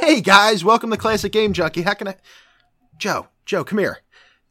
[0.00, 1.82] Hey guys, welcome to Classic Game Junkie.
[1.82, 2.16] How can I?
[2.98, 3.98] Joe, Joe, come here,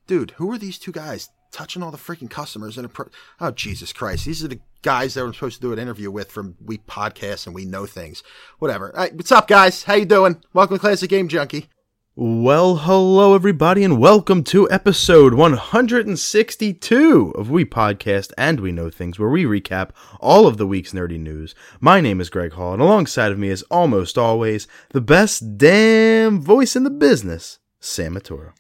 [0.06, 0.32] dude.
[0.32, 2.78] Who are these two guys touching all the freaking customers?
[2.78, 5.80] And pro- oh Jesus Christ, these are the guys that I'm supposed to do an
[5.80, 8.22] interview with from We Podcast and We Know Things.
[8.60, 8.94] Whatever.
[8.96, 9.84] All right, what's up, guys?
[9.84, 10.42] How you doing?
[10.54, 11.70] Welcome to Classic Game Junkie.
[12.18, 19.20] Well, hello everybody, and welcome to episode 162 of We Podcast and We Know Things,
[19.20, 19.90] where we recap
[20.22, 21.56] all of the week's nerdy news.
[21.82, 26.40] My name is Greg Hall, and alongside of me is almost always the best damn
[26.40, 28.18] voice in the business, Sam.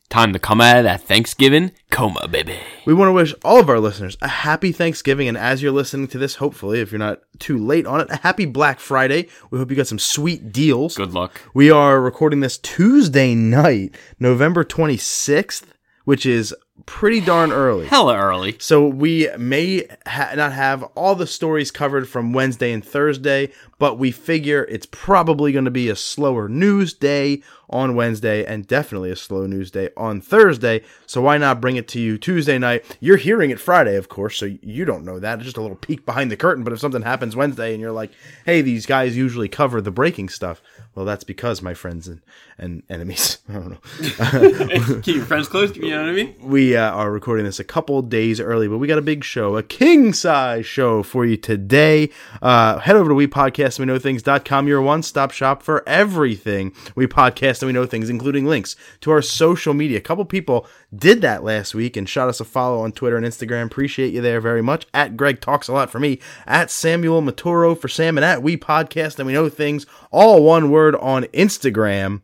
[0.10, 2.60] Time to come out of that Thanksgiving coma, baby.
[2.86, 6.08] We want to wish all of our listeners a happy Thanksgiving, and as you're listening
[6.10, 9.28] to this, hopefully, if you're not too late on it, a happy Black Friday.
[9.50, 10.96] We hope you got some sweet deals.
[10.96, 11.42] Good luck.
[11.54, 15.64] We are recording this Tuesday night, November 26th,
[16.04, 16.54] which is
[16.86, 17.88] pretty darn early.
[17.88, 18.58] Hella early.
[18.60, 23.98] So we may ha- not have all the stories covered from Wednesday and Thursday, but
[23.98, 29.12] we figure it's probably going to be a slower news day on Wednesday and definitely
[29.12, 30.82] a slow news day on Thursday.
[31.06, 32.98] So why not bring it to you Tuesday night?
[33.00, 35.40] You're hearing it Friday, of course, so you don't know that.
[35.40, 36.64] It's just a little peek behind the curtain.
[36.64, 38.12] But if something happens Wednesday and you're like,
[38.46, 40.62] hey, these guys usually cover the breaking stuff,
[40.96, 42.22] well, that's because my friends and,
[42.58, 45.00] and enemies, I don't know.
[45.02, 45.76] Keep your friends close.
[45.76, 46.36] You know what I mean?
[46.42, 49.58] We uh, are recording this a couple days early, but we got a big show,
[49.58, 52.10] a king size show for you today.
[52.42, 55.88] Uh, head over to We Podcast and We Know Things.com, your one stop shop for
[55.88, 59.98] everything We Podcast and We Know Things, including links to our social media.
[59.98, 63.26] A couple people did that last week and shot us a follow on Twitter and
[63.26, 63.66] Instagram.
[63.66, 64.86] Appreciate you there very much.
[64.94, 68.58] At Greg Talks a Lot for me, at Samuel Matoro for Sam, and at We
[68.58, 72.22] Podcast and We Know Things, all one word on Instagram,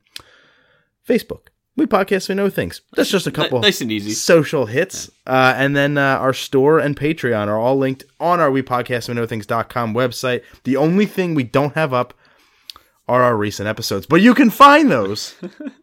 [1.08, 1.48] Facebook.
[1.78, 2.82] We podcast, we know things.
[2.96, 4.12] That's just a couple Nice and easy.
[4.12, 5.10] social hits.
[5.26, 9.08] Uh, and then uh, our store and Patreon are all linked on our We Podcast
[9.08, 10.44] We Know Things.com website.
[10.66, 12.14] The only thing we don't have up
[13.12, 15.36] are our recent episodes, but you can find those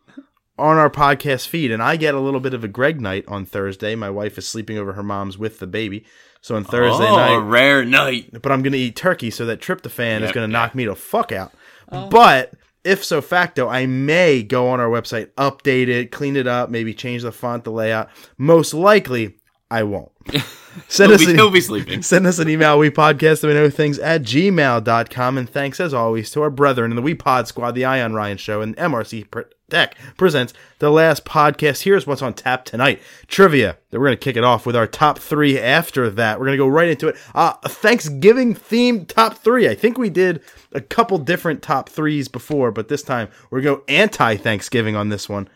[0.59, 1.71] on our podcast feed.
[1.71, 3.94] And I get a little bit of a Greg night on Thursday.
[3.94, 6.06] My wife is sleeping over her mom's with the baby.
[6.41, 8.41] So on Thursday oh, night, a rare night.
[8.41, 10.61] but I'm going to eat turkey, so that tryptophan is going to yeah.
[10.61, 11.53] knock me the fuck out.
[11.93, 12.09] Oh.
[12.09, 16.71] But if so facto, I may go on our website, update it, clean it up,
[16.71, 18.09] maybe change the font, the layout.
[18.39, 19.37] Most likely,
[19.71, 20.12] I won't.
[20.89, 22.03] Send He'll us be, an, he'll be sleeping.
[22.03, 25.39] Send us an email, we podcast we know things at gmail.com.
[25.39, 28.37] And thanks as always to our brethren in the We Pod Squad, the Ion Ryan
[28.37, 29.27] Show, and MRC
[29.71, 31.83] Tech presents the last podcast.
[31.83, 33.77] Here's what's on tap tonight trivia.
[33.93, 36.39] We're going to kick it off with our top three after that.
[36.39, 37.17] We're going to go right into it.
[37.34, 39.69] Uh, a Thanksgiving themed top three.
[39.69, 40.43] I think we did
[40.73, 44.97] a couple different top threes before, but this time we're going to go anti Thanksgiving
[44.97, 45.49] on this one.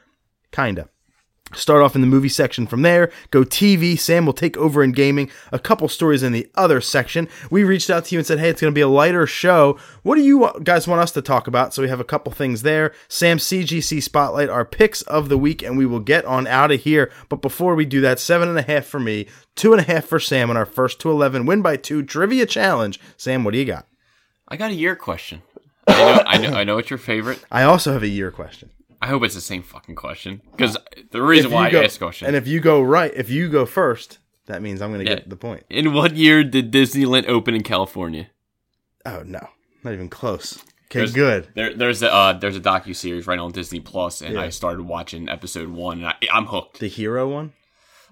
[0.50, 0.90] Kinda.
[1.54, 3.10] Start off in the movie section from there.
[3.30, 3.98] Go TV.
[3.98, 5.30] Sam will take over in gaming.
[5.52, 7.28] A couple stories in the other section.
[7.50, 9.78] We reached out to you and said, hey, it's going to be a lighter show.
[10.02, 11.74] What do you guys want us to talk about?
[11.74, 12.94] So we have a couple things there.
[13.08, 16.80] Sam CGC Spotlight, our picks of the week, and we will get on out of
[16.80, 17.10] here.
[17.28, 20.06] But before we do that, seven and a half for me, two and a half
[20.06, 22.98] for Sam on our first to 11 win by two trivia challenge.
[23.18, 23.86] Sam, what do you got?
[24.48, 25.42] I got a year question.
[25.86, 27.44] I know, I know, I know it's your favorite.
[27.50, 28.70] I also have a year question.
[29.02, 30.76] I hope it's the same fucking question because
[31.10, 32.28] the reason why go- I asked question.
[32.28, 35.16] And if you go right, if you go first, that means I'm going to Yeah.
[35.18, 35.64] get the point.
[35.68, 38.28] in what year did Disneyland open in California?
[39.04, 39.46] Oh no,
[39.82, 40.58] not even close.
[40.86, 41.48] Okay, There's- good.
[41.54, 44.42] There, there's a uh, there's a docu series right on Disney Plus, and Yeah.
[44.42, 46.78] I started watching episode one, and I, I'm hooked.
[46.78, 47.52] The hero one.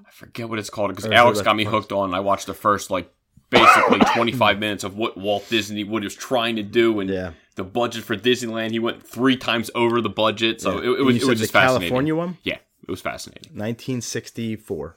[0.07, 2.15] I forget what it's called because Or is it Alex got me hooked on.
[2.15, 3.13] I watched the first like
[3.51, 7.33] basically 25 minutes of what Walt Disney what he was trying to do, and Yeah.
[7.61, 8.71] The budget for Disneyland.
[8.71, 10.91] He went three times over the budget, so Yeah.
[10.91, 11.89] it, it was it was the just fascinating.
[11.89, 13.53] California one, Yeah, it was fascinating.
[13.53, 14.97] 1964.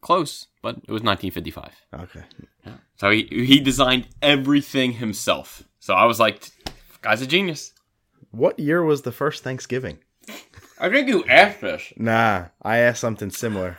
[0.00, 1.70] Close, but it was 1955.
[1.94, 2.24] Okay.
[2.96, 5.62] So he he designed everything himself.
[5.78, 6.50] So I was like,
[7.02, 7.72] guy's a genius.
[8.32, 9.98] What year was the first Thanksgiving?
[10.80, 11.92] I think you asked this.
[11.96, 13.76] Nah, I asked something similar.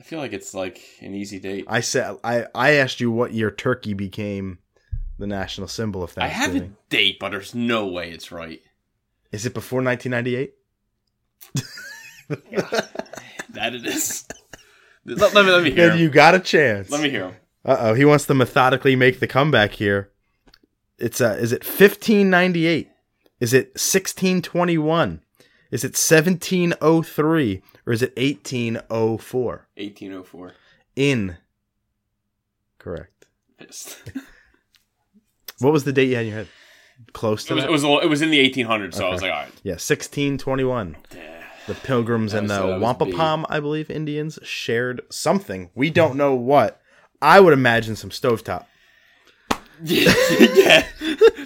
[0.00, 1.66] I feel like it's like an easy date.
[1.68, 4.58] I said I I asked you what year turkey became
[5.22, 6.24] the national symbol of that.
[6.24, 8.60] I have a date, but there's no way it's right.
[9.30, 10.54] Is it before 1998?
[13.54, 14.26] That it is.
[15.04, 15.90] let, let me let me hear.
[15.90, 16.88] Then you got a chance.
[16.88, 17.36] Let me hear him.
[17.66, 20.10] Uh oh, he wants to methodically make the comeback here.
[20.98, 22.88] It's uh, is it 1598?
[23.40, 25.20] Is it 1621?
[25.70, 29.66] Is it 1703 or is it 1804?
[29.76, 30.52] 1804.
[30.96, 31.36] In.
[32.78, 33.26] Correct.
[35.62, 36.48] What was the date you had in your head?
[37.12, 37.68] Close It to was, that?
[37.68, 39.52] it was it was in the 1800s, so I was like, all right.
[39.62, 40.96] yeah, 1621.
[41.14, 41.44] Yeah.
[41.66, 45.70] The Pilgrims and the Wampapom, I believe, Indians shared something.
[45.74, 46.80] We don't know what.
[47.20, 48.66] I would imagine some stovetop.
[49.84, 50.12] yeah,
[50.54, 50.86] yeah.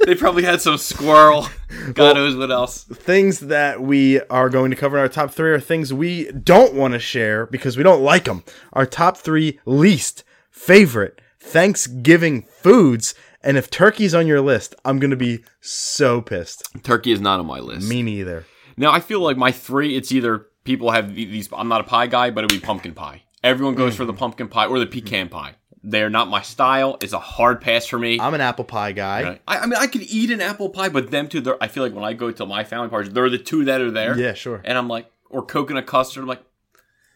[0.07, 1.49] They probably had some squirrel.
[1.95, 2.85] God knows what else.
[2.85, 6.75] things that we are going to cover in our top three are things we don't
[6.75, 8.43] want to share because we don't like them.
[8.73, 13.15] Our top three least favorite Thanksgiving foods.
[13.43, 16.69] And if turkey's on your list, I'm going to be so pissed.
[16.83, 17.89] Turkey is not on my list.
[17.89, 18.45] Me neither.
[18.77, 19.97] Now I feel like my three.
[19.97, 21.49] It's either people have these.
[21.53, 23.23] I'm not a pie guy, but it'd be pumpkin pie.
[23.45, 24.19] Everyone goes for the Mm-hmm.
[24.19, 25.55] pumpkin pie or the pecan pie.
[25.89, 26.97] They're not my style.
[27.01, 28.19] It's a hard pass for me.
[28.19, 29.39] I'm an apple pie guy.
[29.47, 31.95] I, I mean, I could eat an apple pie, but them two, I feel like
[31.95, 34.19] when I go to my family parties, they're the two that are there.
[34.19, 34.61] Yeah, sure.
[34.65, 36.23] And I'm like, or coconut custard.
[36.23, 36.43] I'm like,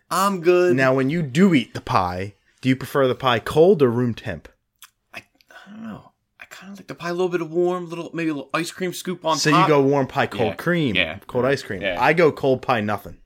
[0.08, 0.76] I'm good.
[0.76, 4.14] Now, when you do eat the pie, do you prefer the pie cold or room
[4.14, 4.48] temp?
[5.12, 5.24] I
[5.68, 6.12] don't know.
[6.38, 8.50] I kind of like the pie a little bit of warm, little maybe a little
[8.52, 9.68] ice cream scoop on So top.
[9.68, 11.18] you go warm pie, cold Yeah, cream, yeah.
[11.26, 11.80] cold ice cream.
[11.82, 11.96] Yeah.
[12.02, 13.16] I go cold pie, nothing.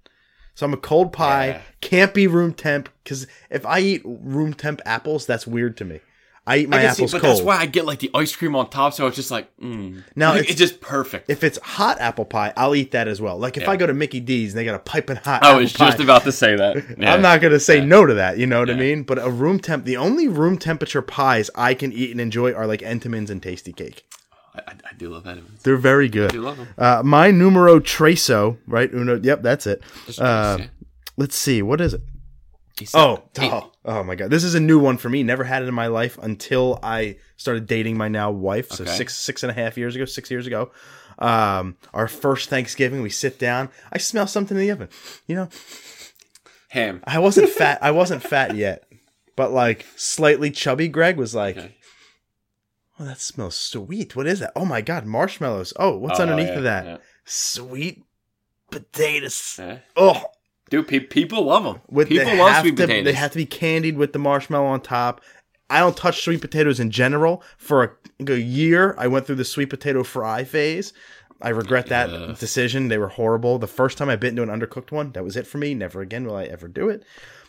[0.54, 1.62] So I'm a cold pie, Yeah.
[1.80, 6.00] can't be room temp because if I eat room temp apples, that's weird to me.
[6.46, 7.22] I eat my I can see, but cold.
[7.22, 8.92] that's why I get like the ice cream on top.
[8.92, 10.02] So it's just like, mm.
[10.14, 11.30] Now, it's- it's, just perfect.
[11.30, 13.38] if it's hot apple pie, I'll eat that as well.
[13.38, 13.70] Like if Yeah.
[13.70, 16.00] I go to Mickey D's and they got a piping hot I was pie, just
[16.00, 16.76] about to say that.
[16.98, 17.14] Yeah.
[17.14, 18.36] I'm not gonna say no to that.
[18.36, 19.04] You know what I mean?
[19.04, 22.66] But a room temp, the only room temperature pies I can eat and enjoy are
[22.66, 24.00] like Entenmann's and Tastykake.
[24.54, 25.62] I, I, do love Edmonds.
[25.64, 26.30] They're very good.
[26.30, 26.68] I do love them.
[26.78, 28.92] Uh, my numero treso, right?
[28.92, 29.82] Uno, yep, that's it.
[30.18, 30.66] Uh, yeah.
[31.16, 32.02] let's see, what is it?
[32.78, 34.30] He Oh, Hey, oh, oh my god!
[34.30, 35.22] This is a new one for me.
[35.22, 38.70] Never had it in my life until I started dating my now wife.
[38.72, 38.92] So Okay.
[38.92, 40.72] six, six and a half years ago, six years ago.
[41.20, 43.68] Um, our first Thanksgiving, we sit down.
[43.92, 44.88] I smell something in the oven.
[45.28, 45.48] You know,
[46.70, 47.00] ham.
[47.06, 47.78] I wasn't fat.
[47.80, 48.90] I wasn't fat yet,
[49.36, 50.88] but like slightly chubby.
[50.88, 51.76] Greg was like, Okay.
[52.98, 54.16] "Oh, that smells sweet.
[54.16, 54.50] What is that?
[54.56, 55.72] Oh my god, marshmallows.
[55.78, 56.84] Oh, what's Oh, underneath yeah, of that?
[56.86, 58.02] yeah, Sweet
[58.70, 59.56] potatoes.
[59.60, 59.78] yeah.
[59.96, 60.24] Oh,
[60.70, 61.80] Dude, pe- people love them.
[61.88, 63.04] with people love sweet to, potatoes.
[63.04, 65.20] They have to be candied with the marshmallow on top.
[65.70, 67.42] I don't touch sweet potatoes in general.
[67.56, 70.92] For a, a year, I went through the sweet potato fry phase.
[71.42, 72.38] I regret that Ugh.
[72.38, 72.88] decision.
[72.88, 73.58] They were horrible.
[73.58, 75.74] The first time I bit into an undercooked one, that was it for me.
[75.74, 77.02] Never again will I ever do it.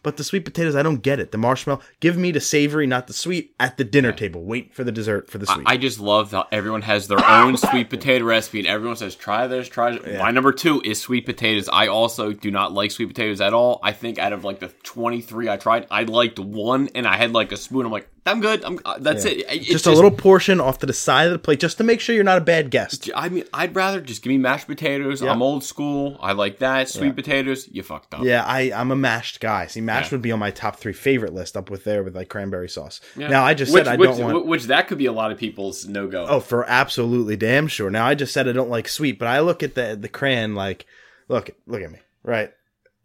[0.05, 1.31] But the sweet potatoes, I don't get it.
[1.31, 4.43] The marshmallow, give me the savory, not the sweet, at the dinner table.
[4.43, 5.63] Wait for the dessert for the sweet.
[5.65, 9.47] I just love that everyone has their own sweet potato recipe, and everyone says, "Try
[9.47, 11.67] this, try this." My number two is sweet potatoes.
[11.73, 13.79] I also do not like sweet potatoes at all.
[13.81, 17.17] I think out of like the twenty three I tried, I liked one, and I
[17.17, 17.87] had like a spoon.
[17.87, 18.63] I'm like, I'm good.
[18.63, 19.45] I'm uh, that's it.
[19.47, 21.99] It's just, a little portion off to the side of the plate, just to make
[21.99, 23.09] sure you're not a bad guest.
[23.15, 25.21] I mean, I'd rather just give me mashed potatoes.
[25.21, 26.17] I'm old school.
[26.19, 26.89] I like that.
[26.89, 28.23] Sweet potatoes, you fucked up.
[28.23, 29.67] Yeah, I, I'm a mashed guy.
[29.67, 30.15] See, mashed Yeah.
[30.15, 32.99] would be on my top three favorite list, up with there with like cranberry sauce.
[33.15, 33.27] Yeah.
[33.27, 34.47] Now I just which, said I which, don't want.
[34.47, 36.25] which that could be a lot of people's no go.
[36.27, 37.91] Oh, for absolutely damn sure.
[37.91, 40.55] Now I just said I don't like sweet, but I look at the the cran
[40.55, 40.87] like,
[41.27, 42.51] look, look at me, right?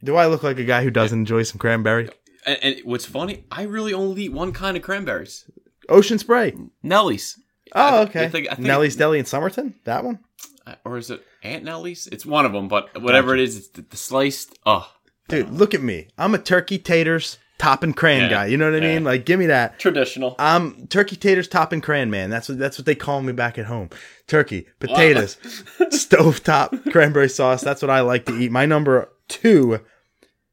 [0.02, 2.08] Do I look like a guy who doesn't enjoy some cranberry?
[2.46, 5.44] And, and what's funny, I really only eat one kind of cranberries.
[5.88, 6.54] Ocean spray.
[6.82, 7.38] Nellie's.
[7.74, 8.24] Oh, okay.
[8.24, 9.74] I think- I think- Nellie's Deli in Somerton.
[9.84, 10.20] That one.
[10.66, 12.06] Uh, or is it Aunt Nellie's?
[12.08, 14.58] It's one of them, but whatever it is, it's the, the sliced.
[14.66, 14.90] Oh,
[15.28, 16.08] Dude, look at me.
[16.18, 18.46] I'm a turkey taters topping cran Yeah, guy.
[18.46, 18.94] You know what I yeah.
[18.94, 19.04] mean?
[19.04, 19.78] Like, give me that.
[19.78, 20.34] traditional.
[20.38, 22.30] I'm turkey taters topping cran man.
[22.30, 23.90] That's what that's what they call me back at home.
[24.26, 25.36] Turkey, potatoes,
[25.94, 27.62] stovetop, cranberry sauce.
[27.62, 28.50] That's what I like to eat.
[28.50, 29.80] My number two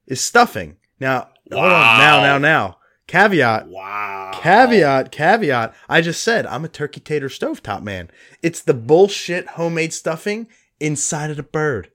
[0.05, 0.77] is stuffing.
[0.99, 1.71] Now, hold on.
[1.99, 2.23] Now, Wow.
[2.23, 2.77] now, now.
[3.07, 3.67] Caveat.
[3.67, 4.31] Wow.
[4.33, 5.73] Caveat, caveat.
[5.87, 8.09] I just said I'm a turkey tater stovetop man.
[8.43, 10.47] It's the bullshit homemade stuffing
[10.79, 11.89] inside of the bird.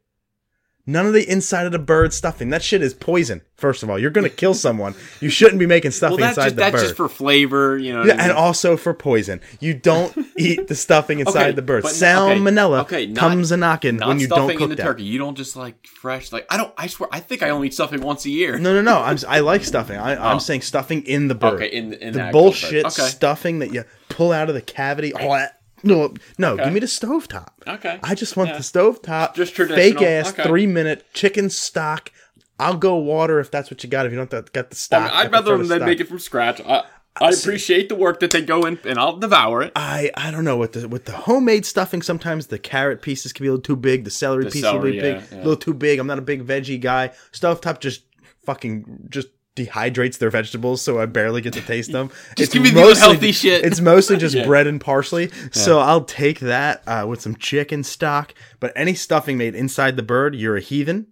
[0.84, 2.50] None of the inside of the bird stuffing.
[2.50, 3.42] That shit is poison.
[3.54, 4.96] First of all, you're gonna kill someone.
[5.20, 6.80] You shouldn't be making stuffing that's inside just the that's bird.
[6.82, 8.02] just for flavor, you know.
[8.04, 9.40] Yeah, and also for poison.
[9.60, 11.84] You don't eat the stuffing inside Okay, the bird.
[11.84, 14.82] but- Salmonella okay, not- comes a knocking when you don't in cook the that.
[14.82, 15.04] turkey.
[15.04, 16.32] You don't just like fresh.
[16.32, 16.74] Like I don't.
[16.76, 17.08] I swear.
[17.12, 18.58] I think I only eat stuffing once a year.
[18.58, 18.98] No, no, no.
[19.00, 19.96] I'm I like stuffing.
[19.98, 20.38] I, I'm Oh.
[20.40, 21.54] saying stuffing in the bird.
[21.62, 22.84] Okay, in, in the bullshit.
[22.86, 23.02] Okay.
[23.02, 25.12] stuffing that you pull out of the cavity.
[25.14, 26.52] Oh, that- no, no.
[26.54, 26.64] Okay.
[26.64, 27.48] Give me the stovetop.
[27.66, 27.98] Okay.
[28.02, 28.56] I just want Yeah.
[28.58, 29.34] the stovetop.
[29.34, 29.82] Just traditional.
[29.98, 30.42] fake ass Okay.
[30.44, 32.10] three minute chicken stock.
[32.58, 34.06] I'll go water if that's what you got.
[34.06, 36.60] If you don't got the stock, I I'd rather them make it from scratch.
[36.60, 36.84] I,
[37.20, 39.72] I appreciate the work that they go in, and I'll devour it.
[39.76, 42.00] I I don't know with the with the homemade stuffing.
[42.02, 44.04] Sometimes the carrot pieces can be a little too big.
[44.04, 45.36] The celery The piece will be celery, big, yeah, yeah.
[45.36, 45.98] a little too big.
[45.98, 47.10] I'm not a big veggie guy.
[47.32, 48.02] Stovetop just
[48.46, 52.11] fucking just dehydrates their vegetables, so I barely get to taste them.
[52.37, 53.64] Just give me the unhealthy shit.
[53.64, 54.47] It's mostly just Yeah.
[54.47, 55.30] bread and parsley.
[55.50, 58.35] So I'll take that uh, with some chicken stock.
[58.61, 61.09] But any stuffing made inside the bird, you're a heathen.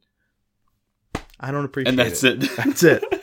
[1.39, 2.01] I don't appreciate it.
[2.01, 2.43] And that's it.
[2.45, 2.57] it.
[2.57, 3.05] That's it.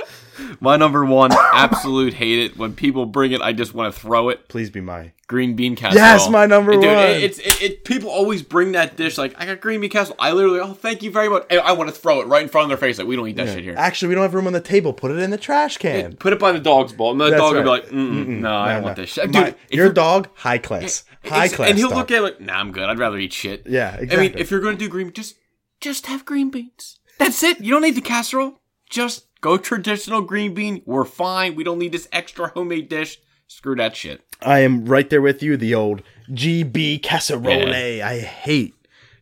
[0.59, 2.57] My number one, absolute hate it.
[2.57, 4.47] When people bring it, I just want to throw it.
[4.47, 5.13] Please be my.
[5.27, 6.05] Green bean casserole.
[6.05, 6.89] Yes, my number Dude, one.
[6.89, 10.15] It, it's it, it, people always bring that dish like I got green bean casserole.
[10.19, 11.45] I literally, oh, thank you very much.
[11.49, 12.97] And I want to throw it right in front of their face.
[12.97, 13.75] Like we don't eat that shit here.
[13.77, 14.93] Actually, we don't have room on the table.
[14.93, 16.15] Put it in the trash can.
[16.15, 18.55] Put it by the dog's bowl, and the That's dog will be like, Mm-mm, "No,
[18.55, 21.69] I don't want this shit." Dude, My- your dog, high class, eh, eh, high class.
[21.71, 21.97] And he'll dog.
[21.97, 22.83] look at it like, nah, I'm good.
[22.87, 23.63] I'd rather eat shit.
[23.67, 24.41] Yeah, I mean, exactly.
[24.41, 25.35] if you're going to do green, just
[25.81, 26.99] just have green beans.
[27.17, 27.59] That's it.
[27.59, 28.61] You don't need the casserole.
[28.89, 30.81] Just go traditional green bean.
[30.85, 31.55] We're fine.
[31.55, 33.19] We don't need this extra homemade dish.
[33.47, 34.21] Screw that shit.
[34.41, 35.57] I am right there with you.
[35.57, 37.73] The old GB casserole.
[37.73, 38.75] I hate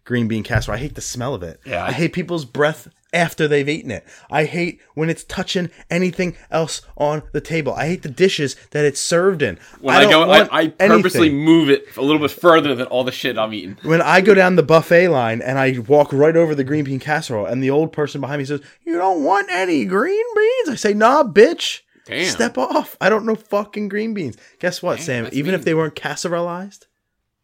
[0.03, 0.77] green bean casserole.
[0.77, 1.59] I hate the smell of it.
[1.65, 1.83] Yeah.
[1.85, 4.05] I hate people's breath after they've eaten it.
[4.29, 7.73] I hate when it's touching anything else on the table.
[7.73, 9.57] I hate the dishes that it's served in.
[9.79, 11.45] When I, don't go, I, I purposely anything.
[11.45, 13.77] move it a little bit further than all the shit I'm eating.
[13.83, 16.99] When I go down the buffet line and I walk right over the green bean
[16.99, 20.75] casserole, and the old person behind me says, "You don't want any green beans?" I
[20.75, 22.29] say, "Nah, bitch." Damn.
[22.29, 22.97] Step off.
[23.01, 24.37] I don't know fucking green beans.
[24.59, 25.23] Guess what, Sam?
[25.23, 26.85] that's Even if they weren't casserolized,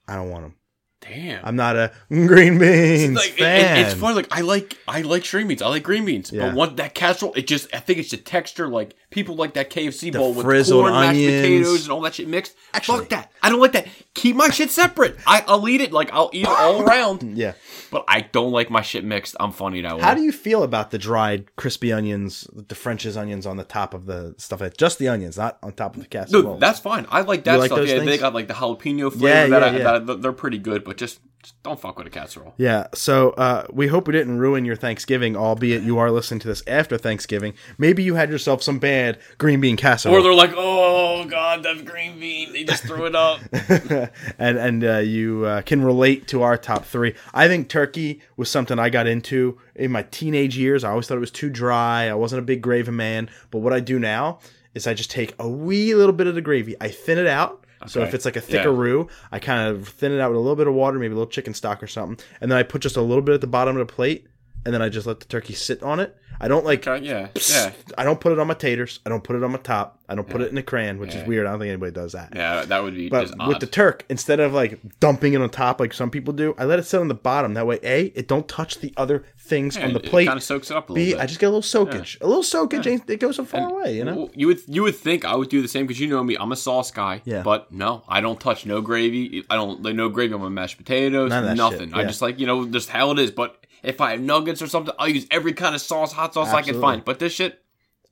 [0.07, 0.55] I don't want them.
[1.01, 1.43] Damn.
[1.43, 3.77] I'm not a green beans like it- fan.
[3.77, 4.15] it- it's funny.
[4.15, 5.61] Like I like I like string beans.
[5.61, 6.31] I like green beans.
[6.31, 6.47] Yeah.
[6.47, 8.67] But one that casserole, it just I think it's the texture.
[8.67, 12.55] Like people like that KFC bowl with corn, mashed potatoes, and all that shit mixed.
[12.73, 13.31] Actually- Fuck that.
[13.43, 13.87] I don't like that.
[14.15, 15.17] Keep my shit separate.
[15.27, 15.91] I, I'll eat it.
[15.91, 17.37] Like I'll eat it all around.
[17.37, 17.53] Yeah.
[17.91, 19.35] But I don't like my shit mixed.
[19.39, 20.01] I'm funny that way.
[20.01, 23.93] How do you feel about the dried crispy onions, the French's onions on the top
[23.93, 24.61] of the stuff?
[24.77, 26.43] Just the onions, not on top of the casserole.
[26.43, 27.05] No, that's fine.
[27.09, 27.79] I like that You like stuff.
[27.79, 29.27] those yeah, they got like the jalapeno flavor.
[29.27, 29.99] Yeah, that, yeah, I, yeah.
[29.99, 30.83] that they're pretty good.
[30.85, 32.53] But just, just don't fuck with a casserole.
[32.57, 36.47] Yeah, so uh, we hope we didn't ruin your Thanksgiving, albeit you are listening to
[36.47, 37.53] this after Thanksgiving.
[37.77, 40.15] Maybe you had yourself some bad green bean casserole.
[40.15, 42.53] Or they're like, oh god, that's green bean.
[42.53, 43.39] They just threw it up.
[44.39, 47.15] and and uh, you uh, can relate to our top three.
[47.33, 50.83] I think turkey was something I got into in my teenage years.
[50.83, 52.07] I always thought it was too dry.
[52.07, 53.29] I wasn't a big gravy man.
[53.49, 54.39] But what I do now
[54.73, 57.60] is I just take a wee little bit of the gravy, I thin it out.
[57.87, 58.77] So if it's like a thicker Yeah.
[58.77, 61.15] roux, I kind of thin it out with a little bit of water, maybe a
[61.17, 63.47] little chicken stock or something, and then I put just a little bit at the
[63.47, 64.27] bottom of the plate,
[64.65, 66.15] and then I just let the turkey sit on it.
[66.43, 68.99] I don't like Okay, yeah, yeah, I don't put it on my taters.
[69.05, 69.99] I don't put it on my top.
[70.09, 71.21] I don't put it in the crayon, which Yeah.
[71.21, 71.45] is weird.
[71.45, 72.33] I don't think anybody does that.
[72.35, 72.65] yeah.
[72.65, 75.93] That would be But with the Turk, instead of like dumping it on top like
[75.93, 77.53] some people do, I let it sit on the bottom.
[77.53, 80.25] That way, A, it don't touch the other things on the plate.
[80.25, 81.21] kind of soaks it up a little B, bit.
[81.21, 82.17] I just get a little soakage.
[82.21, 84.15] A little soakage, ain't it goes so far away, you know?
[84.15, 86.37] Well, you would you would think I would do the same because you know me.
[86.39, 87.21] I'm a sauce guy.
[87.23, 87.43] Yeah.
[87.43, 89.45] But no, I don't touch no gravy.
[89.47, 91.29] I don't like no gravy on my mashed potatoes.
[91.29, 91.93] None nothing.
[91.93, 93.29] I just like you know just how it is.
[93.29, 96.53] But if I have nuggets or something, I'll use every kind of sauce, hot sauce
[96.53, 97.03] I can find.
[97.03, 97.61] But this shit,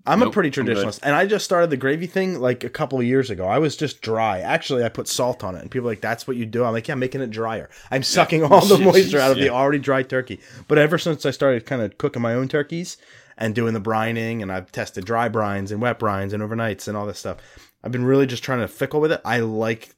[0.06, 3.06] I'm a pretty traditionalist, and I just started the gravy thing like a couple of
[3.06, 3.46] years ago.
[3.46, 4.40] I was just dry.
[4.40, 6.74] Actually, I put salt on it, and people are like, "That's what you do." I'm
[6.74, 7.70] like, "Yeah, I'm making it drier.
[7.92, 11.32] I'm sucking all the moisture out of the already dry turkey." But ever since I
[11.32, 12.98] started kind of cooking my own turkeys
[13.38, 16.96] and doing the brining, and I've tested dry brines and wet brines and overnights and
[16.98, 17.38] all this stuff,
[17.84, 19.22] I've been really just trying to fickle with it.
[19.26, 19.90] I like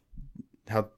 [0.67, 0.89] how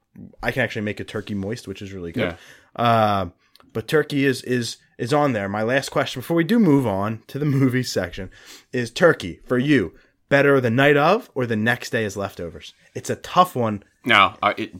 [0.41, 2.37] I can actually make a turkey moist, which is really good.
[2.75, 3.27] Uh,
[3.73, 5.49] but turkey is is is on there.
[5.49, 8.31] My last question before we do move on to the movie section
[8.71, 9.93] is turkey for you
[10.29, 12.73] better the night of or the next day as leftovers?
[12.95, 13.83] It's a tough one.
[14.05, 14.73] no, I, it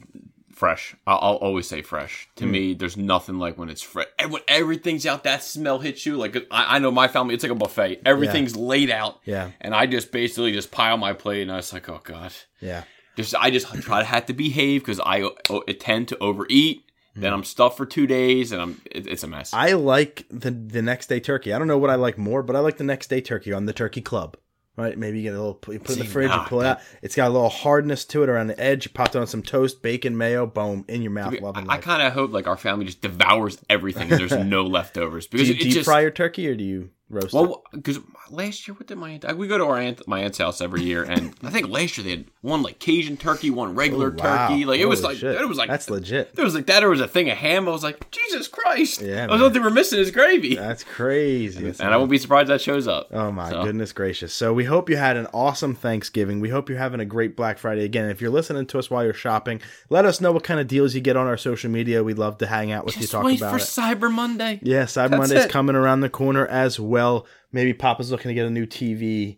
[0.54, 0.96] fresh.
[1.06, 2.28] I'll, I'll always say fresh.
[2.38, 2.40] Hmm.
[2.40, 4.08] To me, there's nothing like when it's fresh.
[4.28, 6.16] When everything's out, that smell hits you.
[6.16, 8.02] Like I, I know my family, it's like a buffet.
[8.06, 9.20] Everything's laid out.
[9.26, 9.52] Yeah.
[9.62, 12.34] And I just basically just pile my plate, and I was like, oh god.
[12.60, 12.84] Yeah.
[13.16, 16.84] Just I just try to have to behave because I uh, tend to overeat.
[17.16, 19.52] Then I'm stuffed for two days, and I'm it, it's a mess.
[19.52, 19.58] Hmm.
[19.58, 21.54] I like the the next day turkey.
[21.54, 23.66] I don't know what I like more, but I like the next day turkey on
[23.66, 24.38] the turkey club.
[24.76, 24.98] Right?
[24.98, 26.66] Maybe you get a little you put it in the fridge, you nah, pull it
[26.66, 26.80] out.
[27.04, 28.86] It's got a little hardness to it around the edge.
[28.86, 31.40] You pop it on some toast, bacon, mayo, boom, in your mouth.
[31.40, 34.64] Loving I, I kind of hope like our family just devours everything and there's no
[34.64, 38.00] leftovers because Do you deep just fry your turkey or do you roast well because
[38.30, 40.82] last year what did my aunt we go to our aunt my aunt's house every
[40.82, 44.24] year and I think last year they had one like Cajun turkey one regular Oh,
[44.24, 44.48] Wow.
[44.48, 45.40] turkey like it was like shit.
[45.40, 46.36] it was like that's legit.
[46.36, 46.80] There was like that.
[46.80, 47.68] There was a thing of ham.
[47.68, 49.02] I was like, Jesus Christ!
[49.02, 49.42] Yeah, I was man.
[49.42, 51.66] what they were missing is gravy, That's crazy.
[51.68, 53.08] and I won't be surprised that shows up.
[53.12, 54.34] Oh my So, goodness gracious.
[54.34, 56.40] So we hope you had an awesome Thanksgiving.
[56.40, 57.84] We hope you're having a great Black Friday.
[57.86, 60.68] Again, if you're listening to us while you're shopping, let us know what kind of
[60.68, 62.04] deals you get on our social media.
[62.04, 63.62] We'd love to hang out with Just you, talk wait about for it.
[63.62, 64.60] Cyber Monday.
[64.64, 65.52] Yeah, Cyber That's Monday's it.
[65.52, 67.03] coming around the corner as well.
[67.52, 69.38] Maybe Papa's looking to get a new TV.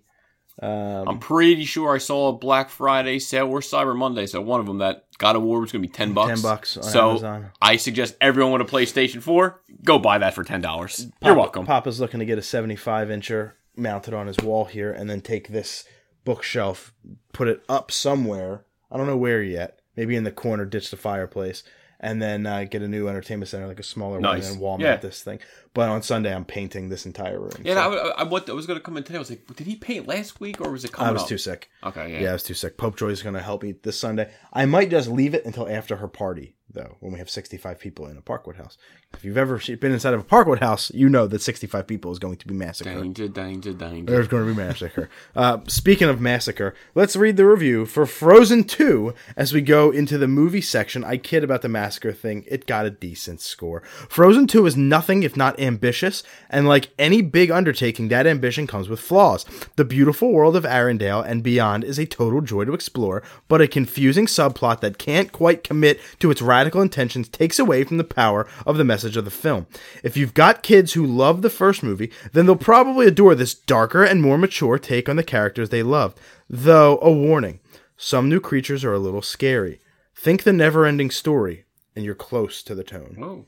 [0.61, 4.25] Um, I'm pretty sure I saw a Black Friday sale or Cyber Monday.
[4.25, 6.29] So one of them that God of War was going to be ten bucks.
[6.29, 7.51] 10 bucks on so Amazon.
[7.61, 11.07] I suggest everyone with a PlayStation Four go buy that for ten dollars.
[11.21, 11.65] You're welcome.
[11.65, 15.49] Papa's looking to get a 75 incher mounted on his wall here, and then take
[15.49, 15.83] this
[16.23, 16.93] bookshelf,
[17.33, 18.65] put it up somewhere.
[18.89, 19.79] I don't know where yet.
[19.97, 21.63] Maybe in the corner, ditch the fireplace,
[21.99, 24.43] and then uh, get a new entertainment center, like a smaller Nice.
[24.45, 24.91] one, and wall Yeah.
[24.91, 25.39] mount this thing.
[25.75, 27.51] But on Sunday, I'm painting this entire room.
[27.61, 29.17] Yeah, so- I, I, I, was going to come in today.
[29.17, 31.27] I was like, did he paint last week or was it coming I was up?
[31.27, 31.69] too sick.
[31.83, 32.19] Okay, yeah.
[32.21, 32.77] Yeah, I was too sick.
[32.77, 34.31] Pope Joy's going to help me this Sunday.
[34.53, 38.07] I might just leave it until after her party, though, when we have 65 people
[38.07, 38.77] in a Parkwood house.
[39.13, 42.19] If you've ever been inside of a Parkwood house, you know that 65 people is
[42.19, 43.01] going to be massacred.
[43.01, 44.11] Danger, danger, danger.
[44.11, 45.09] There's going to be massacre.
[45.35, 50.17] Uh, speaking of massacre, let's read the review for Frozen 2 as we go into
[50.17, 51.03] the movie section.
[51.03, 52.43] I kid about the massacre thing.
[52.47, 53.81] It got a decent score.
[54.09, 58.87] Frozen 2 is nothing if not ambitious, and like any big undertaking, that ambition comes
[58.87, 59.45] with flaws.
[59.75, 63.67] The beautiful world of Arendelle and beyond is a total joy to explore, but a
[63.67, 68.47] confusing subplot that can't quite commit to its radical intentions takes away from the power
[68.65, 69.67] of the message of the film.
[70.03, 74.03] If you've got kids who love the first movie, then they'll probably adore this darker
[74.03, 76.19] and more mature take on the characters they loved.
[76.49, 77.59] Though, a warning
[77.97, 79.79] some new creatures are a little scary.
[80.13, 83.17] Think the never ending story, and you're close to the tone.
[83.21, 83.45] Oh,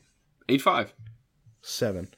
[0.48, 0.92] eight five.
[1.62, 2.08] Seven.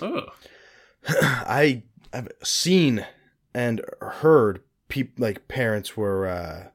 [0.00, 0.26] Oh,
[1.08, 3.06] I have seen
[3.54, 6.68] and heard peop like parents were uh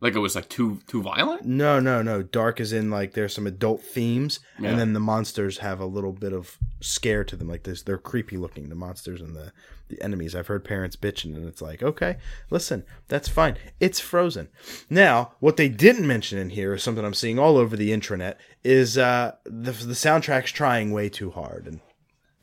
[0.00, 1.44] like it was like too too violent.
[1.44, 2.22] no no no.
[2.22, 4.70] Dark is in like there's some adult themes Yeah.
[4.70, 7.48] and then the monsters have a little bit of scare to them.
[7.48, 9.52] Like this they're creepy looking the monsters and the
[9.88, 10.34] the enemies.
[10.34, 12.16] I've heard parents bitching and it's like okay
[12.50, 13.56] listen that's fine.
[13.80, 14.48] It's frozen.
[14.90, 18.34] Now what they didn't mention in here is something i'm seeing all over the intranet
[18.64, 21.80] is uh the, the soundtrack's trying way too hard and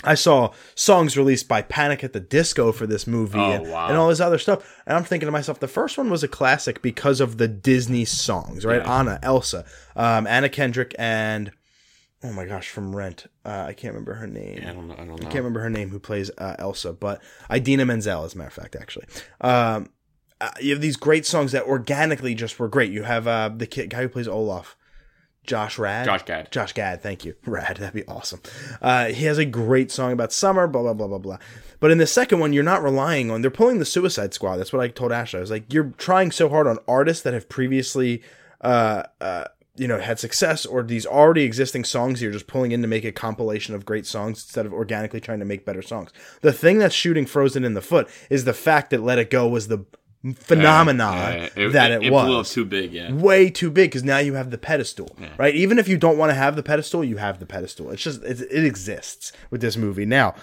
[0.04, 3.88] I saw songs released by Panic at the Disco for this movie Oh, and, wow.
[3.88, 4.82] and all this other stuff.
[4.86, 8.06] And I'm thinking to myself, the first one was a classic because of the Disney
[8.06, 8.82] songs, right?
[8.82, 9.00] Yeah.
[9.00, 11.52] Anna, Elsa, um, Anna Kendrick, and
[12.24, 13.28] oh my gosh, from Rent.
[13.46, 14.60] Uh, I can't remember her name.
[14.68, 14.94] I don't know.
[14.94, 15.16] I don't know.
[15.16, 18.48] I can't remember her name who plays uh, Elsa, but Idina Menzel, as a matter
[18.48, 19.06] of fact, actually.
[19.42, 19.90] Um,
[20.42, 22.92] uh, you have these great songs that organically just were great.
[22.92, 24.76] You have uh, the kid, guy who plays Olaf,
[25.46, 26.06] Josh Rad.
[26.06, 26.52] Josh Gad.
[26.52, 27.36] Josh Gad, thank you.
[27.46, 28.42] Rad, that'd be awesome.
[28.82, 31.38] Uh, he has a great song about summer, blah, blah, blah, blah, blah.
[31.80, 34.58] But in the second one, you're not relying on, they're pulling the Suicide Squad.
[34.58, 35.40] That's what I told Ashley.
[35.40, 38.24] I was like, you're trying so hard on artists that have previously,
[38.62, 39.46] uh, uh,
[39.76, 43.04] you know, had success or these already existing songs you're just pulling in to make
[43.04, 46.12] a compilation of great songs instead of organically trying to make better songs.
[46.42, 49.48] The thing that's shooting Frozen in the foot is the fact that Let It Go
[49.48, 49.86] was the
[50.32, 52.94] phenomenon Yeah, that it, it was blew up too big.
[52.94, 53.14] Yeah.
[53.14, 55.54] way too big because now you have the pedestal, right?
[55.56, 57.90] Even if you don't want to have the pedestal, you have the pedestal.
[57.92, 60.06] It's just it, it exists with this movie.
[60.06, 60.36] Now,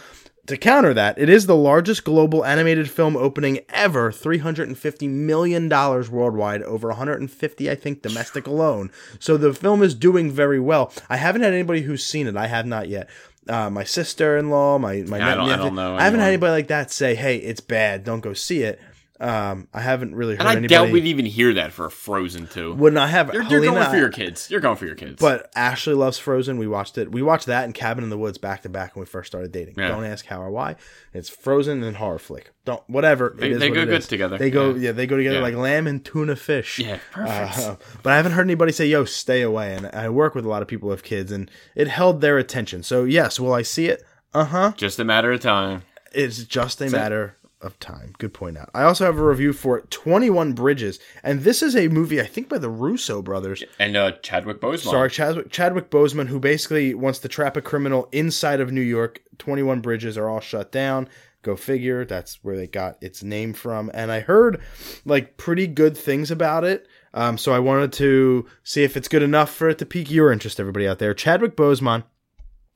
[0.47, 4.77] to counter that, it is the largest global animated film opening ever, three hundred and
[4.77, 8.91] fifty million dollars worldwide, over one hundred and fifty, I think, domestic alone.
[9.19, 10.93] So the film is doing very well.
[11.09, 12.37] I haven't had anybody who's seen it.
[12.37, 13.09] I have not yet.
[13.49, 16.53] Uh, my sister-in-law, my my Yeah, I don't- I don't know I haven't had anybody
[16.53, 18.05] like that say, "Hey, it's bad.
[18.05, 18.81] Don't go see it."
[19.21, 20.69] Um, I haven't really heard And I anybody.
[20.69, 22.73] doubt we'd even hear that for Frozen two.
[22.73, 23.35] Wouldn't I have?
[23.35, 24.51] You're, you're going for your kids.
[24.51, 25.21] You're going for your kids.
[25.21, 26.57] But Ashley loves Frozen.
[26.57, 27.13] We watched it.
[27.13, 29.53] We watched that and Cabin in the Woods back to back when we first started
[29.53, 29.75] dating.
[29.77, 29.89] Yeah.
[29.89, 30.77] Don't ask how or why.
[31.13, 32.53] It's Frozen and horror flick.
[32.65, 33.35] Don't whatever.
[33.39, 34.39] They- it is they what go good together.
[34.39, 34.81] They go Yeah.
[34.87, 34.93] yeah.
[34.93, 35.43] They go together Yeah.
[35.43, 36.79] like lamb and tuna fish.
[36.79, 37.59] yeah, perfect.
[37.59, 40.49] Uh, but I haven't heard anybody say, "Yo, stay away." And I work with a
[40.49, 42.83] lot of people with kids, and it held their attention.
[42.83, 44.03] So yes, will I see it?
[44.33, 44.73] Uh huh.
[44.79, 45.83] Just a matter of time.
[46.13, 48.15] It's just a matter of time.
[48.19, 48.71] Good point out.
[48.75, 52.27] I also have a review for Twenty One Bridges, and this is a movie I
[52.27, 53.63] think by the Russo brothers.
[53.79, 54.91] And uh, Chadwick Boseman.
[54.91, 59.23] Sorry, Chadwick, Chadwick Boseman, who basically wants to trap a criminal inside of New York.
[59.39, 61.09] 21 bridges are all shut down.
[61.43, 62.05] Go figure.
[62.05, 63.91] That's where they got its name from.
[63.95, 64.61] And I heard
[65.07, 66.87] like pretty good things about it.
[67.15, 70.31] Um, so I wanted to see if it's good enough for it to pique your
[70.31, 71.15] interest, everybody out there.
[71.15, 72.05] Chadwick Boseman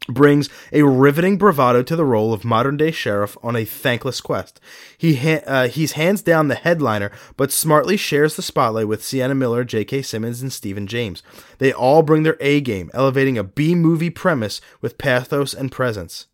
[0.08, 4.60] brings a riveting bravado to the role of modern day sheriff on a thankless quest.
[4.98, 9.34] He ha- uh, he's hands down the headliner, but smartly shares the spotlight with Sienna
[9.34, 10.02] Miller, J.K.
[10.02, 11.22] Simmons, and Stephan James.
[11.58, 16.26] They all bring their A game, elevating a B movie premise with pathos and presence.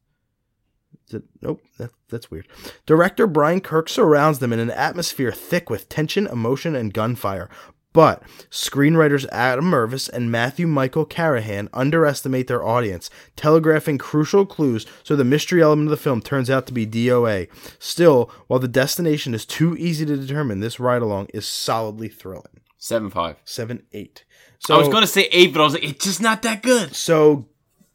[1.12, 2.46] It- nope, that, that's weird.
[2.86, 7.48] Director Brian Kirk surrounds them in an atmosphere thick with tension, emotion, and gunfire.
[7.92, 15.16] But screenwriters Adam Mervis and Matthew Michael Carnahan underestimate their audience, telegraphing crucial clues so
[15.16, 17.48] the mystery element of the film turns out to be DOA.
[17.80, 22.60] Still, while the destination is too easy to determine, this ride along is solidly thrilling.
[22.78, 23.36] Seven five.
[23.44, 24.24] 7 8.
[24.60, 26.62] So, I was going to say eight, but I was like, it's just not that
[26.62, 26.94] good.
[26.94, 27.46] so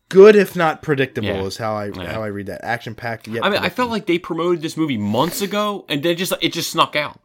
[0.10, 1.44] good if not predictable Yeah.
[1.44, 2.64] is how I how I read that.
[2.64, 6.04] Action packed yet I mean, I felt like they promoted this movie months ago, and
[6.04, 7.20] then just it just snuck out.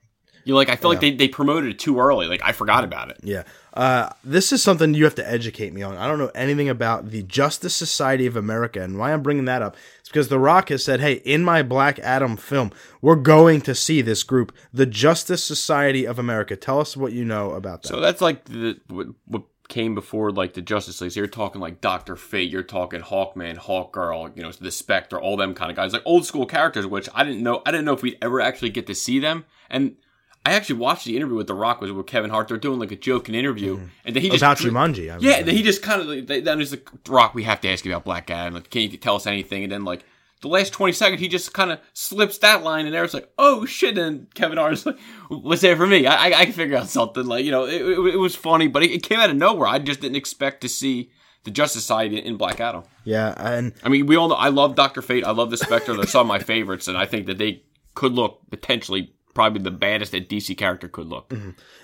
[0.44, 2.26] You like I feel like they, they promoted it too early.
[2.26, 3.18] Like I forgot about it.
[3.22, 3.44] Yeah.
[3.72, 5.96] Uh, this is something you have to educate me on.
[5.96, 8.82] I don't know anything about the Justice Society of America.
[8.82, 11.62] And why I'm bringing that up is because The Rock has said, hey, in my
[11.62, 16.56] Black Adam film, we're going to see this group, the Justice Society of America.
[16.56, 17.88] Tell us what you know about that.
[17.88, 21.12] So that's like the what, what came before like the Justice League.
[21.12, 25.36] So you're talking like Doctor Fate, you're talking Hawkman, Hawkgirl, you know, the Spectre, all
[25.36, 27.62] them kind of guys, like old school characters, which I didn't know.
[27.64, 29.44] I didn't know if we'd ever actually get to see them.
[29.70, 29.96] And
[30.44, 32.48] I actually watched the interview with The Rock was with Kevin Hart.
[32.48, 33.86] They're doing like a joking interview, mm-hmm.
[34.06, 35.12] and then he oh, just About Jumanji.
[35.12, 35.46] I yeah, mean.
[35.46, 37.34] then he just kind of then there's like Rock.
[37.34, 38.54] We have to ask you about Black Adam.
[38.54, 39.64] Like, can you tell us anything?
[39.64, 40.02] And then like
[40.40, 43.66] the last twenty seconds, he just kind of slips that line, and there's like, oh
[43.66, 43.98] shit.
[43.98, 44.98] And Kevin Hart's like,
[45.28, 46.06] what's there for me?
[46.06, 47.26] I, I I can figure out something.
[47.26, 49.68] Like you know, it, it, it was funny, but it, it came out of nowhere.
[49.68, 51.10] I just didn't expect to see
[51.44, 52.84] the Justice Society in Black Adam.
[53.04, 55.24] yeah, and I mean, we all know I love Doctor Fate.
[55.24, 55.94] I love the Spectre.
[55.94, 57.62] They're some of my favorites, and I think that they
[57.94, 61.32] could look potentially probably the baddest that DC character could look.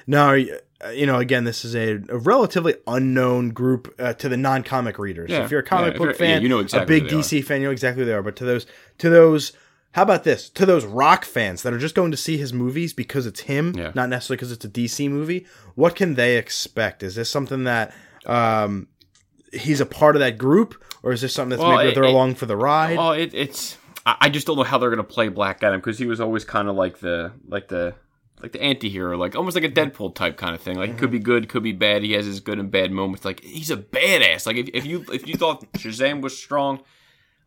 [0.07, 0.37] No,
[0.85, 4.99] uh, you know, again, this is a, a relatively unknown group uh, to the non-comic
[4.99, 5.31] readers.
[5.31, 5.45] Yeah.
[5.45, 7.43] If you're a comic Yeah, book you're- yeah, fan, you know exactly a big DC
[7.45, 8.23] fan, you know exactly who they are.
[8.23, 8.67] But to those,
[8.99, 9.53] to those,
[9.93, 10.51] how about this?
[10.51, 13.73] To those rock fans that are just going to see his movies because it's him,
[13.95, 15.47] not necessarily because it's a DC movie.
[15.77, 17.03] What can they expect?
[17.03, 17.95] Is this something that
[18.27, 18.89] um,
[19.53, 22.05] he's a part of that group, or is this something that's Well, maybe it- they're
[22.05, 22.99] it- along for the ride?
[22.99, 25.99] Well, it, it's I, I just don't know how they're gonna play Black Adam because
[25.99, 27.95] he was always kind of like the like the
[28.43, 30.77] like the anti-hero, like almost like a Deadpool type kind of thing.
[30.77, 32.03] Like he could be good, could be bad.
[32.03, 33.25] He has his good and bad moments.
[33.25, 34.47] Like he's a badass.
[34.47, 36.83] Like if, if you if you thought Shazam was strong,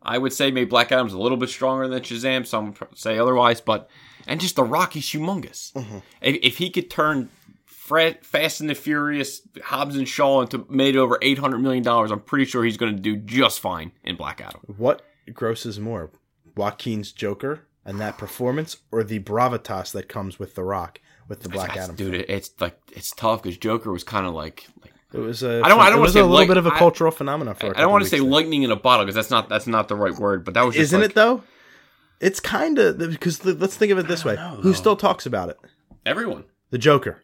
[0.02, 2.46] I would say maybe Black Adam's a little bit stronger than Shazam.
[2.46, 3.88] Some say otherwise, but
[4.26, 5.72] and just the Rock, he's humongous.
[5.72, 5.98] Mm-hmm.
[6.20, 7.30] If, if he could turn
[7.64, 12.10] Fra- Fast and the Furious, Hobbs and Shaw into made over eight hundred million dollars,
[12.10, 14.60] I'm pretty sure he's going to do just fine in Black Adam.
[14.76, 16.10] what grosses more,
[16.56, 21.48] Joaquin's Joker and that performance, or the bravitas that comes with The Rock with the
[21.48, 21.96] Black That's- Adam?
[21.96, 22.14] dude.
[22.14, 25.62] it- It's like it's tough because Joker was kind of like, like It was a.
[25.64, 27.10] I don't- I don't it wanna was say a little like- bit of a cultural
[27.10, 27.66] phenomenon for.
[27.66, 29.88] I I don't want to say lightning in a bottle because that's not that's not
[29.88, 31.42] the right word, but that was just Isn't like, it though?
[32.20, 35.58] It's kind of because let's think of it this way: who still talks about it?
[36.06, 36.44] everyone.
[36.70, 37.22] The Joker.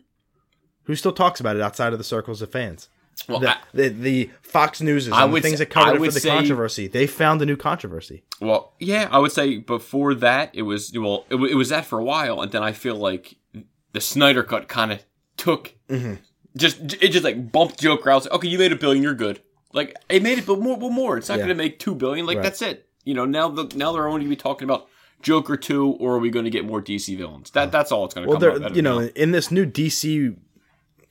[0.84, 2.88] Who still talks about it outside of the circles of fans?
[3.28, 6.28] Well, The I- the, the Fox News and would things that covered for the say-
[6.28, 6.86] controversy.
[6.86, 8.24] They found a new controversy.
[8.40, 11.98] well, yeah, I would say before that it was well, it, it was that for
[11.98, 13.34] a while, and then I feel like
[13.92, 15.02] the Snyder cut kind of
[15.36, 16.14] took Mm-hmm.
[16.56, 18.18] just it just like bumped Joker out.
[18.18, 19.40] It's like, okay, you made a billion, you're good.
[19.72, 21.16] Like it made it, but more, but more.
[21.16, 21.46] It's not Yeah.
[21.46, 22.26] going to make two billion.
[22.26, 22.42] Like Right.
[22.44, 22.88] that's it.
[23.04, 24.88] You know, now the now they're only going to be talking about
[25.22, 27.50] Joker two, or are we going to get more DC villains?
[27.52, 28.58] That that's all it's going to Well, come up.
[28.58, 29.08] there, at you know, now.
[29.16, 30.36] in this new DC,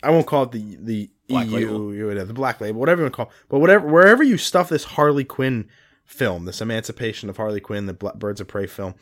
[0.04, 1.94] I won't call it the the Black EU, label.
[1.96, 3.32] you would have the black label, whatever you want to call, it.
[3.50, 5.68] but whatever wherever you stuff this Harley Quinn
[6.04, 8.94] film, this Emancipation of Harley Quinn, the Birds of Prey film,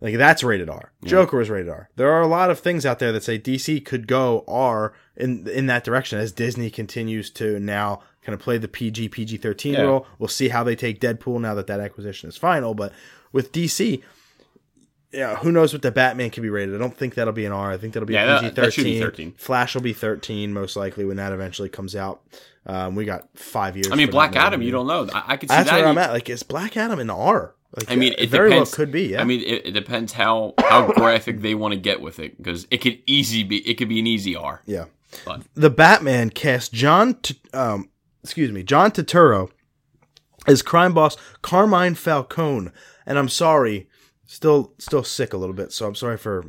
[0.00, 0.92] like that's rated R.
[1.04, 1.88] Joker is rated R.
[1.96, 5.48] There are a lot of things out there that say DC could go R in
[5.48, 9.74] in that direction as Disney continues to now kind of play the PG PG thirteen
[9.74, 9.82] Yeah.
[9.82, 10.06] role.
[10.18, 12.92] We'll see how they take Deadpool now that that acquisition is final, but
[13.32, 14.02] with DC
[15.14, 16.74] yeah, who knows what the Batman can be rated?
[16.74, 17.70] I don't think that'll be an R.
[17.72, 19.30] I think that'll be Yeah, PG that should be thirteen.
[19.32, 19.34] 13.
[19.38, 22.22] Flash will be thirteen most likely when that eventually comes out.
[22.66, 23.90] Um, we got five years.
[23.90, 24.66] I mean, Black Adam, movie.
[24.66, 25.08] you don't know.
[25.12, 25.80] I, I could see That's that.
[25.80, 26.10] where I'm at.
[26.12, 27.54] Like, is Black Adam an R?
[27.76, 28.70] Like, I mean, uh, it very depends.
[28.70, 29.08] well could be.
[29.08, 29.20] Yeah.
[29.20, 32.66] I mean, it, it depends how how graphic they want to get with it because
[32.70, 34.62] it could easy be it could be an easy R.
[34.66, 34.84] yeah.
[35.24, 37.88] But The Batman cast John, T- um,
[38.22, 39.50] excuse me, John Turturro
[40.46, 42.70] as crime boss Carmine Falcone,
[43.06, 43.88] and I'm sorry,
[44.26, 46.44] still still sick a little bit, so I'm sorry for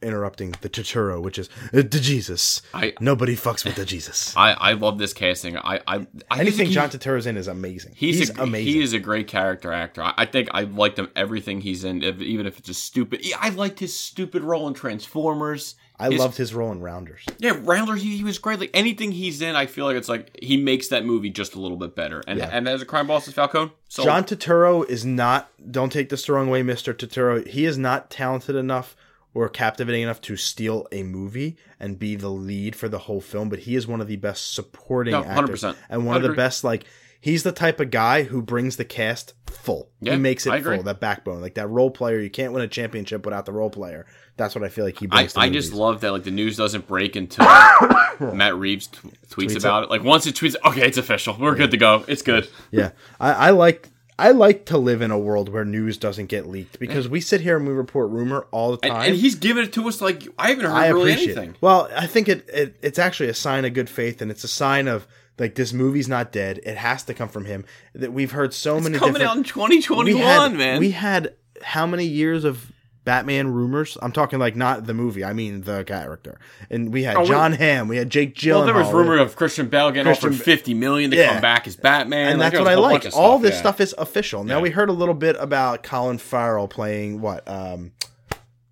[0.00, 2.62] interrupting the Turturro, which is uh, the Jesus.
[2.72, 4.32] I Nobody fucks with the Jesus.
[4.36, 5.56] I, I love this casting.
[5.56, 7.94] I I, I Anything he- John Turturro's in is amazing.
[7.96, 8.72] He's, He's, a, amazing.
[8.72, 10.02] He is a great character actor.
[10.02, 13.24] I, I think I liked him everything he's in, if, even if it's a stupid.
[13.38, 15.74] I liked his stupid role in Transformers.
[16.00, 17.24] I His- loved his role in Rounders.
[17.38, 17.98] Yeah, Roundler.
[17.98, 18.60] He, he was great.
[18.60, 21.60] Like anything he's in, I feel like it's like he makes that movie just a
[21.60, 22.22] little bit better.
[22.26, 22.50] And Yeah.
[22.52, 23.72] and as a crime boss, is Falcone.
[23.88, 25.50] So John Turturro is not.
[25.70, 27.46] Don't take this the wrong way, Mister Turturro.
[27.46, 28.94] He is not talented enough
[29.34, 33.48] or captivating enough to steal a movie and be the lead for the whole film.
[33.48, 35.76] But he is one of the best supporting No, actors 100%.
[35.90, 36.64] and one I of the best.
[36.64, 36.84] Like
[37.20, 39.90] he's the type of guy who brings the cast full.
[40.00, 40.76] Yeah, he makes it I agree.
[40.76, 40.84] full.
[40.84, 42.18] That backbone, like that role player.
[42.20, 44.06] You can't win a championship without the role player.
[44.36, 45.32] That's what I feel like he I, brings.
[45.32, 47.44] to I just love that like the news doesn't break until
[48.34, 49.90] Matt Reeves t- tweets, Tweets about it.
[49.90, 51.36] Like once it tweets, okay, it's official.
[51.38, 52.04] We're good to go.
[52.06, 52.48] It's good.
[52.70, 53.88] Yeah, I, I like
[54.20, 57.40] I like to live in a world where news doesn't get leaked because we sit
[57.40, 59.10] here and we report rumor all the And, time.
[59.10, 61.36] and he's giving it to us like I haven't heard I really appreciate.
[61.36, 61.50] anything.
[61.54, 61.56] It.
[61.62, 64.48] Well, I think it, it it's actually a sign of good faith, and it's a
[64.48, 65.06] sign of
[65.38, 66.60] like this movie's not dead.
[66.64, 67.64] It has to come from him.
[67.94, 69.30] That we've heard so many Coming different.
[69.30, 70.80] out in 2021, we had, man.
[70.80, 72.72] We had how many years of
[73.04, 73.96] Batman rumors?
[74.02, 75.24] I'm talking like not the movie.
[75.24, 76.38] I mean the character.
[76.70, 77.88] And we had Oh, we- John Hamm.
[77.88, 78.54] We had Jake Gyllenhaal.
[78.56, 81.32] well, there was rumor of Christian Bale getting Christian offered 50 million to Yeah.
[81.32, 82.32] come back as Batman.
[82.32, 83.02] and Like, that's what I was a whole like.
[83.04, 83.60] bunch of All this yeah.
[83.60, 84.44] stuff is official.
[84.44, 84.62] Now Yeah.
[84.62, 87.48] we heard a little bit about Colin Farrell playing what?
[87.48, 87.92] Um,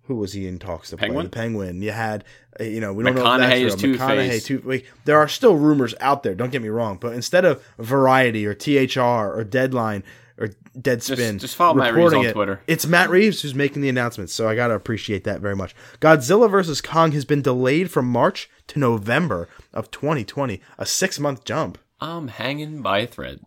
[0.07, 1.25] who was he in talks to Penguin?
[1.25, 1.29] play?
[1.29, 1.81] The Penguin.
[1.81, 2.23] You had,
[2.59, 3.97] uh, you know, we don't know if that's is real.
[3.97, 6.33] McConaughey, two, like, there are still rumors out there.
[6.33, 8.99] Don't get me wrong, but instead of Variety or THR
[9.37, 10.03] or Deadline
[10.39, 12.61] or Deadspin, just follow Matt Reeves on it, Twitter.
[12.67, 15.75] It's Matt Reeves who's making the announcements, so I gotta appreciate that very much.
[15.99, 21.43] Godzilla vs Kong has been delayed from March to November of 2020, a six month
[21.43, 21.77] jump.
[21.99, 23.39] I'm hanging by a thread.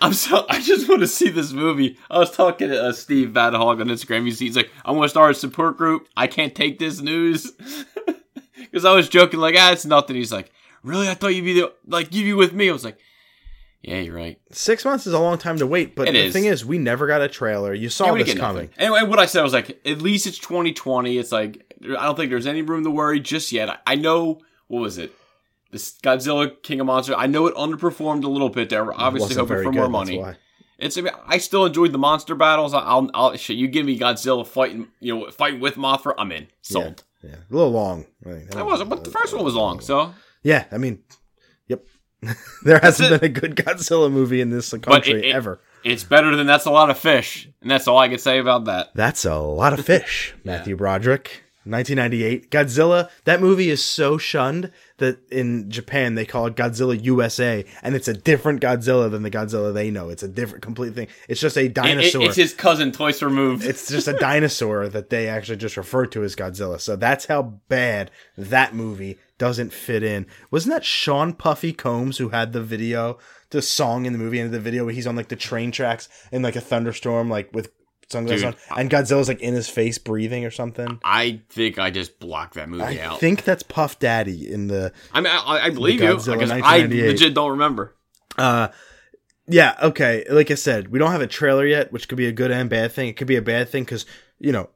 [0.00, 0.44] I'm so.
[0.48, 1.98] I just want to see this movie.
[2.10, 4.24] I was talking to uh, Steve Van Hog on Instagram.
[4.24, 6.08] He's, he's like, "I want to start a support group.
[6.16, 7.52] I can't take this news."
[8.56, 10.50] Because I was joking, like, "Ah, it's nothing." He's like,
[10.82, 11.08] "Really?
[11.08, 12.98] I thought you'd be the like you'd be with me." I was like,
[13.82, 16.32] "Yeah, you're right." Six months is a long time to wait, but It the is.
[16.34, 17.72] thing is, we never got a trailer.
[17.72, 18.64] You saw Yeah, this coming.
[18.66, 18.70] nothing.
[18.76, 21.16] Anyway, what I said was like, at least it's 2020.
[21.16, 23.70] It's like I don't think there's any room to worry just yet.
[23.70, 25.12] I, I know what was it,
[25.70, 27.16] this Godzilla King of Monsters.
[27.18, 28.70] I know it underperformed a little bit.
[28.70, 30.22] There, We're obviously hoping for good, more money.
[30.78, 30.96] It's.
[30.96, 32.72] I, mean, I still enjoyed the monster battles.
[32.72, 33.56] I'll, I'll shit.
[33.56, 36.14] You give me Godzilla fighting, you know, fighting with Mothra.
[36.16, 36.46] I'm in.
[36.62, 37.02] Sold.
[37.22, 38.06] Yeah, a little long.
[38.24, 39.80] I mean, That wasn't, but the first one was long.
[39.80, 41.02] So, Yeah, I mean,
[41.66, 41.84] yep.
[42.64, 45.60] there hasn't been a good Godzilla movie in this country it- it- ever.
[45.82, 48.66] it's better than that's a lot of fish, and that's all I can say about
[48.66, 48.90] that.
[48.94, 51.42] That's a lot of fish, Matthew Broderick.
[51.70, 52.50] 1998.
[52.50, 57.94] Godzilla, that movie is so shunned that in Japan they call it Godzilla USA, and
[57.94, 60.08] it's a different Godzilla than the Godzilla they know.
[60.08, 61.06] It's a different, complete thing.
[61.28, 62.22] It's just a It- it- dinosaur.
[62.22, 63.64] it's his cousin twice removed.
[63.64, 66.80] it's just a dinosaur that they actually just refer to as Godzilla.
[66.80, 70.26] So that's how bad that movie doesn't fit in.
[70.50, 73.18] Wasn't that Sean Puffy Combs who had the video,
[73.50, 76.08] the song in the movie, and the video where he's on like the train tracks
[76.32, 77.70] in like a thunderstorm, like with
[78.10, 81.00] sunglasses Dude, on, and Godzilla's like in his face breathing or something?
[81.04, 83.16] I think I just blocked that movie I out.
[83.16, 84.92] I think that's Puff Daddy in the.
[85.12, 86.18] I mean, I, I believe you.
[86.18, 87.94] I, I legit don't remember.
[88.36, 88.68] Uh,
[89.46, 90.24] yeah, okay.
[90.30, 92.68] Like I said, we don't have a trailer yet, which could be a good and
[92.68, 93.08] bad thing.
[93.08, 94.04] It could be a bad thing because,
[94.38, 94.68] you know,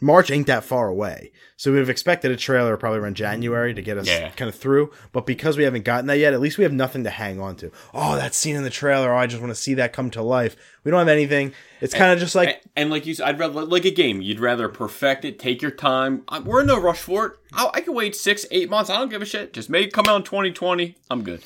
[0.00, 1.30] March ain't that far away.
[1.56, 4.28] So we've expected a trailer probably around January to get us Yeah.
[4.30, 4.90] kind of through.
[5.12, 7.56] But because we haven't gotten that yet, at least we have nothing to hang on
[7.56, 7.70] to.
[7.94, 9.14] Oh, that scene in the trailer.
[9.14, 10.56] Oh, I just want to see that come to life.
[10.82, 11.52] We don't have anything.
[11.80, 14.20] It's kind of just like, and, and like you said, I'd rather like a game.
[14.20, 16.24] You'd rather perfect it, take your time.
[16.28, 17.32] I, we're in no rush for it.
[17.52, 18.90] I, I can wait six, eight months.
[18.90, 19.52] I don't give a shit.
[19.52, 20.96] Just make it come out in 2020.
[21.10, 21.42] I'm good.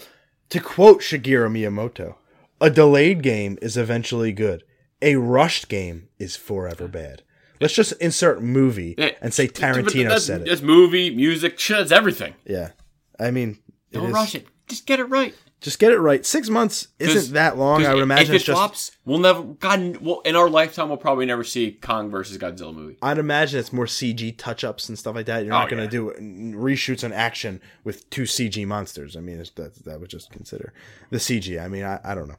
[0.48, 2.14] to quote Shigeru Miyamoto,
[2.61, 4.64] a delayed game is eventually good.
[5.02, 7.22] A rushed game is forever bad.
[7.61, 10.49] Let's just insert movie Yeah, and say Tarantino that's, said it.
[10.49, 12.35] That's movie, music, shit, it's everything.
[12.44, 12.71] Yeah.
[13.18, 13.59] I mean,
[13.92, 14.47] Don't is- rush it.
[14.68, 15.35] Just get it right.
[15.61, 16.25] Just get it right.
[16.25, 17.85] Six months isn't that long.
[17.85, 18.57] I would imagine if it it's just.
[18.57, 19.42] flops, we'll never.
[19.42, 22.97] God, well, in our lifetime, we'll probably never see Kong versus Godzilla movie.
[23.03, 25.40] I'd imagine it's more CG touch ups and stuff like that.
[25.44, 26.12] You're not Oh, going to yeah.
[26.21, 29.16] do reshoots on action with two CG monsters.
[29.16, 30.73] I mean, it's, that that would just consider
[31.11, 31.61] the CG.
[31.61, 32.37] I mean, I, I don't know.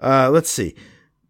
[0.00, 0.74] Uh, let's see.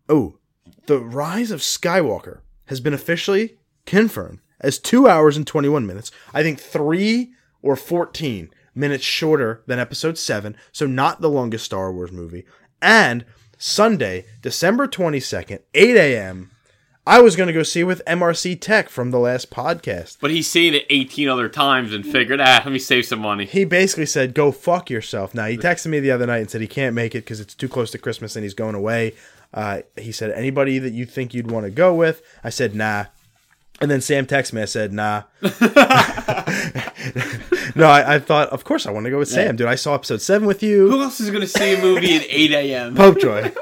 [0.08, 0.38] Oh,
[0.86, 6.10] the Rise of Skywalker has been officially confirmed as two hours and 21 minutes.
[6.32, 10.56] I think three or 14 minutes shorter than episode seven.
[10.72, 12.44] So not the longest Star Wars movie.
[12.82, 13.24] And
[13.58, 16.50] Sunday, December 22nd, 8 a.m.
[17.06, 20.16] I was going to go see with MRC Tech from the last podcast.
[20.20, 23.44] But he's seen it 18 other times and figured, ah, let me save some money.
[23.44, 26.62] He basically said, "Go fuck yourself." Now he texted me the other night and said
[26.62, 29.12] he can't make it because it's too close to Christmas and he's going away.
[29.54, 33.06] Uh, he said, "Anybody that you think you'd want to go with?" I said, "Nah."
[33.80, 34.62] And then Sam texted me.
[34.62, 35.22] I said, "Nah."
[37.74, 39.66] no, I, I thought, of course, I want to go with Sam, dude.
[39.66, 42.26] I saw episode seven with you, Who else is going to see a movie at
[42.28, 42.94] 8 a.m.?
[42.96, 43.52] Pope Joy.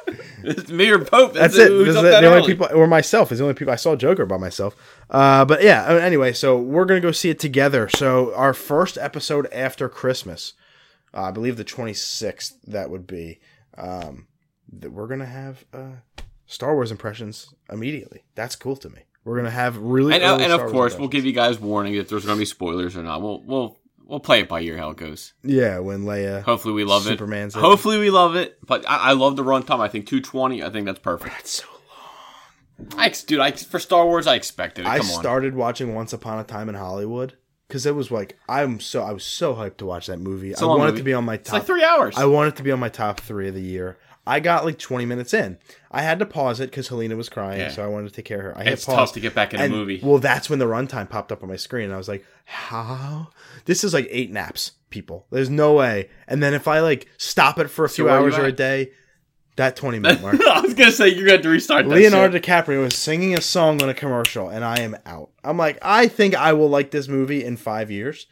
[0.45, 1.35] It's me or Pope.
[1.35, 1.69] That's That's, it.
[1.69, 3.97] Who's This is up the, only people, or myself, is the only people I saw
[3.97, 4.77] Joker by myself.
[5.09, 5.85] Uh, but yeah.
[5.85, 7.89] uh, Anyway, so we're gonna go see it together.
[7.89, 10.55] So our first episode after Christmas,
[11.15, 12.59] uh, I believe the twenty sixth.
[12.67, 13.41] That would be.
[13.79, 14.27] Um,
[14.81, 15.97] that we're gonna have uh,
[16.47, 18.25] Star Wars impressions immediately.
[18.35, 19.03] That's cool to me.
[19.25, 20.15] We're gonna have really.
[20.15, 22.45] And, uh, and of course, we'll give you guys warning if there's going to be
[22.47, 23.23] spoilers or not.
[23.23, 25.33] We'll we'll we'll play it by ear how it goes.
[25.45, 26.43] yeah when Leia.
[26.43, 27.59] Hopefully, we love Superman's it.
[27.59, 27.63] it.
[27.63, 28.59] Hopefully, we love it.
[28.67, 29.79] But I, I love the runtime.
[29.81, 30.63] I think 220.
[30.63, 31.33] I think that's perfect.
[31.37, 31.65] That's so
[32.99, 34.89] I ex- dude, I for Star Wars, I expected it.
[34.89, 35.21] I Come on.
[35.21, 37.35] started watching Once Upon a Time in Hollywood
[37.69, 40.55] because it was like I'm so I was so hyped to watch that movie.
[40.57, 41.01] I long wanted movie.
[41.03, 41.61] to be on my It's top.
[41.61, 42.17] like three hours.
[42.19, 43.99] I wanted it to be on my top three of the year.
[44.27, 45.59] I got like 20 minutes in.
[45.91, 47.71] I had to pause it because Helena was crying, Yeah.
[47.71, 48.59] so I wanted to take care of her.
[48.59, 48.95] I hit it's pause.
[48.97, 50.01] tough to get back in a movie.
[50.03, 51.87] Well, that's when the runtime popped up on my screen.
[51.87, 53.29] And I was like, how?
[53.65, 55.27] This is like eight naps, people.
[55.31, 56.09] There's no way.
[56.29, 58.93] And then if I like stop it for a few hours or a day,
[59.57, 60.41] that 20 minute mark.
[60.41, 61.87] I was gonna say you're gonna have to restart.
[61.87, 62.39] Leonardo.
[62.39, 65.31] DiCaprio was singing a song on a commercial, and I am out.
[65.45, 68.27] I'm like, I think I will like this movie in five years.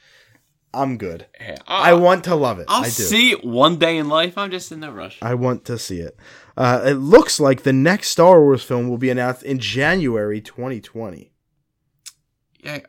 [0.72, 1.26] I'm good.
[1.40, 2.66] Yeah, I want to love it.
[2.68, 2.90] I'll I do.
[2.90, 4.38] see it one day in life.
[4.38, 5.18] I'm just in no rush.
[5.20, 6.16] I want to see it.
[6.56, 11.32] Uh, it looks like the next Star Wars film will be announced in January 2020.
[12.62, 12.80] Yeah,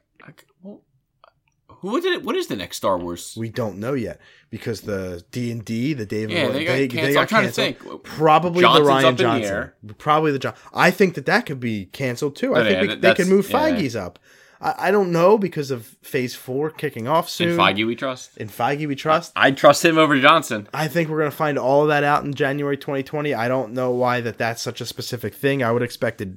[1.81, 2.23] What did it?
[2.23, 3.33] What is the next Star Wars?
[3.35, 4.19] We don't know yet
[4.51, 7.17] because the D and D, the David, Yeah, they got canceled.
[7.17, 8.03] I'm trying to think.
[8.03, 9.51] Probably Johnson's the Rian the Johnson.
[9.53, 9.75] air.
[9.97, 10.53] Probably the John.
[10.73, 12.53] I think that that could be canceled too.
[12.53, 13.59] I Oh, think yeah, we, that- they could move yeah.
[13.71, 14.19] Feige's up.
[14.61, 17.49] I, I don't know because of Phase Four kicking off soon.
[17.49, 18.37] In Feige, we trust.
[18.37, 19.33] In Feige, we trust.
[19.35, 20.67] I trust him over Johnson.
[20.73, 23.33] I think we're going to find all of that out in January 2020.
[23.33, 25.63] I don't know why that that's such a specific thing.
[25.63, 26.29] I would expect it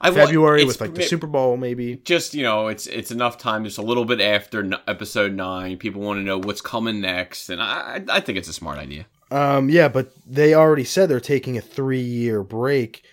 [0.00, 1.96] I February with like the Super Bowl, maybe.
[2.04, 5.76] Just you know, it's it's enough time, just a little bit after n- episode nine.
[5.76, 8.78] People want to know what's coming next, and I I I think it's a smart
[8.78, 9.06] idea.
[9.30, 13.04] Um, yeah, but they already said they're taking a three year break,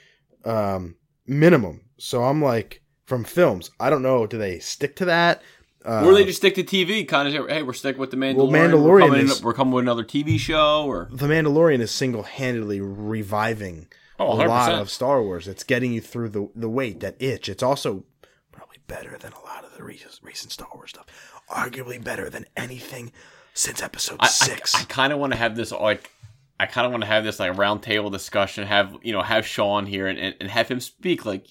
[0.45, 1.81] um, minimum.
[1.97, 4.27] So I'm like, from films, I don't know.
[4.27, 5.41] Do they stick to that?
[5.85, 7.49] Uh, or they just stick to TV, kind of.
[7.49, 8.35] Hey, we're sticking with the Mandalorian.
[8.35, 11.89] Well, we're, Mandalorian coming in- we're coming with another TV show, or the Mandalorian is
[11.91, 13.87] single handedly reviving
[14.19, 15.47] Oh, a lot of Star Wars.
[15.47, 17.47] It's getting you through the the weight, that itch.
[17.47, 18.03] It's also
[18.51, 21.05] probably better than a lot of the recent, recent Star Wars stuff.
[21.49, 23.11] Arguably better than anything
[23.53, 24.75] since Episode I I, Six.
[24.75, 26.11] I kind of want to have this like.
[26.59, 28.65] I kind of want to have this like round table discussion.
[28.67, 31.45] Have you know have Sean here and, and, and have him speak like,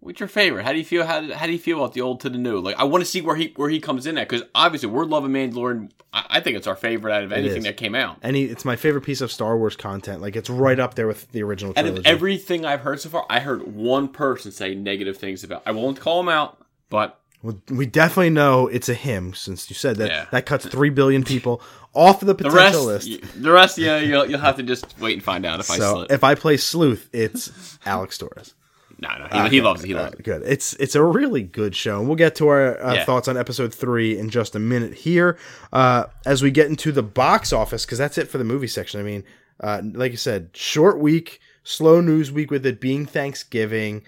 [0.00, 0.64] what's your favorite?
[0.64, 1.04] How do you feel?
[1.06, 2.58] How, how do you feel about the old to the new?
[2.58, 5.04] Like I want to see where he where he comes in at because obviously we're
[5.04, 5.90] loving Mandalorian.
[6.12, 8.16] I, I think it's our favorite out of anything that came out.
[8.22, 10.20] Any, it's my favorite piece of Star Wars content.
[10.22, 12.00] Like it's right up there with the original Out trilogy.
[12.00, 15.62] of everything I've heard so far, I heard one person say negative things about.
[15.66, 16.58] I won't call him out,
[16.88, 20.08] but Well, we definitely know it's a him since you said that.
[20.10, 20.26] Yeah.
[20.32, 21.62] That cuts three billion people
[21.94, 23.42] off of the the potential rest, list.
[23.42, 25.94] the rest, yeah, you'll, you'll have to just wait and find out if I So
[25.94, 26.12] slip.
[26.12, 28.54] if I play sleuth, it's Alex Torres.
[29.00, 29.86] No, no, he, he loves it.
[29.88, 30.22] He loves it.
[30.22, 30.42] Good.
[30.44, 33.04] It's it's a really good show, and we'll get to our uh, Yeah.
[33.04, 35.38] thoughts on episode three in just a minute here.
[35.72, 39.00] Uh, as we get into the box office, because that's it for the movie section.
[39.00, 39.24] I mean,
[39.60, 44.02] uh, like I said, short week, slow news week with it being Thanksgiving.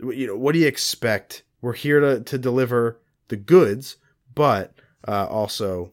[0.00, 1.42] You know, what do you expect?
[1.60, 3.96] We're here to to deliver the goods,
[4.34, 4.72] but
[5.08, 5.92] uh, also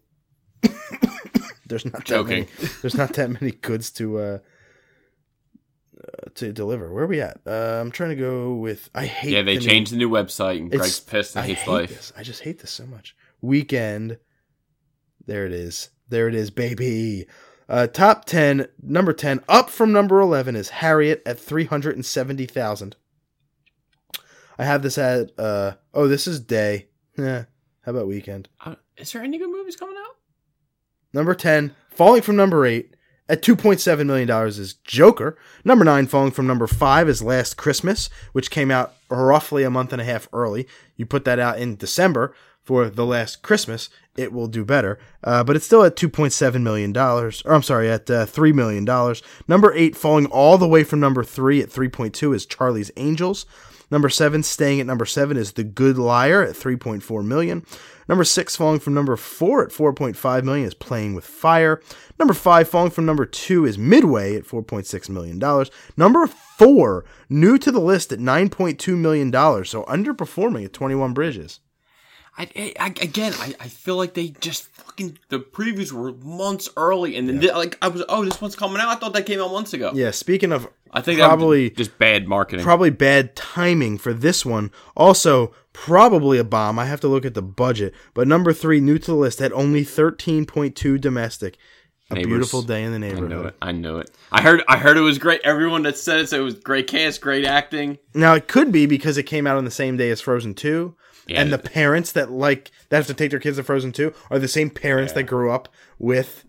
[1.67, 2.47] there's not that Joking.
[2.61, 4.39] many, there's not that many goods to
[6.01, 6.91] uh, to deliver.
[6.93, 7.39] Where are we at?
[7.45, 8.89] Uh, I'm trying to go with.
[8.93, 9.32] I hate.
[9.32, 11.89] Yeah, they the changed the new website, and Greg's pissed and I hates hate life.
[11.89, 12.13] This.
[12.15, 13.15] I just hate this so much.
[13.41, 14.17] Weekend.
[15.25, 15.89] There it is.
[16.10, 17.27] There it is, baby.
[17.69, 22.06] Uh, top ten, number ten, up from number eleven is Harriet at three hundred and
[22.06, 22.95] seventy thousand.
[24.58, 25.32] I have this at.
[25.39, 26.88] Uh, oh, this is day.
[27.17, 27.45] Yeah.
[27.82, 28.49] How about weekend?
[28.65, 30.15] Uh, is there any good movies coming out?
[31.13, 32.95] Number 10, falling from number 8
[33.29, 35.38] at $2.7 million is Joker.
[35.63, 39.93] Number 9, falling from number 5 is Last Christmas, which came out roughly a month
[39.93, 40.67] and a half early.
[40.97, 42.33] You put that out in December
[42.63, 44.97] for The Last Christmas, it will do better.
[45.23, 46.95] Uh, but it's still at $2.7 million.
[46.97, 48.86] Or I'm sorry, at uh, $3 million.
[49.47, 53.45] Number 8, falling all the way from number 3 at 3.2 is Charlie's Angels.
[53.91, 57.63] Number seven, staying at number seven, is The Good Liar at 3.4 million.
[58.09, 61.81] Number six, falling from number four at 4.5 million, is Playing with Fire.
[62.19, 65.71] Number five, falling from number two, is Midway at 4.6 million dollars.
[65.97, 71.59] Number four, new to the list at 9.2 million dollars, so underperforming at 21 Bridges.
[72.35, 77.15] I, I, again, I, I feel like they just fucking the previews were months early,
[77.15, 78.87] and then thi- like I was, oh, this one's coming out.
[78.89, 79.91] I thought that came out months ago.
[79.93, 82.63] Yeah, speaking of I think probably just bad marketing.
[82.65, 84.71] probably bad timing for this one.
[84.97, 86.79] Also, probably a bomb.
[86.79, 87.93] I have to look at the budget.
[88.13, 91.57] But number three, new to the list, at only 13.2 domestic.
[92.12, 92.27] A Neighbors.
[92.27, 93.31] beautiful day in the neighborhood.
[93.31, 93.55] I knew it.
[93.62, 94.12] I knew it.
[94.31, 94.62] I heard.
[94.67, 95.41] I heard it was great.
[95.43, 97.97] Everyone that said it said it was great cast, great acting.
[98.13, 100.95] Now it could be because it came out on the same day as Frozen Two,
[101.27, 101.41] Yeah.
[101.41, 104.38] and the parents that like that have to take their kids to Frozen Two are
[104.38, 106.43] the same parents that grew up with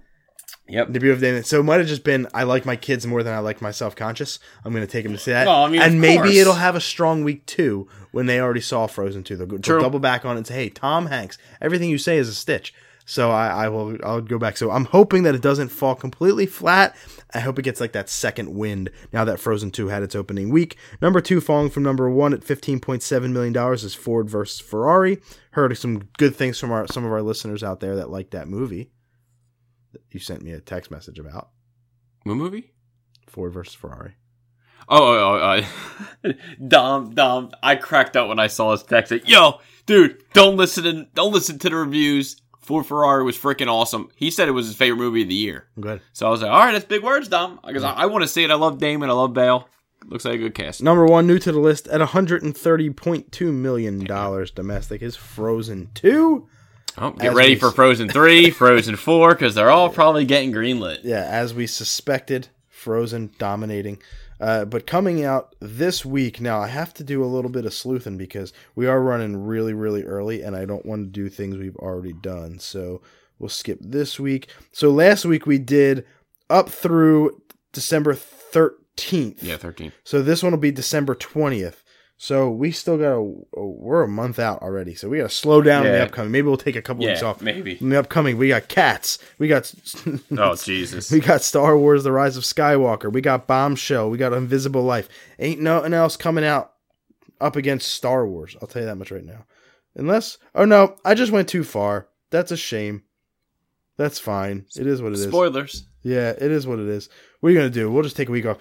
[0.67, 0.93] Yep.
[0.93, 1.43] the beautiful day.
[1.43, 3.71] So it might have just been I like my kids more than I like my
[3.71, 4.39] self conscious.
[4.65, 6.37] I'm going to take them to see that, Well, I mean, and of maybe course.
[6.37, 9.37] it'll have a strong week too when they already saw Frozen Two.
[9.37, 12.29] They'll, they'll double back on it and say, "Hey, Tom Hanks, everything you say is
[12.29, 12.73] a stitch."
[13.07, 14.57] So I, I will I'll go back.
[14.57, 16.97] So I'm hoping that it doesn't fall completely flat.
[17.35, 20.49] I hope it gets like that second wind now that Frozen 2 had its opening
[20.49, 20.79] week.
[21.03, 25.19] Number two, falling from number one at $15.7 million is Ford versus Ferrari.
[25.51, 28.49] Heard some good things from our some of our listeners out there that liked that
[28.49, 28.89] movie.
[29.95, 31.51] That You sent me a text message about
[32.25, 32.73] What movie?
[33.29, 34.15] Ford versus Ferrari.
[34.89, 35.63] Oh, oh,
[36.23, 36.33] oh, uh,
[36.69, 37.51] Dom, Dom.
[37.63, 39.11] I cracked up when I saw his text.
[39.13, 42.41] Like, Yo, dude, don't listen to don't listen to the reviews.
[42.61, 44.09] Ford Ferrari was freaking awesome.
[44.15, 45.67] He said it was his favorite movie of the year.
[45.79, 46.01] Good.
[46.15, 47.61] So I was like, all right, that's big words, Dom.
[47.67, 48.51] Because I, I want to see it.
[48.51, 49.11] I love Damon.
[49.11, 49.69] I love Bale.
[50.07, 50.83] Looks like a good cast.
[50.83, 54.05] Number one, new to the list at $130.2 million
[54.55, 56.49] domestic is Frozen 2.
[56.99, 60.53] Oh, get As ready we- for Frozen 3, Frozen 4, because they're all probably getting
[60.53, 61.01] greenlit.
[61.03, 63.99] Yeah, as we suspected, Frozen dominating.
[64.41, 67.73] Uh, but coming out this week, now I have to do a little bit of
[67.73, 71.57] sleuthing because we are running really, really early and I don't want to do things
[71.57, 72.59] we've already done.
[72.59, 73.01] So
[73.39, 74.49] we'll skip this week.
[74.73, 76.05] So last week we did
[76.51, 77.41] up through
[77.73, 79.39] December 13th.
[79.41, 79.93] Yeah, 13th.
[80.03, 81.77] So this one will be December 20th.
[82.17, 84.95] So we still got a, oh, we're a month out already.
[84.95, 86.31] So we got to slow down in the upcoming.
[86.31, 87.43] Maybe we'll take a couple weeks off.
[87.43, 87.77] maybe.
[87.81, 89.19] In the upcoming, we got Cats.
[89.39, 89.73] We got
[90.39, 91.11] Oh, Jesus.
[91.11, 93.13] we got Star Wars: The Rise of Skywalker.
[93.13, 94.11] We got Bombshell.
[94.11, 95.09] We got Invisible Life.
[95.39, 96.73] Ain't nothing else coming out
[97.41, 98.57] up against Star Wars.
[98.63, 99.45] I'll tell you that much right now.
[99.97, 102.09] Unless, oh no, I just went too far.
[102.31, 103.03] That's a shame.
[103.97, 104.67] That's fine.
[104.77, 105.25] It is what it is.
[105.25, 105.85] Spoilers.
[106.03, 107.09] Yeah, it is what it is.
[107.41, 107.91] What are you gonna do?
[107.91, 108.59] We'll just take a week off.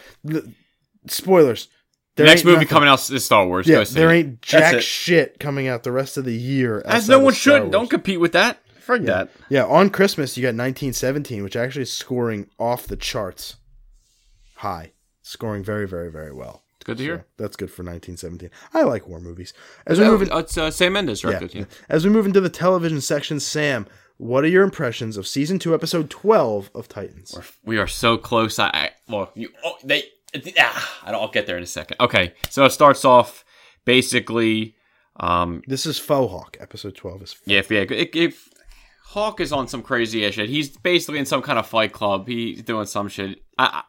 [1.08, 1.68] Spoilers.
[2.16, 3.66] There Next movie nothing- coming out is Star Wars.
[3.68, 6.82] Yeah, there ain't jack shit coming out the rest of the year.
[6.86, 7.72] As no one should.
[7.72, 8.60] Don't compete with that.
[8.86, 9.30] Frig that.
[9.50, 13.56] Yeah, on Christmas you got 1917, which actually is scoring off the charts,
[14.58, 14.92] high,
[15.22, 16.64] scoring very, very, very well.
[16.76, 17.26] It's good to hear.
[17.38, 18.50] That's good for 1917.
[18.74, 19.54] I like war movies.
[19.88, 21.56] As we Oh, move in, it's uh, Sam Mendes yeah, directed.
[21.56, 21.66] Yeah.
[21.88, 23.88] as we move into the television section, Sam,
[24.18, 27.38] what are your impressions of season two, episode 12 of Titans?
[27.64, 28.60] We are so close.
[28.60, 30.04] I, I well, you oh, they.
[30.60, 31.98] Ah, I don't, I'll get there in a second.
[32.00, 33.46] Okay, so it starts off
[33.86, 34.76] basically.
[35.20, 36.58] Um, This is Faux Hawk.
[36.60, 37.36] Episode 12 is.
[37.46, 38.50] yeah, if, yeah, if, if
[39.06, 42.28] Hawk is on some crazy ass shit, he's basically in some kind of fight club.
[42.28, 43.44] He's doing some shit.
[43.60, 43.84] I, I,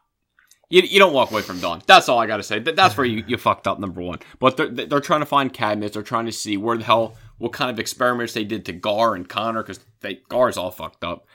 [0.68, 1.82] you, you don't walk away from Dawn.
[1.86, 2.58] That's all I gotta say.
[2.58, 3.78] That, that's where you, you fucked up.
[3.78, 5.94] Number one, but they're they're trying to find cabinets.
[5.94, 9.14] They're trying to see where the hell, what kind of experiments they did to Gar
[9.14, 11.26] and Conner because they Gar's all fucked up.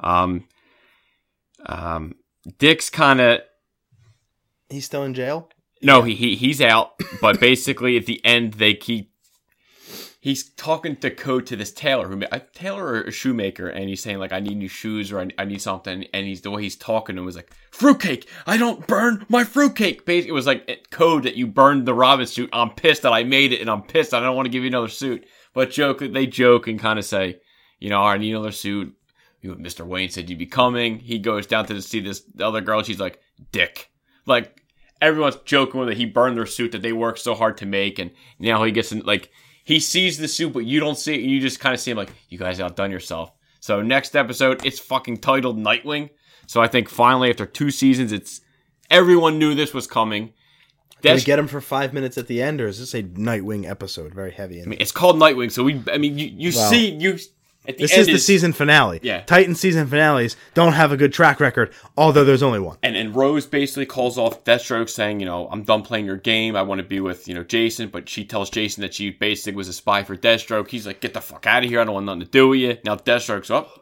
[0.00, 0.46] Um,
[1.66, 2.16] um,
[2.58, 3.40] Dick's kind of
[4.72, 5.48] He's still in jail?
[5.82, 6.94] no, he, he he's out.
[7.20, 9.10] But basically, at the end, they keep.
[10.20, 14.02] He's talking to code to this tailor who a tailor or a shoemaker, and he's
[14.02, 16.62] saying like, "I need new shoes or I, I need something." And he's the way
[16.62, 20.46] he's talking to him was like, "Fruitcake, I don't burn my fruitcake." Basically, it was
[20.46, 22.50] like code that you burned the Robin suit.
[22.52, 24.14] I'm pissed that I made it, and I'm pissed.
[24.14, 25.26] I don't want to give you another suit.
[25.54, 27.40] But joke, they joke and kind of say,
[27.78, 28.94] you know, I need another suit.
[29.44, 29.84] Mr.
[29.84, 31.00] Wayne said you'd be coming.
[31.00, 32.84] He goes down to see this other girl.
[32.84, 33.18] She's like,
[33.50, 33.90] "Dick."
[34.24, 34.61] Like
[35.02, 35.98] everyone's joking with it.
[35.98, 38.92] He burned their suit that they worked so hard to make, and now he gets
[38.92, 39.00] in.
[39.00, 39.30] Like
[39.64, 41.20] he sees the suit, but you don't see it.
[41.20, 44.78] You just kind of see him like, "You guys outdone yourself." So next episode, it's
[44.78, 46.08] fucking titled Nightwing.
[46.46, 48.40] So I think finally, after two seasons, it's
[48.90, 50.32] everyone knew this was coming.
[51.02, 54.14] Did get him for five minutes at the end, or is this a Nightwing episode?
[54.14, 54.62] Very heavy.
[54.62, 55.50] I mean, it's called Nightwing.
[55.50, 56.70] So we, I mean, you, you Wow.
[56.70, 57.18] see, you
[57.64, 58.98] this end is the season finale.
[59.02, 59.20] Yeah.
[59.22, 62.78] Titan season finales don't have a good track record, although there's only one.
[62.82, 66.56] And and Rose basically calls off Deathstroke, saying, you know, I'm done playing your game.
[66.56, 67.88] I want to be with you know Jason.
[67.88, 70.68] But she tells Jason that she basically was a spy for Deathstroke.
[70.68, 71.80] He's like, get the fuck out of here.
[71.80, 72.78] I don't want nothing to do with you.
[72.84, 73.78] Now Deathstroke's up.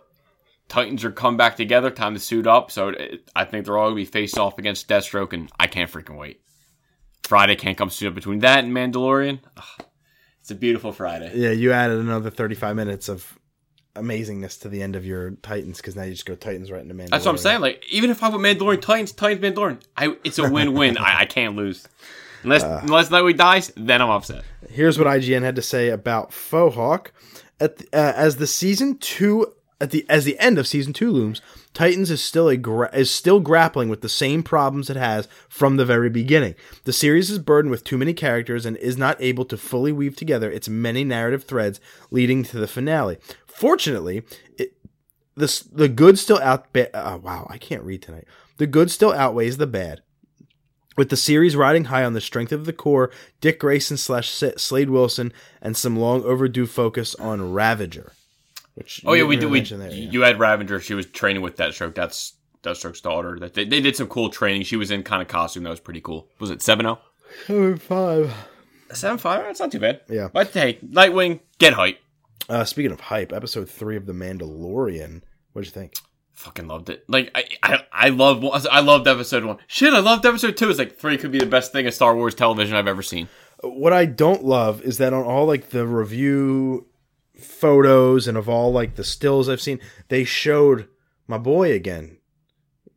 [0.68, 1.90] Titans are come back together.
[1.90, 2.70] Time to suit up.
[2.70, 5.90] So it, I think they're all gonna be faced off against Deathstroke, and I can't
[5.90, 6.40] freaking wait.
[7.24, 9.40] Friday can't come soon between that and Mandalorian.
[9.56, 9.86] Ugh,
[10.40, 11.32] it's a beautiful Friday.
[11.34, 13.38] Yeah, you added another 35 minutes of
[14.00, 16.94] amazingness to the end of your Titans because now you just go Titans right into
[16.94, 17.10] Mandalorian.
[17.10, 17.60] That's what I'm saying.
[17.60, 20.98] Like, even if I put Mandalorian Titans, Titans Mandalorian, I, it's a win-win.
[20.98, 21.86] I, I can't lose.
[22.42, 24.44] Unless unless Nightwing dies, then I'm upset.
[24.70, 27.12] Here's what IGN had to say about Faux Hawk.
[27.58, 31.10] At the, uh, as the season two at the as the end of season two
[31.10, 31.40] looms,
[31.72, 35.76] Titans is still a gra- is still grappling with the same problems it has from
[35.76, 36.54] the very beginning.
[36.84, 40.16] The series is burdened with too many characters and is not able to fully weave
[40.16, 43.18] together its many narrative threads leading to the finale.
[43.46, 44.22] Fortunately,
[44.58, 44.74] it,
[45.34, 46.72] the the good still out.
[46.72, 48.26] Ba- uh, wow, I can't read tonight.
[48.58, 50.02] The good still outweighs the bad.
[50.96, 53.10] With the series riding high on the strength of the core,
[53.40, 58.12] Dick Grayson slash Slade Wilson, and some long overdue focus on Ravager.
[58.74, 59.52] Which Oh yeah, we didn't do.
[59.52, 60.10] We mention there, yeah.
[60.10, 60.80] you had Ravager.
[60.80, 61.94] She was training with Deathstroke.
[61.94, 63.38] That's Deathstroke's daughter.
[63.38, 64.62] That they, they did some cool training.
[64.62, 66.28] She was in kind of costume that was pretty cool.
[66.38, 67.00] Was it seven zero?
[67.46, 68.34] Seven five.
[68.92, 69.44] Seven five.
[69.44, 70.00] That's not too bad.
[70.08, 70.28] Yeah.
[70.32, 71.98] But hey, Nightwing, get hype.
[72.48, 75.22] Uh, speaking of hype, episode three of The Mandalorian.
[75.52, 75.94] What'd you think?
[76.32, 77.04] Fucking loved it.
[77.06, 78.44] Like I, I, I love.
[78.70, 79.58] I loved episode one.
[79.66, 80.70] Shit, I loved episode two.
[80.70, 83.28] It's like three could be the best thing of Star Wars television I've ever seen.
[83.62, 86.86] What I don't love is that on all like the review
[87.40, 90.88] photos and of all like the stills I've seen, they showed
[91.26, 92.18] my boy again,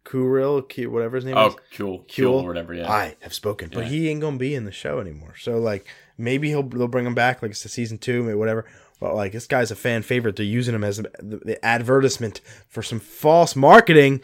[0.06, 1.54] Kuril, Ki- whatever his name oh, is.
[1.54, 2.06] Oh, cool, Cool.
[2.16, 2.74] cool, or whatever.
[2.74, 2.92] Yeah.
[2.92, 3.90] I have spoken, but Yeah.
[3.90, 5.36] he ain't gonna be in the show anymore.
[5.40, 5.88] So like
[6.18, 8.66] maybe he'll they'll bring him back like it's a season two, maybe whatever.
[9.00, 10.36] But like this guy's a fan favorite.
[10.36, 11.10] They're using him as the,
[11.44, 14.22] the advertisement for some false marketing.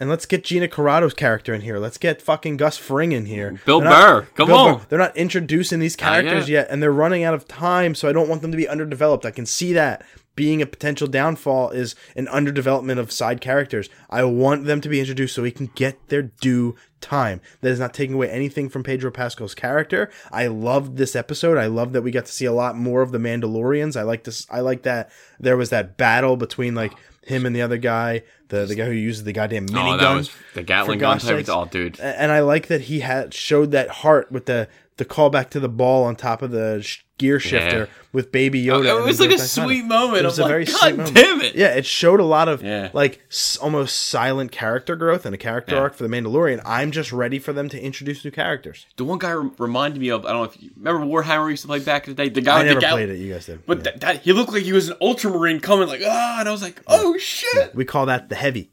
[0.00, 1.78] And let's get Gina Carano's character in here.
[1.78, 3.60] Let's get fucking Gus Fring in here.
[3.66, 4.74] Bill They're not- Burr, come Bill on.
[4.78, 4.84] Burr.
[4.88, 6.66] They're not introducing these characters yet.
[6.66, 7.94] yet, and they're running out of time.
[7.94, 9.26] So I don't want them to be underdeveloped.
[9.26, 10.04] I can see that.
[10.36, 13.90] being a potential downfall is an underdevelopment of side characters.
[14.08, 17.40] I want them to be introduced so we can get their due time.
[17.60, 20.10] That is not taking away anything from Pedro Pascal's character.
[20.32, 21.58] I loved this episode.
[21.58, 23.96] I love that we got to see a lot more of the Mandalorians.
[23.96, 24.46] I like this.
[24.50, 26.92] I like that there was that battle between like
[27.22, 29.94] him and the other guy, the the guy who uses the goddamn minigun.
[29.94, 31.48] Oh, that was the Gatling gun type.
[31.48, 32.00] Oh, dude.
[32.00, 34.68] And I like that he had showed that heart with the
[34.98, 37.86] the callback to the ball on top of the sh- gear shifter Yeah.
[38.12, 39.00] with Baby Yoda.
[39.00, 40.18] It was like a sweet moment.
[40.22, 41.16] It was I'm a very like, sweet God moment.
[41.16, 41.54] damn it.
[41.56, 42.90] Yeah, it showed a lot of Yeah.
[42.92, 45.80] like s- almost silent character growth and a character Yeah.
[45.82, 46.60] arc for the Mandalorian.
[46.64, 48.86] I'm just ready for them to introduce new characters.
[48.96, 51.62] The one guy rem- reminded me of I don't know if you remember Warhammer used
[51.62, 52.28] to play back in the day.
[52.28, 53.16] The guy I never the played it.
[53.18, 53.64] You guys did.
[53.66, 56.52] But that, that he looked like he was an ultramarine coming like ah, and I
[56.52, 57.74] was like, oh shit.
[57.74, 58.70] we call that the heavy.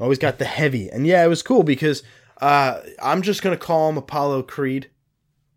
[0.00, 2.02] Always got the heavy, and yeah, it was cool because
[2.40, 4.88] uh, I'm just gonna call him Apollo Creed.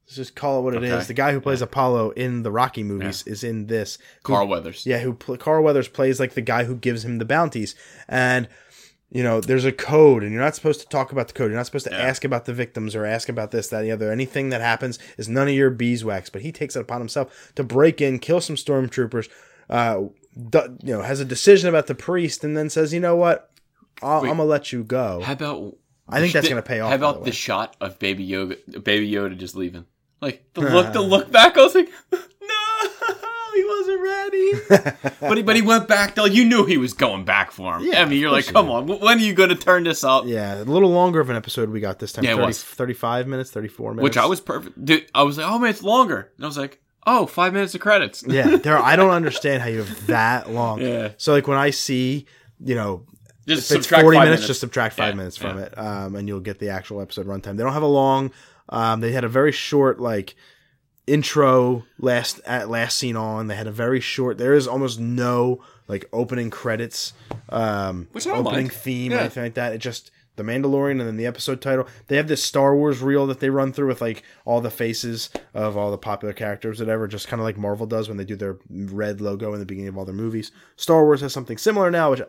[0.05, 0.91] Let's just call it what it is.
[0.91, 1.03] Okay.
[1.05, 3.97] The guy who plays Apollo in the Rocky movies is in this.
[4.25, 4.85] Who- Carl Weathers.
[4.85, 7.73] Yeah, who pl- Carl Weathers plays like the guy who gives him the bounties,
[8.07, 8.47] and
[9.09, 11.51] you know, there's a code, and you're not supposed to talk about the code.
[11.51, 11.99] You're not supposed to Yeah.
[12.01, 14.11] ask about the victims or ask about this, that, and the other.
[14.11, 16.29] Anything that happens is none of your beeswax.
[16.31, 19.29] But he takes it upon himself to break in, kill some stormtroopers.
[19.69, 20.05] Uh,
[20.49, 23.51] du- you know, has a decision about the priest, and then says, "You know what?
[24.01, 25.77] I'll, I'm gonna let you go." How about?
[26.09, 28.83] I think the- that's gonna pay off, How about the the, shot of Baby Yoda,
[28.83, 29.85] Baby Yoda just leaving?
[30.23, 31.57] Like the look, the look back.
[31.57, 32.17] I was like, no,
[33.55, 34.51] he wasn't ready.
[35.19, 36.15] but he, but he went back.
[36.15, 37.83] Though you knew he was going back for him.
[37.85, 40.25] Yeah, I mean, you're like, come on, when are you going to turn this up?
[40.25, 42.23] yeah, a little longer of an episode we got this time.
[42.23, 42.63] Yeah, it 30, was.
[42.63, 44.03] 35 minutes, 34 minutes.
[44.03, 44.83] Which I was perfect.
[44.83, 46.31] Dude, I was like, oh man, it's longer.
[46.37, 48.23] And I was like, oh, five minutes of credits.
[48.25, 48.77] yeah, there.
[48.77, 50.79] I don't understand how you have that long.
[50.81, 51.09] Yeah.
[51.17, 52.25] So like when I see,
[52.63, 53.05] you know,
[53.45, 55.65] Just if it's subtract 40 five minutes, just subtract five Yeah, minutes from yeah.
[55.65, 57.57] it, um, and you'll get the actual episode runtime.
[57.57, 58.31] They don't have a long.
[58.69, 60.35] Um, they had a very short like
[61.07, 63.47] intro last at last scene on.
[63.47, 64.37] They had a very short.
[64.37, 67.13] There is almost no like opening credits,
[67.49, 68.71] um, Which I opening mind.
[68.73, 69.21] theme or Yeah.
[69.21, 69.73] anything like that.
[69.73, 71.87] It just the Mandalorian and then the episode title.
[72.07, 75.29] They have this Star Wars reel that they run through with like all the faces
[75.53, 77.07] of all the popular characters, whatever.
[77.07, 79.89] Just kind of like Marvel does when they do their red logo in the beginning
[79.89, 80.51] of all their movies.
[80.75, 82.21] Star Wars has something similar now, which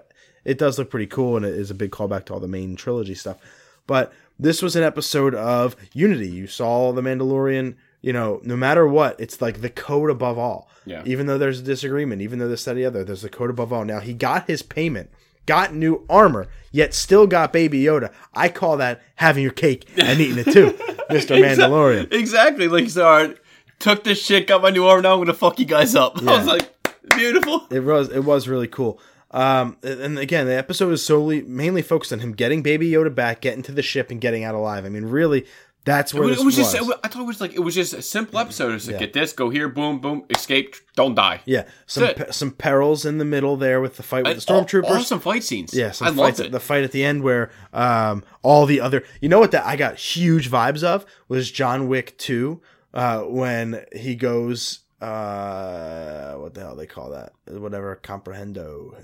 [0.44, 2.76] it does look pretty cool and it is a big callback to all the main
[2.76, 3.38] trilogy stuff.
[3.86, 6.28] But this was an episode of Unity.
[6.28, 7.76] You saw the Mandalorian.
[8.00, 10.68] You know, no matter what, it's like the code above all.
[10.84, 11.02] Yeah.
[11.06, 13.72] Even though there's a disagreement, even though this, that, the other, there's the code above
[13.72, 13.84] all.
[13.84, 15.10] Now he got his payment,
[15.46, 18.12] got new armor, yet still got Baby Yoda.
[18.34, 20.76] I call that having your cake and eating it too,
[21.10, 22.12] Mister Mandalorian.
[22.12, 22.68] Exactly.
[22.68, 23.36] Like, sorry,
[23.78, 25.02] took this shit, got my new armor.
[25.02, 26.18] Now I'm gonna fuck you guys up.
[26.22, 26.70] I was like,
[27.16, 27.66] beautiful.
[27.70, 29.00] It was it was really cool.
[29.34, 33.40] Um, and again, the episode is solely mainly focused on him getting Baby Yoda back,
[33.40, 34.84] getting to the ship, and getting out alive.
[34.86, 35.44] I mean, really,
[35.84, 36.72] that's It where was, it was was.
[36.72, 36.80] just.
[36.86, 38.72] Was, I thought it was like it was just a simple episode.
[38.74, 39.00] It's like Yeah.
[39.00, 41.40] get this, go here, boom, boom, escape, don't die.
[41.46, 44.84] yeah, some pe- some perils in the middle there with the fight with the stormtroopers.
[44.84, 45.74] aw- Awesome fight scenes.
[45.74, 46.52] Yeah, I loved it.
[46.52, 49.74] the fight at the end where um, all the other, you know what that I
[49.74, 52.62] got huge vibes of was John Wick two
[52.94, 57.32] uh, when he goes, uh, what the hell they call that?
[57.46, 58.94] Whatever comprehendo,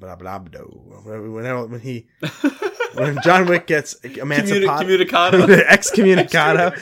[0.00, 0.16] blah,
[1.04, 2.06] when, when he
[2.94, 5.46] when John Wick gets Communi- emancipated, communicado.
[5.68, 6.74] excommunicado.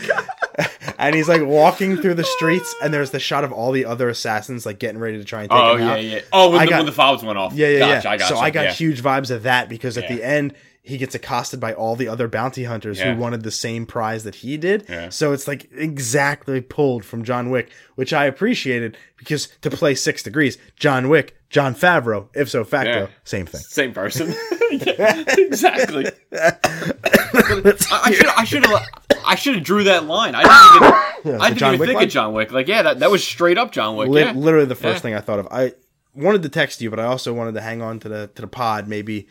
[0.98, 4.08] and he's like walking through the streets, and there's the shot of all the other
[4.08, 6.04] assassins like getting ready to try and take oh him yeah, out.
[6.04, 6.20] yeah.
[6.32, 7.52] Oh, when I the, got- when the fobs went off.
[7.54, 8.10] Yeah, yeah, gotcha, yeah.
[8.12, 8.38] I got so.
[8.38, 8.72] I got yeah.
[8.72, 10.16] huge vibes of that because at Yeah.
[10.16, 13.14] the end he gets accosted by all the other bounty hunters Yeah.
[13.14, 14.86] who wanted the same prize that he did.
[14.88, 15.10] Yeah.
[15.10, 20.22] So it's like exactly pulled from John Wick, which I appreciated because to play Six
[20.22, 23.06] Degrees, John Wick, Jon Favreau, ipso facto, Yeah.
[23.24, 23.60] same thing.
[23.60, 24.34] Same person.
[24.70, 26.06] Yeah, exactly.
[26.32, 28.86] I should I should have
[29.26, 30.34] I should have drew that line.
[30.36, 32.04] I didn't even, I didn't John even Wick think line?
[32.06, 32.52] of John Wick.
[32.52, 34.08] Like yeah, that, that was straight up John Wick.
[34.08, 34.32] Li- yeah.
[34.32, 35.00] Literally the first Yeah.
[35.00, 35.48] thing I thought of.
[35.50, 35.72] I
[36.14, 38.48] wanted to text you, but I also wanted to hang on to the to the
[38.48, 38.86] pod.
[38.88, 39.28] Maybe,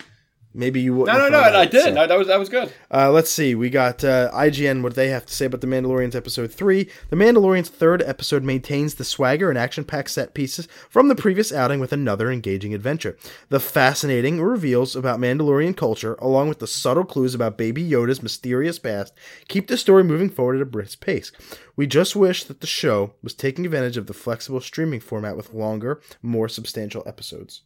[0.53, 1.17] maybe you wouldn't.
[1.17, 1.83] No, no, no, and I did.
[1.83, 1.93] so.
[1.93, 2.71] No, that was that was good.
[2.91, 3.55] Uh, let's see.
[3.55, 4.81] We got uh, IGN.
[4.83, 6.89] What they have to say about the Mandalorian's episode three.
[7.09, 11.79] The Mandalorian's third episode maintains the swagger and action-packed set pieces from the previous outing
[11.79, 13.17] with another engaging adventure.
[13.49, 18.79] The fascinating reveals about Mandalorian culture, along with the subtle clues about Baby Yoda's mysterious
[18.79, 19.13] past,
[19.47, 21.31] keep the story moving forward at a brisk pace.
[21.75, 25.53] We just wish that the show was taking advantage of the flexible streaming format with
[25.53, 27.61] longer, more substantial episodes.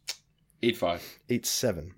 [0.62, 1.18] Eight five.
[1.28, 1.94] Eight seven.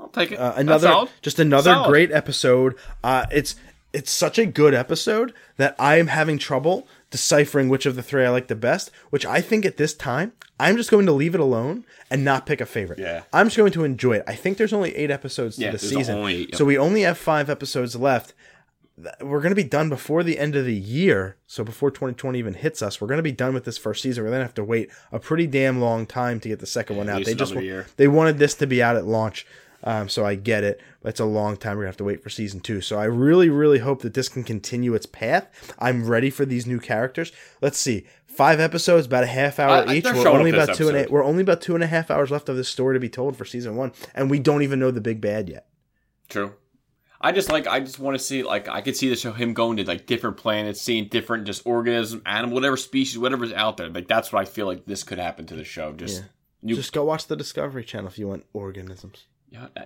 [0.00, 0.38] I'll take it.
[0.38, 1.10] Uh, That's another solid.
[1.22, 1.88] just another Solid.
[1.88, 2.74] great episode.
[3.02, 3.56] Uh, it's
[3.92, 8.24] it's such a good episode that I am having trouble deciphering which of the three
[8.24, 8.90] I like the best.
[9.10, 12.44] Which I think at this time I'm just going to leave it alone and not
[12.46, 12.98] pick a favorite.
[12.98, 13.22] Yeah.
[13.32, 14.24] I'm just going to enjoy it.
[14.26, 16.54] I think there's only eight episodes Yeah, to the season, only yep.
[16.56, 18.34] so we only have five episodes left.
[19.20, 21.36] we're going to be done before the end of the year.
[21.46, 24.22] So before 2020 even hits us, we're going to be done with this first season.
[24.24, 26.96] We're going to have to wait a pretty damn long time to get the second
[26.96, 27.24] one out.
[27.24, 27.86] They just another wa- year.
[27.96, 29.46] they wanted this to be out at launch.
[29.86, 30.80] Um, so I get it.
[31.02, 31.76] But it's a long time.
[31.76, 32.80] We're gonna have to wait for season two.
[32.80, 35.74] So I really, really hope that this can continue its path.
[35.78, 37.32] I'm ready for these new characters.
[37.60, 40.04] Let's see, five episodes, about a half hour I- each.
[40.04, 42.48] We're only about two and a, we're only about two and a half hours left
[42.48, 45.00] of this story to be told for season one, and we don't even know the
[45.02, 45.66] big bad yet.
[46.28, 46.54] True.
[47.20, 49.54] I just like I just want to see like I could see the show him
[49.54, 53.88] going to like different planets, seeing different just organism, animal, whatever species, whatever's out there.
[53.88, 55.92] Like that's what I feel like this could happen to the show.
[55.92, 56.28] Just Yeah.
[56.62, 59.26] new, Just go watch the Discovery Channel if you want organisms.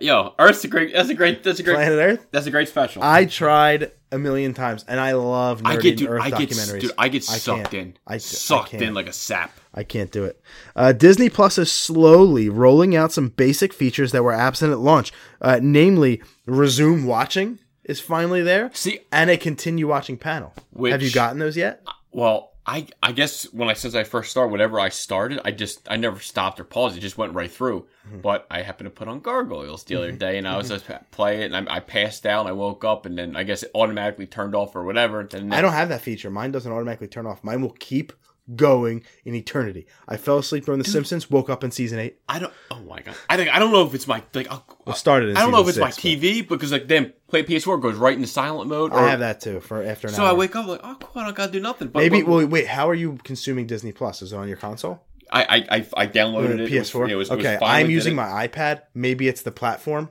[0.01, 0.93] Yo, Earth's a great.
[0.93, 1.43] That's a great.
[1.43, 1.75] That's a great.
[1.75, 2.27] Planet Earth.
[2.31, 3.03] That's a great special.
[3.03, 6.81] I tried a million times, and I love I get dude, Earth I get documentaries.
[6.81, 8.83] dude, I get I sucked in, I- I sucked can't.
[8.83, 9.53] in like a sap.
[9.75, 10.41] I can't do it.
[10.75, 15.13] Uh, Disney Plus is slowly rolling out some basic features that were absent at launch,
[15.43, 20.53] uh, namely resume watching is finally there, See, and a continue watching panel.
[20.73, 21.83] Which- Have you gotten those yet?
[22.11, 25.91] well, I I guess when I since I first started, whatever I started, I just
[25.91, 26.99] I never stopped or paused.
[26.99, 27.87] It just went right through.
[28.07, 28.21] Mm-hmm.
[28.21, 31.43] But I happened to put on Gargoyles the other day, and I was just play
[31.43, 33.71] it, and I, I passed out, and I woke up, and then I guess it
[33.75, 35.25] automatically turned off or whatever.
[35.25, 36.31] Then I don't have that feature.
[36.31, 37.43] Mine doesn't automatically turn off.
[37.43, 38.13] Mine will keep
[38.55, 39.87] going in eternity.
[40.07, 42.19] I fell asleep during The Simpsons, woke up in season eight.
[42.29, 42.53] I don't.
[42.71, 43.15] Oh my god!
[43.29, 44.51] I think I don't know if it's my like.
[44.51, 46.89] I'll, Well, started in I don't know if it's season my six, TV because like
[46.89, 48.93] then play PS4 goes right into silent mode.
[48.93, 50.31] Or, I have that too for after an So hour.
[50.31, 51.89] I wake up like, oh, cool, I don't gotta do nothing.
[51.89, 52.23] But Maybe.
[52.23, 52.67] but- Well, wait.
[52.67, 54.23] How are you consuming Disney Plus?
[54.23, 55.03] Is it on your console?
[55.31, 56.73] I, I I I downloaded uh, it.
[56.73, 57.11] It PS4.
[57.11, 58.83] it was- it was okay, I'm using my iPad.
[58.95, 60.11] Maybe it's the platform.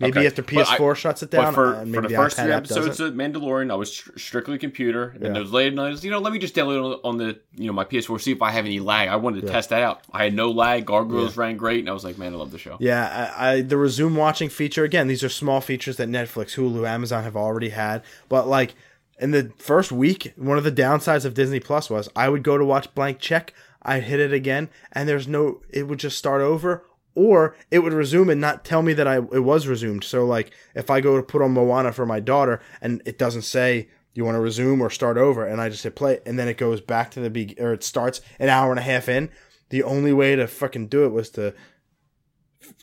[0.00, 0.26] Maybe Okay.
[0.26, 3.08] after But PS4 shuts it down, for, uh, for the the, first three episodes doesn't.
[3.08, 5.10] of Mandalorian, I was str- strictly computer.
[5.14, 5.32] And Yeah.
[5.34, 7.84] those late nights, you know, let me just download it on the you know my
[7.84, 9.08] PS4, see if I have any lag.
[9.08, 10.00] I wanted to test that out.
[10.10, 10.86] I had no lag.
[10.86, 12.76] Gargoyles ran great, and I was like, man, I love the show.
[12.80, 15.06] Yeah, I, I the resume watching feature again.
[15.06, 18.02] These are small features that Netflix, Hulu, Amazon have already had.
[18.30, 18.74] But like
[19.18, 22.56] in the first week, one of the downsides of Disney Plus was I would go
[22.56, 25.60] to watch Blank Check, I'd hit it again, and there's no.
[25.68, 26.84] It would just start over,
[27.20, 30.04] or it would resume and not tell me that I it was resumed.
[30.04, 33.42] So like if I go to put on Moana for my daughter and it doesn't
[33.42, 33.88] say.
[34.12, 36.58] You want to resume or start over, and I just hit play, and then it
[36.58, 39.30] goes back to the be or it starts an hour and a half in.
[39.68, 41.54] The only way to fucking do it was to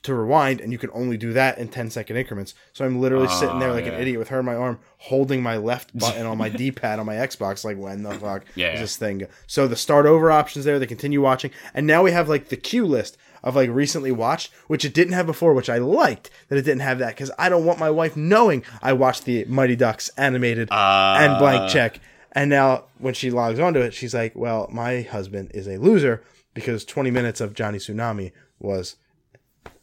[0.03, 2.53] to rewind, and you can only do that in 10 second increments.
[2.73, 3.91] So I'm literally ah, sitting there like yeah.
[3.91, 6.99] an idiot with her in my arm, holding my left button on my D pad
[6.99, 7.63] on my Xbox.
[7.63, 8.73] Like, when the fuck Yeah.
[8.73, 9.27] is this thing?
[9.45, 12.57] So the start over options there, the continue watching, and now we have like the
[12.57, 16.57] queue list of like recently watched, which it didn't have before, which I liked that
[16.57, 19.75] it didn't have that because I don't want my wife knowing I watched the Mighty
[19.75, 21.39] Ducks animated and Uh.
[21.39, 21.99] blank check.
[22.33, 26.21] And now when she logs onto it, she's like, "Well, my husband is a loser
[26.53, 28.95] because 20 minutes of Johnny Tsunami was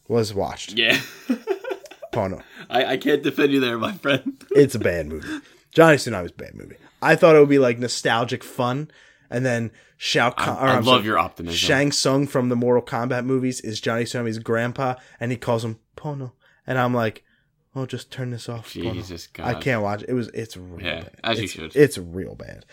[0.07, 0.99] was watched." Yeah,
[2.13, 4.41] Oh no, I, I can't defend you there, my friend.
[4.51, 5.27] it's a bad movie.
[5.73, 6.77] Johnny Tsunami's a bad movie.
[7.01, 8.89] I thought it would be like nostalgic fun,
[9.29, 10.57] and then Shao Kahn.
[10.57, 11.55] I I'm love sorry, your optimism.
[11.57, 15.79] Shang Tsung from the Mortal Kombat movies is Johnny Tsunami's grandpa, and he calls him
[15.95, 16.31] Pono,
[16.67, 17.23] and I'm like,
[17.73, 19.45] "Well, just turn this off." Pono." Jesus God.
[19.47, 20.09] I can't watch it.
[20.09, 21.11] It was it's real Yeah, bad.
[21.23, 21.75] as you should.
[21.75, 22.65] It's real bad.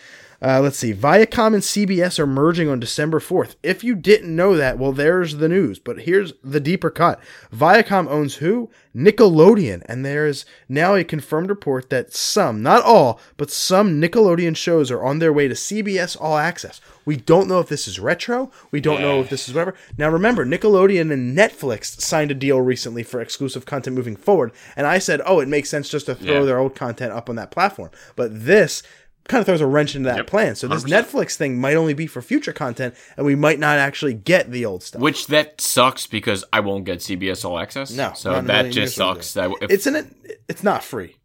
[0.44, 0.92] Uh, let's see.
[0.92, 3.54] Viacom and CBS are merging on December 4th.
[3.62, 5.78] If you didn't know that, well, there's the news.
[5.78, 7.20] But here's the deeper cut.
[7.54, 8.68] Viacom owns who?
[8.92, 9.82] Nickelodeon.
[9.86, 15.04] And there's now a confirmed report that some, not all, but some Nickelodeon shows are
[15.04, 16.80] on their way to CBS All Access.
[17.04, 18.50] We don't know if this is retro.
[18.70, 19.74] We don't know if this is whatever.
[19.98, 24.52] Now remember, Nickelodeon and Netflix signed a deal recently for exclusive content moving forward.
[24.76, 26.44] And I said, oh, it makes sense just to throw Yeah.
[26.44, 27.90] their old content up on that platform.
[28.16, 28.82] But this
[29.28, 30.54] kind of throws a wrench into that Yep, plan.
[30.56, 30.88] So this 100%.
[31.04, 34.64] Netflix thing might only be for future content, and we might not actually get the
[34.66, 35.00] old stuff.
[35.00, 37.92] Which that sucks because I won't get CBS All Access.
[37.92, 39.34] No, so not in a that just years we'll do sucks.
[39.34, 40.40] That if, it's in it.
[40.48, 41.16] It's not free,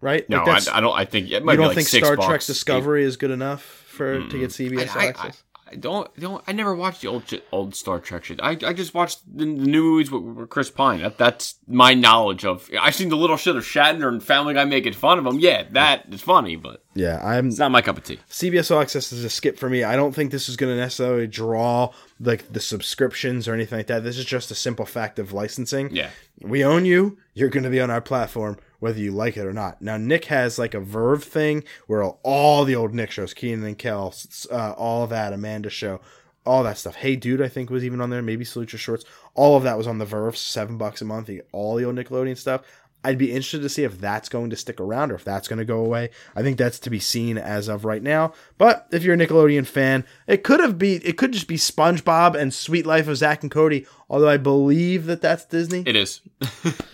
[0.00, 0.28] right?
[0.28, 0.98] no, Like, I, I don't.
[0.98, 2.42] I think it might you don't like think Star Trek.
[2.44, 4.70] Discovery is good enough for to get mm.
[4.70, 5.44] CBS All I, I, Access?
[5.66, 6.44] I don't, don't.
[6.46, 8.38] I never watched the old old Star Trek shit.
[8.42, 11.00] I, I just watched the, the new movies with, with Chris Pine.
[11.00, 12.70] That, that's my knowledge of.
[12.78, 15.40] I've seen the little shit of Shatner and Family Guy making fun of him.
[15.40, 18.20] Yeah, that is funny, but yeah, I'm it's not my cup of tea.
[18.30, 19.84] CBS All Access is a skip for me.
[19.84, 23.86] I don't think this is going to necessarily draw like the subscriptions or anything like
[23.86, 24.04] that.
[24.04, 25.94] This is just a simple fact of licensing.
[25.94, 26.10] Yeah.
[26.42, 27.18] we own you.
[27.32, 29.80] You're going to be on our platform whether you like it or not.
[29.80, 33.78] Now Nick has like a VRV thing where all the old Nick shows, Kenan and
[33.78, 34.14] Kel,
[34.52, 36.02] uh, all that, Amanda show,
[36.44, 36.96] all that stuff.
[36.96, 38.20] Hey Dude, I think was even on there.
[38.20, 39.06] Maybe Salute Your Shorts.
[39.32, 40.36] All of that was on the VRV.
[40.36, 41.30] Seven bucks a month.
[41.50, 42.60] All the old Nickelodeon stuff.
[43.04, 45.58] I'd be interested to see if that's going to stick around or if that's going
[45.58, 46.10] to go away.
[46.34, 48.32] I think that's to be seen as of right now.
[48.58, 52.34] But if you're a Nickelodeon fan, it could have be it could just be SpongeBob
[52.34, 53.86] and Suite Life of Zack and Cody.
[54.08, 55.82] Although I believe that that's Disney.
[55.86, 56.20] It is.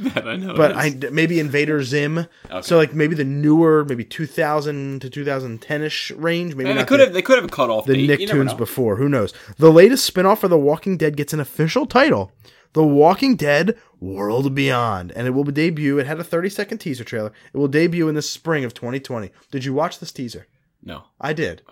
[0.01, 0.55] that I know.
[0.57, 0.77] but.
[0.77, 2.27] I maybe Invader Zim.
[2.63, 6.55] So like maybe the newer, maybe 2000 to 2010 ish range.
[6.55, 8.21] Maybe And they could the- have they could have cut off the date.
[8.21, 8.97] Nicktoons before.
[8.97, 9.33] Who knows?
[9.59, 12.33] The latest spinoff for The Walking Dead gets an official title.
[12.73, 15.13] The Walking Dead World Beyond.
[15.13, 15.99] And it will debut.
[15.99, 17.33] It had a 30 second teaser trailer.
[17.53, 19.31] It will debut in the spring of 2020.
[19.51, 20.47] Did you watch this teaser?
[20.83, 21.05] No.
[21.21, 21.63] I did.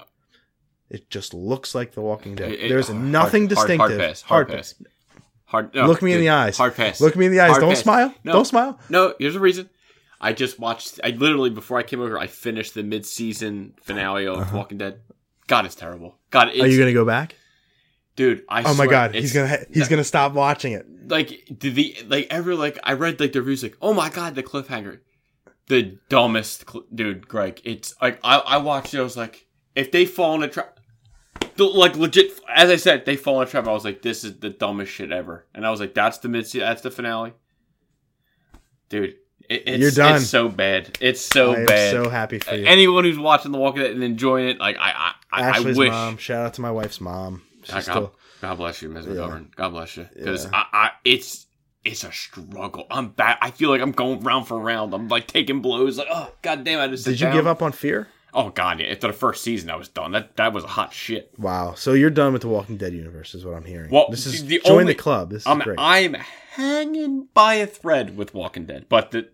[0.90, 2.52] It just looks like The Walking Dead.
[2.52, 3.78] It- it- There's nothing hard- hard- distinctive.
[3.78, 4.22] Hard pass.
[4.22, 4.74] Hard pass.
[5.46, 5.74] Hard.
[5.74, 6.56] no, Look me in the eyes.
[6.58, 7.00] Hard pass.
[7.00, 7.50] Look me in the eyes.
[7.50, 7.80] Hard Don't pass.
[7.82, 8.14] smile.
[8.24, 8.78] No, Don't smile.
[8.90, 9.70] No, here's the reason.
[10.20, 10.98] I just watched.
[11.04, 15.00] I literally before I came over, I finished the mid-season finale of Walking Dead.
[15.46, 16.16] God, it's terrible.
[16.30, 16.64] God, it's, Uh-huh.
[16.64, 17.36] Are you going to go back?
[18.18, 18.42] Dude.
[18.48, 20.84] I Oh my god, he's to he's going to stop watching it.
[21.08, 24.34] like did the like ever like I read like the reviews like oh my god
[24.34, 24.98] the cliffhanger,
[25.68, 27.60] the dumbest cl- dude Greg.
[27.64, 28.98] It's like I I watched it.
[28.98, 29.46] I was like
[29.76, 30.80] if they fall in a trap.
[31.56, 33.68] the- Like legit, as I said, they fall in a trap.
[33.68, 36.28] I was like, "This is the dumbest shit ever," and I was like, "That's the
[36.28, 37.34] mid, that's the finale."
[38.88, 39.14] Dude,
[39.48, 40.16] it, it's, You're done.
[40.16, 40.98] It's so bad.
[41.00, 41.92] It's so I bad.
[41.92, 42.66] so happy for you.
[42.66, 45.76] Anyone who's watching The Walking Dead and enjoying it, like I, I, I, wish.
[45.90, 46.16] mom.
[46.16, 47.42] Shout out to my wife's mom.
[47.66, 49.06] God, still God bless you, Ms.
[49.06, 49.12] Yeah.
[49.14, 49.54] McGovern.
[49.56, 50.08] God bless you.
[50.14, 50.50] Because Yeah.
[50.52, 51.46] I, I, it's
[51.84, 52.86] it's a struggle.
[52.90, 53.38] I'm bad.
[53.40, 54.92] I feel like I'm going round for round.
[54.94, 55.96] I'm like taking blows.
[55.98, 56.80] Like, oh god damn!
[56.80, 57.34] I just Did you down.
[57.36, 58.08] give up on Fear?
[58.34, 58.86] Oh god, yeah.
[58.88, 60.12] After the first season, I was done.
[60.12, 61.32] That that was a hot shit.
[61.38, 61.74] Wow.
[61.74, 63.90] So you're done with the Walking Dead universe, is what I'm hearing.
[63.90, 65.30] Well, this is the join only- the club.
[65.30, 65.78] This is I'm great.
[65.78, 66.14] I'm
[66.50, 69.28] hanging by a thread with Walking Dead, but the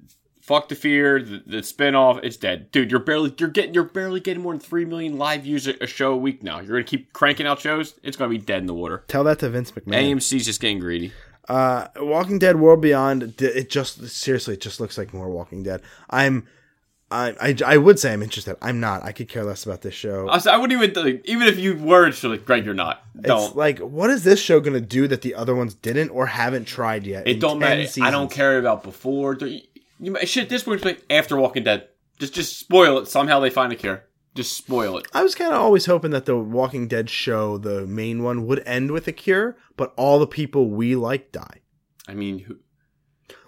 [0.45, 2.91] fuck the fear, the, the spinoff, it's dead, dude.
[2.91, 5.87] You're barely you're getting you're barely getting more than three million live views a, a
[5.87, 6.61] show a week now.
[6.61, 7.95] You're gonna keep cranking out shows.
[8.03, 9.05] It's gonna be dead in the water.
[9.09, 10.17] Tell that to Vince McMahon.
[10.17, 11.13] AMC's just getting greedy.
[11.49, 13.41] Uh, Walking Dead World Beyond.
[13.41, 15.83] It just seriously, it just looks like more Walking Dead.
[16.09, 16.47] I'm,
[17.11, 18.57] I, I, I would say I'm interested.
[18.63, 19.03] I'm not.
[19.03, 20.27] I could care less about this show.
[20.29, 23.03] I, I wouldn't even like, even if you were to like Greg, you're not.
[23.21, 23.55] Don't.
[23.55, 27.07] like, what is this show gonna do that the other ones didn't or haven't tried
[27.07, 27.29] yet?
[27.29, 28.03] It don't 10 matter.
[28.03, 29.37] I don't care about before.
[30.05, 31.89] You, shit, this point like after Walking Dead.
[32.19, 33.09] Just just spoil it.
[33.09, 34.05] Somehow they find a cure.
[34.35, 35.07] Just spoil it.
[35.13, 38.63] I was kind of always hoping that the Walking Dead show, the main one, would
[38.67, 41.61] end with a cure, but all the people we like die.
[42.09, 42.59] I mean, who,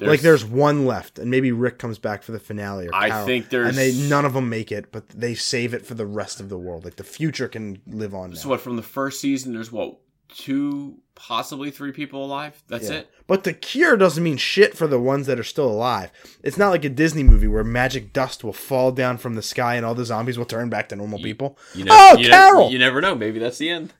[0.00, 2.86] like there's one left, and maybe Rick comes back for the finale.
[2.86, 5.74] Or I Carol, think there's- and they none of them make it, but they save
[5.74, 6.84] it for the rest of the world.
[6.84, 8.30] Like the future can live on.
[8.30, 8.36] Now.
[8.36, 9.52] So what from the first season?
[9.54, 9.96] There's what
[10.28, 12.62] two, possibly three people alive.
[12.68, 12.96] That's Yeah.
[12.98, 13.10] it.
[13.26, 16.10] But the cure doesn't mean shit for the ones that are still alive.
[16.44, 19.74] It's not like a Disney movie where magic dust will fall down from the sky
[19.74, 21.58] and all the zombies will turn back to normal people.
[21.74, 22.60] You know, oh, you Carol!
[22.62, 23.14] Never, you never know.
[23.14, 23.94] Maybe that's the end.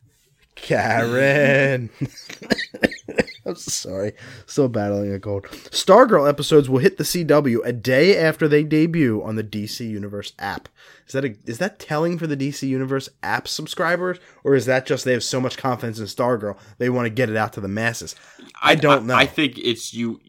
[0.55, 1.91] Karen.
[3.49, 4.12] I'm sorry.
[4.47, 5.44] Still battling a cold.
[5.44, 10.32] Stargirl episodes will hit the CW a day after they debut on the DC Universe
[10.38, 10.68] app.
[11.07, 14.86] Is that a, is that telling for the DC Universe app subscribers, or is that
[14.86, 17.61] just they have so much confidence in Stargirl they want to get it out to
[17.61, 18.16] the masses?
[18.61, 19.14] I don't know.
[19.14, 20.20] I think it's you.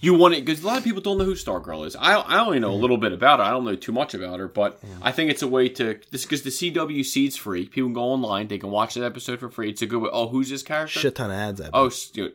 [0.00, 1.96] You want it because a lot of people don't know who Stargirl is.
[1.96, 3.44] I I only know a little bit about her.
[3.44, 6.22] I don't know too much about her, but I think it's a way to this
[6.24, 7.66] because the CW seed's free.
[7.66, 8.46] People can go online.
[8.48, 9.70] They can watch that episode for free.
[9.70, 10.10] It's a good way.
[10.12, 11.00] Oh, who's this character?
[11.00, 11.60] Shit ton of ads.
[11.60, 12.34] At Oh, dude.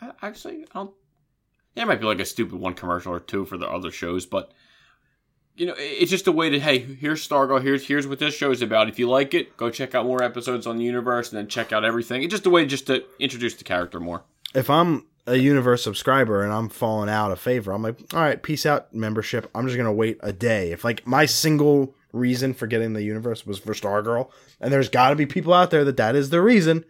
[0.00, 0.90] I- Actually, I don't.
[1.76, 4.26] Yeah, it might be like a stupid one commercial or two for the other shows,
[4.26, 4.52] but
[5.56, 7.62] you know, it's just a way to hey, here's Stargirl.
[7.62, 8.88] Here's here's what this show's about.
[8.88, 11.72] If you like it, go check out more episodes on the universe, and then check
[11.72, 12.22] out everything.
[12.24, 14.24] It's just a way just to introduce the character more.
[14.52, 18.42] if I'm a universe subscriber and I'm falling out of favor, I'm like, all right,
[18.42, 19.50] peace out membership.
[19.54, 20.72] I'm just gonna wait a day.
[20.72, 25.10] If like my single reason for getting the universe was for Stargirl, and there's got
[25.10, 26.84] to be people out there that that is the reason.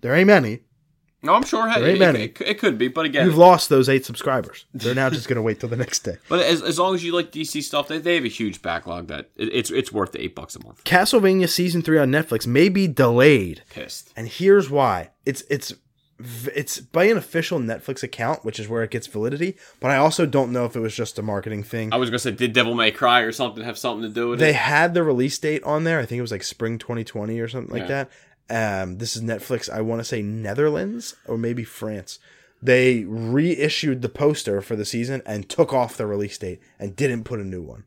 [0.00, 0.60] There ain't many.
[1.20, 1.68] No, I'm sure.
[1.68, 2.24] Hey, There ain't it, many.
[2.26, 4.66] it, it could be, but again, You've lost those eight subscribers.
[4.72, 6.16] They're now just gonna wait till the next day.
[6.28, 9.08] but as, as long as you like DC stuff, they, they have a huge backlog
[9.08, 10.84] that it, it's it's worth the eight bucks a month.
[10.84, 14.12] Castlevania season three on Netflix may be delayed, Pissed.
[14.16, 15.10] and here's why.
[15.26, 15.74] It's it's
[16.54, 19.56] it's by an official Netflix account, which is where it gets validity.
[19.80, 21.92] But I also don't know if it was just a marketing thing.
[21.92, 24.38] I was gonna say, did Devil May Cry or something have something to do with
[24.40, 24.52] they it?
[24.52, 26.00] They had the release date on there.
[26.00, 28.04] I think it was like spring 2020 or something like Yeah.
[28.04, 28.82] that.
[28.82, 29.70] Um, this is Netflix.
[29.70, 32.18] I want to say Netherlands or maybe France.
[32.60, 37.24] They reissued the poster for the season and took off the release date and didn't
[37.24, 37.84] put a new one.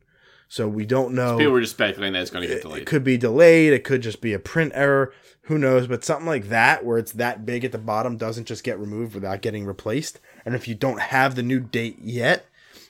[0.52, 1.38] So we don't know.
[1.38, 2.82] People were just speculating that it's gonna get delayed.
[2.82, 3.72] it could be delayed.
[3.72, 5.14] It could just be a print error.
[5.44, 5.86] Who knows?
[5.86, 9.14] But something like that, where it's that big at the bottom, doesn't just get removed
[9.14, 10.20] without getting replaced.
[10.44, 12.44] And if you don't have the new date yet,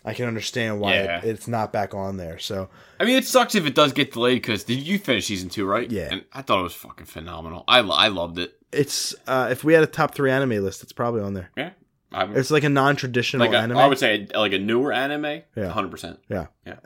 [0.04, 1.18] I can understand why Yeah.
[1.18, 2.36] it, it's not back on there.
[2.40, 5.48] So I mean, it sucks if it does get delayed because did you finish season
[5.48, 5.88] two, right?
[5.88, 6.08] Yeah.
[6.10, 7.62] And I thought it was fucking phenomenal.
[7.68, 8.56] I, I loved it.
[8.72, 11.50] it's uh, if we had a top three anime list, it's probably on there.
[11.56, 11.70] Yeah.
[12.14, 13.78] I would, It's like a non-traditional like a, anime.
[13.78, 15.42] I would say like a newer anime.
[15.56, 15.68] Yeah.
[15.68, 16.18] hundred percent.
[16.28, 16.46] yeah.
[16.66, 16.76] Yeah.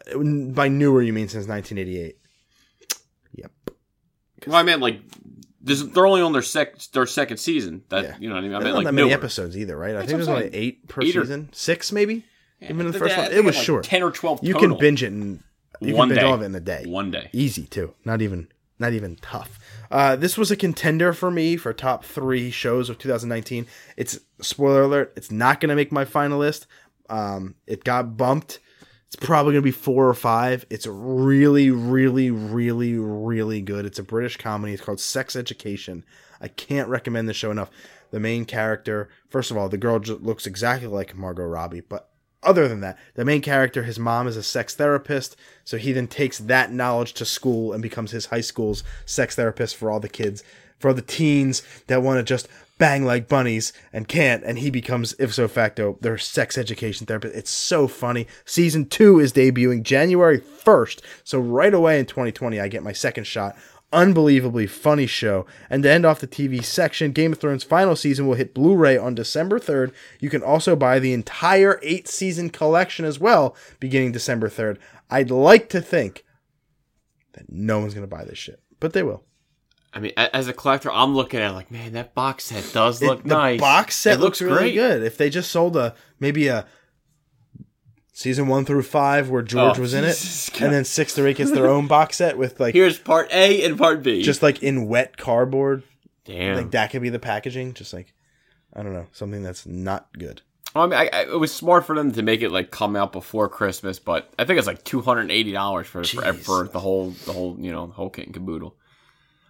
[0.53, 2.17] By newer, you mean since 1988?
[3.35, 3.51] Yep.
[4.47, 5.01] Well, I meant like
[5.61, 7.83] this, they're only on their sec their second season.
[7.89, 8.17] That Yeah.
[8.21, 8.55] you know what I mean.
[8.57, 9.17] I not like that many newer.
[9.19, 9.97] episodes either, right?
[9.97, 12.25] I think there's I'm only eight per Eight or- season, six maybe.
[12.63, 13.85] Even in the first one, it was like, short.
[13.85, 14.41] ten or twelve.
[14.43, 15.43] You can binge it in
[15.81, 16.27] you One can binge day.
[16.27, 16.85] all of it in a day.
[16.87, 17.29] One day.
[17.35, 17.93] Easy too.
[18.05, 18.49] Not even
[18.79, 19.59] not even tough.
[19.91, 23.67] Uh, this was a contender for me for top three shows of 2019.
[23.97, 25.13] It's spoiler alert.
[25.17, 26.67] It's not going to make my final list.
[27.09, 28.59] Um, it got bumped.
[29.07, 30.67] It's probably going to be four or five.
[30.69, 33.87] It's really, really, really, really good.
[33.87, 34.73] It's a British comedy.
[34.73, 36.05] It's called Sex Education.
[36.41, 37.71] I can't recommend the show enough.
[38.11, 42.11] The main character, first of all, the girl looks exactly like Margot Robbie, but
[42.43, 46.07] other than that, the main character, his mom is a sex therapist, so he then
[46.07, 50.09] takes that knowledge to school and becomes his high school's sex therapist for all the
[50.09, 50.45] kids,
[50.79, 54.71] for all the teens that want to just bang like bunnies and can't, and he
[54.71, 57.35] becomes ipso facto their sex education therapist.
[57.35, 58.27] It's so funny.
[58.45, 63.25] Season two is debuting January 1st, so right away in 2020, I get my second
[63.25, 63.57] shot
[63.93, 65.47] unbelievably funny show.
[65.71, 68.75] And to end off the TV section, Game of Thrones final season will hit Blu
[68.75, 69.93] ray on December 3rd.
[70.21, 74.79] You can also buy the entire eight season collection as well, beginning December 3rd.
[75.11, 76.25] I'd like to think
[77.35, 79.23] that no one's going to buy this shit, but they will.
[79.95, 83.01] I mean, as a collector, I'm looking at it like, man, that box set does
[83.01, 83.61] It- look the nice.
[83.61, 84.75] box set It looks, looks really great.
[84.75, 85.03] good.
[85.03, 86.67] If they just sold a maybe a
[88.19, 91.37] season one through five where George Oh, was in it, and then six through eight
[91.37, 94.23] gets their own box set with like Here's part A and part B.
[94.23, 95.83] just like in wet cardboard.
[96.25, 96.57] damn.
[96.57, 97.75] Like that could be the packaging.
[97.75, 98.13] Just like
[98.75, 100.41] I don't know, something that's not good.
[100.75, 102.97] Well, I mean, I, I, it was smart for them to make it like come
[102.97, 106.33] out before Christmas, but I think it's like two hundred and eighty dollars for, for
[106.35, 108.77] for the whole the whole you know the whole kit and caboodle.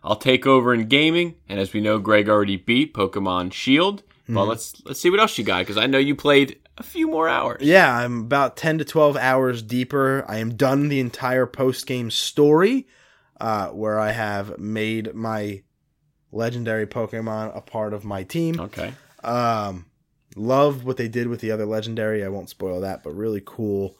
[0.04, 4.02] I'll take over in gaming, and as we know, Greg already beat Pokemon Shield.
[4.28, 4.48] But Mm-hmm.
[4.48, 7.28] let's let's see what else you got because I know you played a few more
[7.28, 7.62] hours.
[7.62, 10.24] Yeah, I'm about 10 to 12 hours deeper.
[10.28, 12.86] I am done the entire post game story
[13.40, 15.62] uh, where I have made my
[16.32, 18.60] legendary Pokemon a part of my team.
[18.60, 18.92] Okay.
[19.24, 19.86] Um,
[20.34, 22.24] love what they did with the other legendary.
[22.24, 23.96] I won't spoil that, but really cool.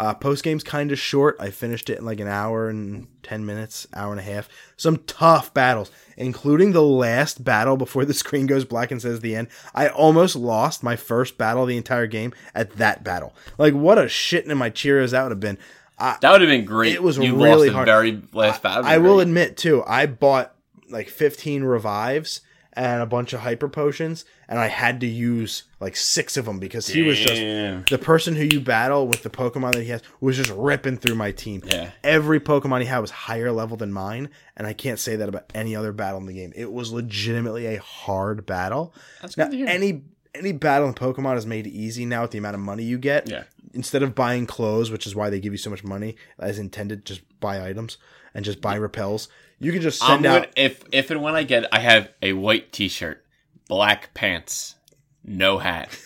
[0.00, 1.36] Uh, post game's kind of short.
[1.38, 4.48] I finished it in like an hour and 10 minutes, hour and a half.
[4.78, 9.36] Some tough battles, including the last battle before the screen goes black and says the
[9.36, 9.48] end.
[9.74, 13.34] I almost lost my first battle of the entire game at that battle.
[13.58, 15.58] Like, what a shitting in my Cheerios that would have been.
[15.98, 16.94] That would have been great.
[16.94, 17.88] It was you really lost hard.
[17.88, 18.86] the very last battle.
[18.86, 20.54] I will admit too, I bought
[20.88, 22.40] like 15 revives
[22.74, 26.58] and a bunch of hyper potions, and I had to use like six of them
[26.60, 30.02] because he was just the person who you battle with the Pokemon that he has
[30.20, 31.62] was just ripping through my team.
[31.66, 31.90] Yeah.
[32.04, 35.50] Every Pokemon he had was higher level than mine, and I can't say that about
[35.54, 36.52] any other battle in the game.
[36.54, 38.94] It was legitimately a hard battle.
[39.20, 39.66] That's Now, good to hear.
[39.66, 40.02] any
[40.32, 43.28] any battle in Pokemon is made easy now with the amount of money you get.
[43.28, 43.44] Yeah.
[43.74, 47.04] Instead of buying clothes, which is why they give you so much money, as intended,
[47.04, 47.98] just buy items
[48.32, 49.28] and just buy repels.
[49.60, 50.42] You can just I'm send out.
[50.42, 53.24] gonna, if if and when I get, it, I have a white T-shirt,
[53.68, 54.76] black pants,
[55.22, 55.96] no hat.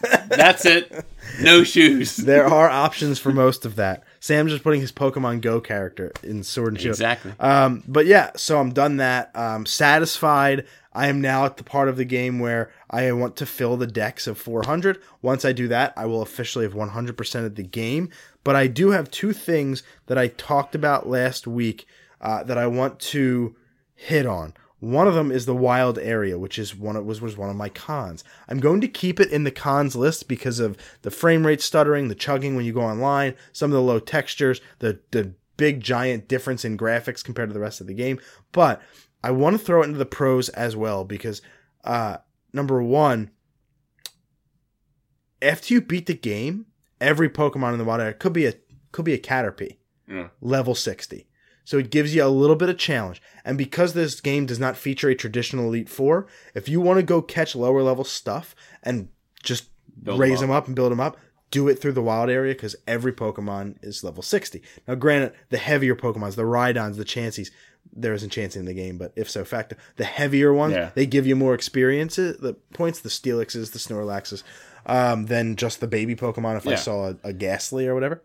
[0.28, 1.04] That's it.
[1.40, 2.16] No shoes.
[2.16, 4.04] There are options for most of that.
[4.20, 6.94] Sam's just putting his Pokemon Go character in Sword and Shield.
[6.94, 7.32] Exactly.
[7.40, 9.30] Um, but yeah, so I'm done that.
[9.34, 10.66] Um, satisfied.
[10.92, 13.86] I am now at the part of the game where I want to fill the
[13.86, 14.98] dex of 400.
[15.20, 18.08] Once I do that, I will officially have 100% of the game.
[18.44, 21.86] But I do have two things that I talked about last week
[22.20, 23.54] uh, that I want to
[23.94, 24.54] hit on.
[24.78, 27.56] One of them is the wild area, which is one of, was was one of
[27.56, 28.22] my cons.
[28.48, 32.08] I'm going to keep it in the cons list because of the frame rate stuttering,
[32.08, 36.28] the chugging when you go online, some of the low textures, the the big giant
[36.28, 38.20] difference in graphics compared to the rest of the game.
[38.52, 38.82] But
[39.24, 41.40] I want to throw it into the pros as well because
[41.84, 42.18] uh,
[42.52, 43.30] number one,
[45.42, 46.66] after you beat the game,
[47.00, 48.54] every Pokemon in the wild area could be a
[48.92, 49.76] could be a Caterpie
[50.08, 50.28] Yeah.
[50.40, 51.26] level 60.
[51.66, 53.20] So it gives you a little bit of challenge.
[53.44, 57.02] And because this game does not feature a traditional Elite Four, if you want to
[57.02, 59.08] go catch lower level stuff and
[59.42, 59.68] just
[60.02, 60.40] Build raise up.
[60.42, 61.16] them up and build them up,
[61.50, 64.62] do it through the wild area because every Pokemon is level 60.
[64.86, 67.50] Now, granted, the heavier Pokemons, the Rhydons, the Chanseys,
[67.92, 70.90] there isn't Chansey in the game, but ipso facto, the heavier ones, Yeah.
[70.94, 74.42] they give you more experiences, the points, the Steelixes, the Snorlaxes,
[74.86, 78.22] um, than just the baby Pokemon if I saw a, a Gastly or whatever.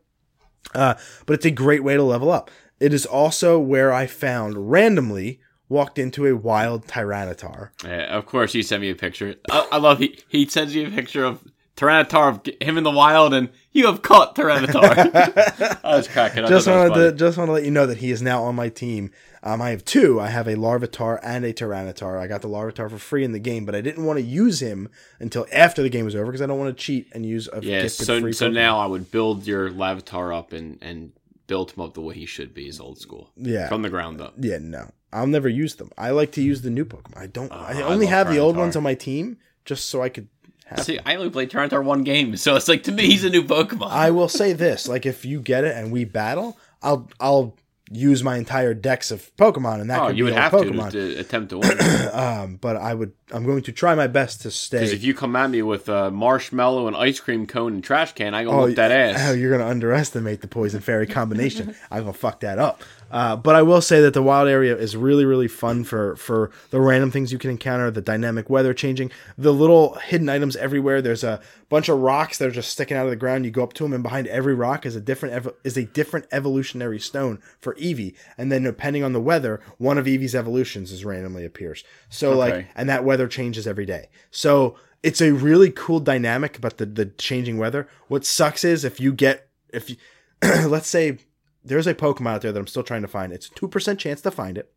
[0.76, 0.94] Uh,
[1.26, 2.52] but it's a great way to level up.
[2.82, 7.70] It is also where I found randomly walked into a wild Tyranitar.
[7.84, 9.36] Yeah, of course, he sent me a picture.
[9.50, 11.40] I, I love he he sends you a picture of
[11.78, 15.80] Tyranitar of him in the wild, and you have caught Tyranitar.
[15.84, 16.44] I was cracking.
[16.44, 16.50] up.
[16.50, 18.44] just I was wanted to just want to let you know that he is now
[18.44, 19.12] on my team.
[19.44, 20.20] Um, I have two.
[20.20, 22.20] I have a Larvitar and a Tyranitar.
[22.20, 24.62] I got the Larvitar for free in the game, but I didn't want to use
[24.62, 27.48] him until after the game was over because I don't want to cheat and use
[27.52, 28.54] a Yeah, so so Pokemon.
[28.54, 31.14] now I would build your Larvitar up and and
[31.52, 33.30] build him up the way he should be, is old school.
[33.36, 33.68] Yeah.
[33.68, 34.36] from the ground up.
[34.40, 34.90] Yeah, no.
[35.12, 35.92] I'll never use them.
[35.98, 37.18] I like to use the new Pokemon.
[37.18, 37.52] I don't.
[37.52, 40.08] Uh, I I only love have the old ones on my team just so I
[40.08, 40.30] could
[40.68, 40.86] have.
[40.86, 43.44] See, I only played Tyranitar one game, so it's like to me he's a new
[43.44, 43.92] Pokemon.
[43.92, 47.58] I will say this: like if you get it and we battle, I'll I'll
[47.92, 50.92] use my entire dex of Pokemon, and that oh, could you be would have Pokemon.
[50.92, 51.78] to, to attempt to win.
[52.12, 53.14] Um, but I would.
[53.32, 54.80] I'm going to try my best to stay.
[54.80, 58.14] Because if you come at me with a marshmallow and ice cream cone and trash
[58.14, 59.30] can, I gonna Oh, whoop that ass.
[59.30, 61.76] Oh, you're gonna underestimate the poison fairy combination.
[61.92, 62.82] I'm gonna fuck that up.
[63.12, 66.50] Uh, but I will say that the wild area is really, really fun for for
[66.70, 71.02] the random things you can encounter, the dynamic weather changing, the little hidden items everywhere.
[71.02, 73.46] There's a bunch of rocks that are just sticking out of the ground.
[73.46, 75.84] You go up to them, and behind every rock is a different ev- is a
[75.86, 78.16] different evolutionary stone for Eevee.
[78.38, 81.84] And then depending on the weather, one of Eevee's evolutions is randomly appears.
[82.10, 84.10] So like, and that weather changes every day.
[84.32, 87.88] So it's a really cool dynamic about the the changing weather.
[88.08, 89.98] What sucks is if you get if you
[90.68, 91.18] let's say
[91.64, 93.32] there's a Pokemon out there that I'm still trying to find.
[93.34, 94.72] It's a two percent chance to find it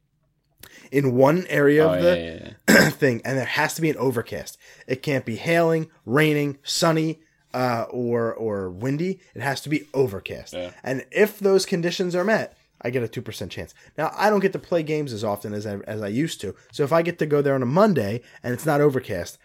[0.90, 2.90] in one area Oh, of yeah, the yeah, yeah.
[2.90, 4.58] thing, and there has to be an overcast.
[4.86, 7.20] It can't be hailing, raining, sunny,
[7.52, 9.20] uh, or or windy.
[9.34, 10.52] It has to be overcast.
[10.52, 10.70] Yeah.
[10.82, 13.74] And if those conditions are met, I get a two percent chance.
[13.96, 16.54] Now I don't get to play games as often as I, as I used to.
[16.72, 19.38] So if I get to go there on a Monday and it's not overcast,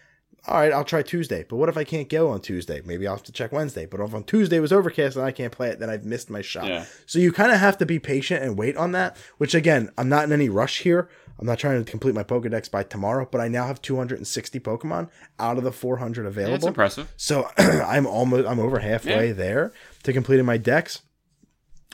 [0.47, 1.45] all right, I'll try Tuesday.
[1.47, 2.81] But what if I can't go on Tuesday?
[2.85, 3.85] Maybe I'll have to check Wednesday.
[3.85, 6.29] But if on Tuesday it was overcast and I can't play it, then I've missed
[6.29, 6.67] my shot.
[6.67, 6.85] Yeah.
[7.05, 9.17] So you kind of have to be patient and wait on that.
[9.37, 11.09] Which again, I'm not in any rush here.
[11.37, 15.09] I'm not trying to complete my Pokedex by tomorrow, but I now have 260 Pokemon
[15.39, 16.67] out of the 400 Yeah, it's available.
[16.69, 17.13] impressive.
[17.15, 19.33] So I'm almost I'm over halfway Yeah.
[19.33, 19.73] there
[20.03, 21.01] to completing my dex.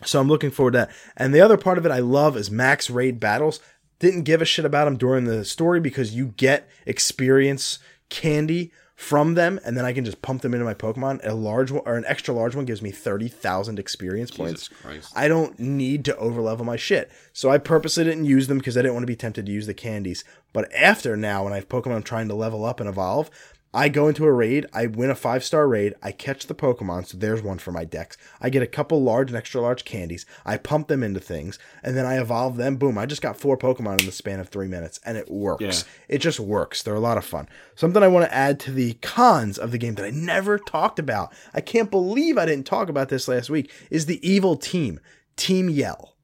[0.04, 0.91] So I'm looking forward to that.
[1.16, 3.60] And the other part of it I love is max raid battles.
[4.00, 7.80] Didn't give a shit about them during the story because you get experience
[8.10, 11.20] candy from them, and then I can just pump them into my Pokemon.
[11.26, 14.70] A large one or an extra large one gives me thirty thousand experience points.
[14.70, 15.12] Christ.
[15.16, 17.12] I don't need to overlevel my shit.
[17.34, 19.68] So I purposely didn't use them because I didn't want to be tempted to use
[19.68, 20.24] the candies.
[20.53, 23.30] But after now, when I have Pokemon I'm trying to level up and evolve,
[23.76, 27.07] I go into a raid, I win a five star raid, I catch the Pokemon,
[27.07, 28.15] so there's one for my dex.
[28.39, 31.97] I get a couple large and extra large candies, I pump them into things, and
[31.97, 32.78] then I evolve them.
[32.78, 35.61] Boom, I just got four Pokemon in the span of three minutes, and it works.
[35.61, 36.15] Yeah.
[36.15, 36.84] It just works.
[36.84, 37.49] They're a lot of fun.
[37.76, 40.97] Something I want to add to the cons of the game that I never talked
[40.97, 41.34] about.
[41.53, 43.69] I can't believe I didn't talk about this last week.
[43.91, 45.01] Is the evil team,
[45.36, 46.15] Team Yell.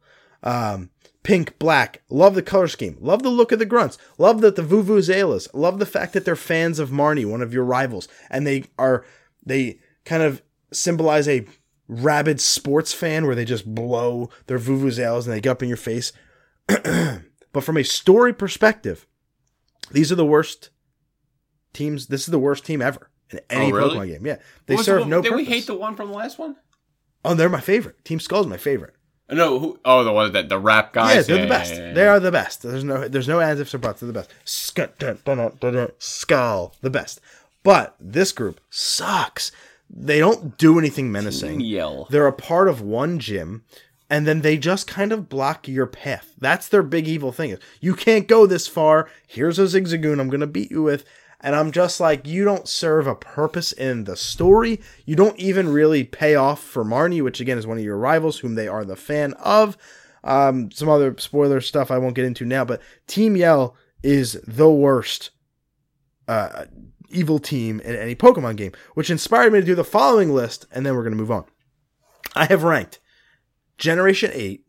[0.42, 0.90] Um,
[1.24, 2.02] pink, black.
[2.10, 2.98] Love the color scheme.
[3.00, 3.98] Love the look of the grunts.
[4.18, 5.48] Love that the Vuvuzelas.
[5.54, 9.06] Love the fact that they're fans of Marnie, one of your rivals, and they are
[9.46, 10.42] they kind of
[10.72, 11.46] symbolize a
[11.88, 15.78] rabid sports fan where they just blow their Vuvuzelas and they get up in your
[15.78, 16.14] face.
[16.68, 19.06] but from a story perspective,
[19.92, 20.70] these are the worst
[21.74, 22.08] teams.
[22.08, 23.98] This is the worst team ever in any Oh, really?
[23.98, 24.26] Pokemon game.
[24.26, 25.48] Yeah, they the serve one- no Did purpose.
[25.48, 26.56] we hate the one from the last one?
[27.24, 28.04] oh, they're my favorite.
[28.04, 28.96] Team Skull's my favorite.
[29.32, 29.80] No, who?
[29.86, 31.16] Oh, the one that the rap guys.
[31.16, 31.74] yeah, they're the best.
[31.74, 31.94] yeah, yeah.
[31.94, 32.62] They are the best.
[32.64, 34.02] There's no there's no ands ifs or buts.
[34.02, 34.30] They're the best.
[34.46, 37.22] Sc- dun, dun, dun, dun, dun, Skull, the best.
[37.64, 39.52] But this group sucks.
[39.90, 41.60] They don't do anything menacing.
[41.62, 42.08] Yell.
[42.10, 43.64] They're a part of one gym,
[44.10, 46.34] and then they just kind of block your path.
[46.38, 47.52] That's their big evil thing.
[47.52, 49.10] Is you can't go this far.
[49.28, 51.06] Here's a Zigzagoon I'm gonna beat you with.
[51.42, 54.80] And I'm just like, you don't serve a purpose in the story.
[55.06, 58.40] You don't even really pay off for Marnie, which again is one of your rivals,
[58.40, 59.76] whom they are the fan of.
[60.24, 64.70] Um, some other spoiler stuff I won't get into now, but Team Yell is the
[64.70, 65.32] worst
[66.28, 66.66] uh,
[67.10, 70.86] evil team in any Pokemon game, which inspired me to do the following list, and
[70.86, 71.46] then we're going to move on.
[72.36, 73.00] I have ranked
[73.78, 74.64] Generation 8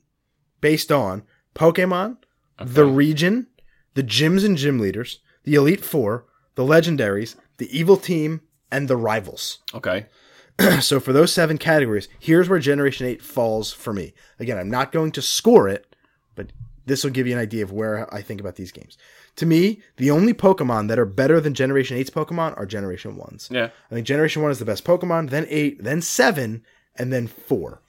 [0.60, 1.22] based on
[1.54, 2.16] Pokemon,
[2.58, 3.48] the region,
[3.94, 8.40] the gyms and gym leaders, the Elite Four, the legendaries, the evil team,
[8.70, 9.58] and the rivals.
[9.74, 10.06] Okay.
[10.80, 14.14] So for those seven categories, here's where Generation 8 falls for me.
[14.38, 15.96] Again, I'm not going to score it,
[16.36, 16.52] but
[16.86, 18.96] this will give you an idea of where I think about these games.
[19.36, 23.48] To me, the only Pokemon that are better than Generation 8's Pokemon are Generation 1's.
[23.50, 23.70] Yeah.
[23.90, 26.62] I think Generation 1 is the best Pokemon, then 8, then 7,
[26.96, 27.80] and then 4.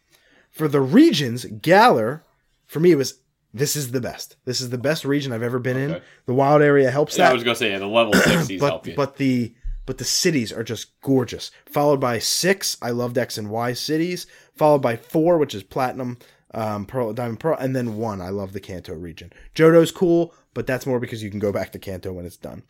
[0.50, 2.24] For the regions, Galar,
[2.66, 3.20] for me, it was
[3.54, 4.36] this is the best.
[4.46, 6.02] This is the best region I've ever been in.
[6.26, 8.68] The wild area helps Yeah, that I was gonna say yeah, the level sixties but
[8.70, 8.96] help you.
[8.96, 9.54] but the
[9.86, 11.52] but the cities are just gorgeous.
[11.66, 14.26] Followed by six, I loved X and Y cities.
[14.56, 16.18] Followed by four, which is Platinum,
[16.54, 18.22] um, Pearl, Diamond, Pearl, and then one.
[18.22, 19.34] I love the Kanto region.
[19.56, 22.64] Johto's cool, but that's more because you can go back to Kanto when it's done.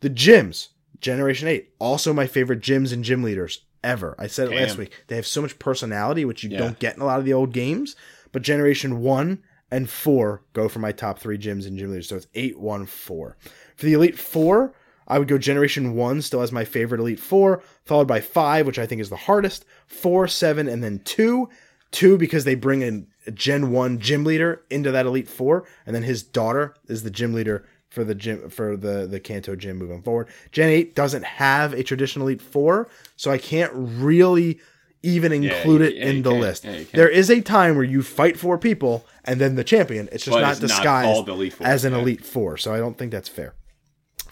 [0.00, 0.68] The gyms,
[1.00, 4.16] Generation 8, also my favorite gyms and gym leaders ever.
[4.18, 5.04] I said it last week.
[5.06, 6.58] They have so much personality, which you Yeah.
[6.58, 7.94] don't get in a lot of the old games.
[8.32, 9.38] But Generation 1
[9.70, 12.08] and 4 go for my top three gyms and gym leaders.
[12.08, 13.36] So it's eight, one, four.
[13.76, 14.74] For the Elite Four,
[15.08, 18.78] I would go Generation 1 still as my favorite Elite Four, followed by 5, which
[18.78, 21.48] I think is the hardest, 4, 7, and then 2.
[21.92, 25.94] 2 because they bring in a Gen 1 gym leader into that Elite Four, and
[25.94, 29.78] then his daughter is the gym leader for the gym for the the Kanto gym
[29.78, 30.28] moving forward.
[30.52, 34.60] Gen 8 doesn't have a traditional Elite Four, so I can't really
[35.02, 36.64] even include you- it yeah, in the list.
[36.64, 40.08] Yeah, there is a time where you fight four people and then the champion.
[40.12, 42.00] It's just But not it's disguised Elite Four, as an yeah.
[42.00, 43.54] Elite Four, so I don't think that's fair.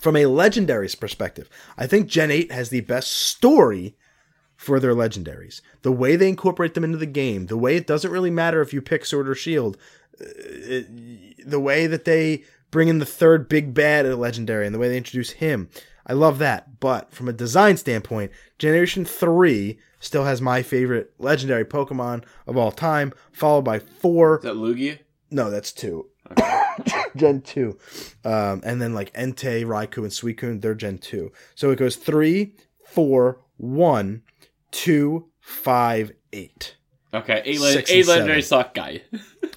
[0.01, 1.49] From a legendaries perspective,
[1.79, 3.97] I think Gen 8 has the best story
[4.57, 5.61] for their legendaries.
[5.83, 8.73] The way they incorporate them into the game, the way it doesn't really matter if
[8.73, 9.77] you pick Sword or Shield,
[10.21, 14.67] uh, it- the way that they bring in the third big bad at a legendary
[14.67, 15.69] and the way they introduce him.
[16.07, 16.81] I love that.
[16.81, 22.73] But from a design standpoint, Generation 3 still has my favorite legendary Pokemon of all
[22.73, 24.39] time, followed by 4.
[24.39, 24.99] Is that Lugia?
[25.31, 26.07] No, that's 2.
[27.17, 27.79] Gen 2.
[28.25, 31.31] Um, and then like Entei, Raikou, and Suicune, they're Gen 2.
[31.55, 32.55] So it goes 3,
[32.87, 34.23] 4, 1,
[34.73, 36.77] 2, 5, 8.
[37.15, 39.03] Okay, eight, le- eight legendary suck guy.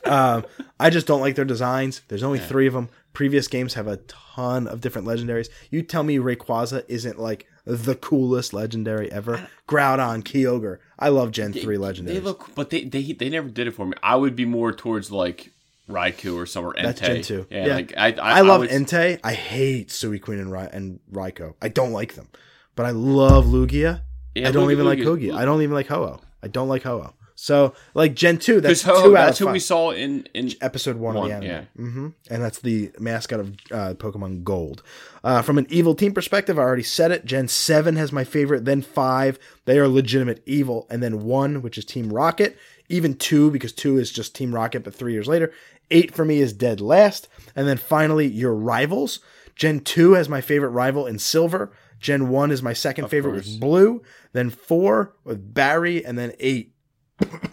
[0.05, 0.45] Um,
[0.79, 2.01] I just don't like their designs.
[2.07, 2.87] There's only three of them.
[3.17, 5.49] Previous games have a ton of different legendaries.
[5.71, 9.49] You tell me Rayquaza isn't like the coolest legendary ever.
[9.67, 10.77] Groudon, Kyogre.
[10.99, 12.05] I love Gen 3 legendaries.
[12.05, 13.93] They look, but they they they never did it for me.
[14.03, 15.51] I would be more towards like
[15.89, 16.75] Raikou or somewhere.
[16.77, 16.83] Entei.
[16.83, 17.47] That's Gen 2.
[17.49, 17.73] Yeah, Yeah.
[17.75, 19.19] like I I, I love would, Entei.
[19.23, 21.55] I hate Suicune and, Ra- and Raikou.
[21.59, 22.27] I don't like them.
[22.75, 24.01] But I love Lugia.
[24.35, 26.19] Yeah, I don't Lugia- even like Lugia- I don't even like Ho-Oh.
[26.43, 27.13] I don't like Ho-Oh.
[27.39, 29.53] So, like Gen 2, that's two Ho, out that's of who five.
[29.53, 31.67] we saw in in episode one, One, of the anime.
[31.77, 31.83] yeah.
[31.83, 34.81] hmm And that's the mascot of uh, Pokemon Gold.
[35.23, 37.25] Uh, from an evil team perspective, I already said it.
[37.25, 39.37] Gen 7 has my favorite, then 5.
[39.65, 40.87] They are legitimate evil.
[40.89, 42.57] And then 1, which is Team Rocket.
[42.89, 45.53] Even 2, because 2 is just Team Rocket, but 3 years later.
[45.91, 47.27] 8 for me is dead last.
[47.55, 49.19] And then finally, your rivals.
[49.55, 51.71] Gen 2 has my favorite rival in Silver.
[51.99, 53.45] Gen 1 is my second favorite course.
[53.47, 54.01] with Blue.
[54.33, 56.03] Then 4 with Barry.
[56.03, 56.73] And then 8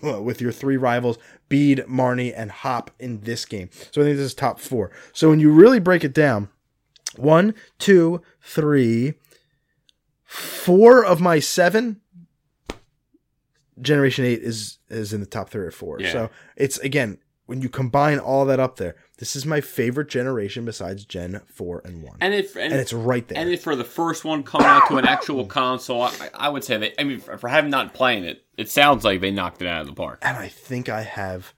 [0.05, 1.17] Uh, with your three rivals,
[1.49, 3.71] Bede, Marnie, and Hop in this game.
[3.91, 4.91] So I think this is top four.
[5.15, 6.51] So when you really break it down,
[7.17, 9.15] one, two, three,
[10.25, 12.03] four of my seven,
[13.81, 15.99] Generation 8 is is in the top three or four.
[16.01, 16.12] Yeah.
[16.12, 20.65] So it's again, when you combine all that up there, this is my favorite generation
[20.65, 22.17] besides Gen 4 and 1.
[22.21, 23.39] and if and, and it's right there.
[23.39, 26.65] and if for the first one coming out to an actual console, I, I would
[26.65, 29.69] say that I mean for, having not playing it, it sounds like they knocked it
[29.69, 30.19] out of the park.
[30.23, 31.55] and I think I have,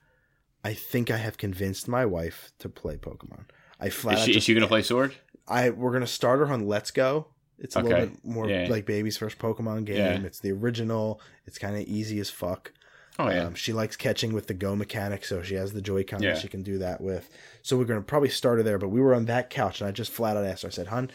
[0.63, 3.45] I think I have convinced my wife to play Pokemon.
[3.79, 5.15] I flat Is she, is she gonna play Sword?
[5.47, 7.27] I we're gonna start her on Let's Go.
[7.59, 8.67] It's a little bit more Yeah.
[8.69, 9.97] like baby's first Pokemon game.
[9.97, 10.19] Yeah.
[10.27, 11.19] It's the original.
[11.47, 12.71] It's kind of easy as fuck.
[13.19, 16.21] Oh yeah, Um, she likes catching with the Go mechanic, so she has the Joy-Con
[16.21, 16.33] Yeah.
[16.33, 17.29] that she can do that with.
[17.63, 18.77] So we're gonna probably start her there.
[18.77, 20.67] But we were on that couch, and I just flat out asked her.
[20.67, 21.09] I said, "Hun,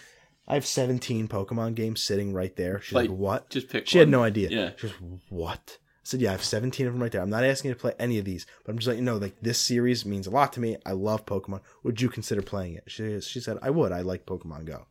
[0.49, 3.99] I have 17 Pokemon games sitting right there." She's like, Like, "What?" just pick She
[3.99, 4.49] had no idea.
[4.51, 4.71] Yeah.
[4.77, 4.95] She was
[5.29, 5.79] what?
[5.79, 7.23] I said, "Yeah, I have 17 of them right there.
[7.23, 9.19] I'm not asking you to play any of these, but I'm just letting you know,
[9.19, 10.77] like this series means a lot to me.
[10.85, 11.61] I love Pokemon.
[11.85, 13.93] Would you consider playing it?" She she said, "I would.
[13.93, 14.87] I like Pokemon Go."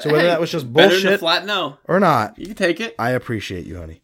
[0.00, 2.54] So whether that was just better than a bullshit flat no, or not, you can
[2.54, 2.94] take it.
[3.00, 4.02] I appreciate you, honey.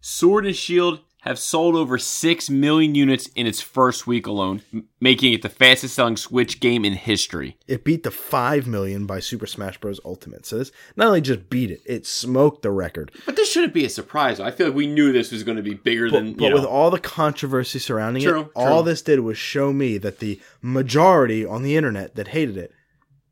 [0.00, 4.88] Sword and Shield have sold over 6 million units in its first week alone, m-
[5.00, 7.58] making it the fastest selling Switch game in history.
[7.68, 10.00] It beat the five million by Super Smash Bros.
[10.04, 10.46] Ultimate.
[10.46, 13.12] So this not only just beat it, it smoked the record.
[13.26, 14.40] But this shouldn't be a surprise.
[14.40, 16.64] I feel like we knew this was going to be bigger than, But you with
[16.64, 21.44] all the controversy surrounding True, it, all this did was show me that the majority
[21.44, 22.72] on the internet that hated it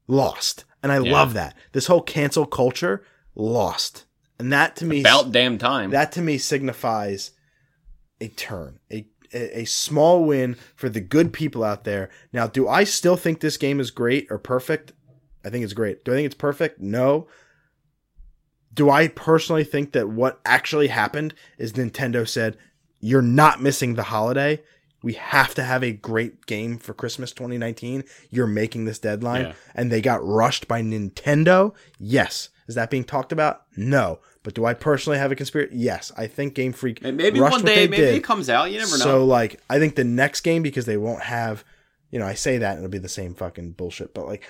[0.06, 0.64] lost.
[0.82, 1.12] And I Yeah.
[1.12, 1.56] love that.
[1.72, 3.02] This whole cancel culture
[3.34, 4.04] lost.
[4.38, 5.90] And that to me About damn time.
[5.90, 7.32] that to me signifies
[8.20, 12.10] a turn, a, a small win for the good people out there.
[12.32, 14.92] Now, do I still think this game is great or perfect?
[15.44, 16.04] I think it's great.
[16.04, 16.80] Do I think it's perfect?
[16.80, 17.28] No.
[18.72, 22.56] Do I personally think that what actually happened is Nintendo said,
[23.00, 24.62] "You're not missing the holiday.
[25.02, 28.04] We have to have a great game for Christmas 2019.
[28.30, 29.52] You're making this deadline." Yeah.
[29.74, 31.74] And they got rushed by Nintendo?
[31.98, 32.50] Yes.
[32.66, 33.62] Is that being talked about?
[33.76, 34.20] No.
[34.48, 35.76] But do I personally have a conspiracy?
[35.76, 36.10] Yes.
[36.16, 38.14] I think Game Freak And maybe one day, maybe did.
[38.14, 38.70] it comes out.
[38.70, 39.04] You never know.
[39.04, 41.64] So like I think the next game because they won't have
[42.10, 44.48] you know, I say that and it'll be the same fucking bullshit, but like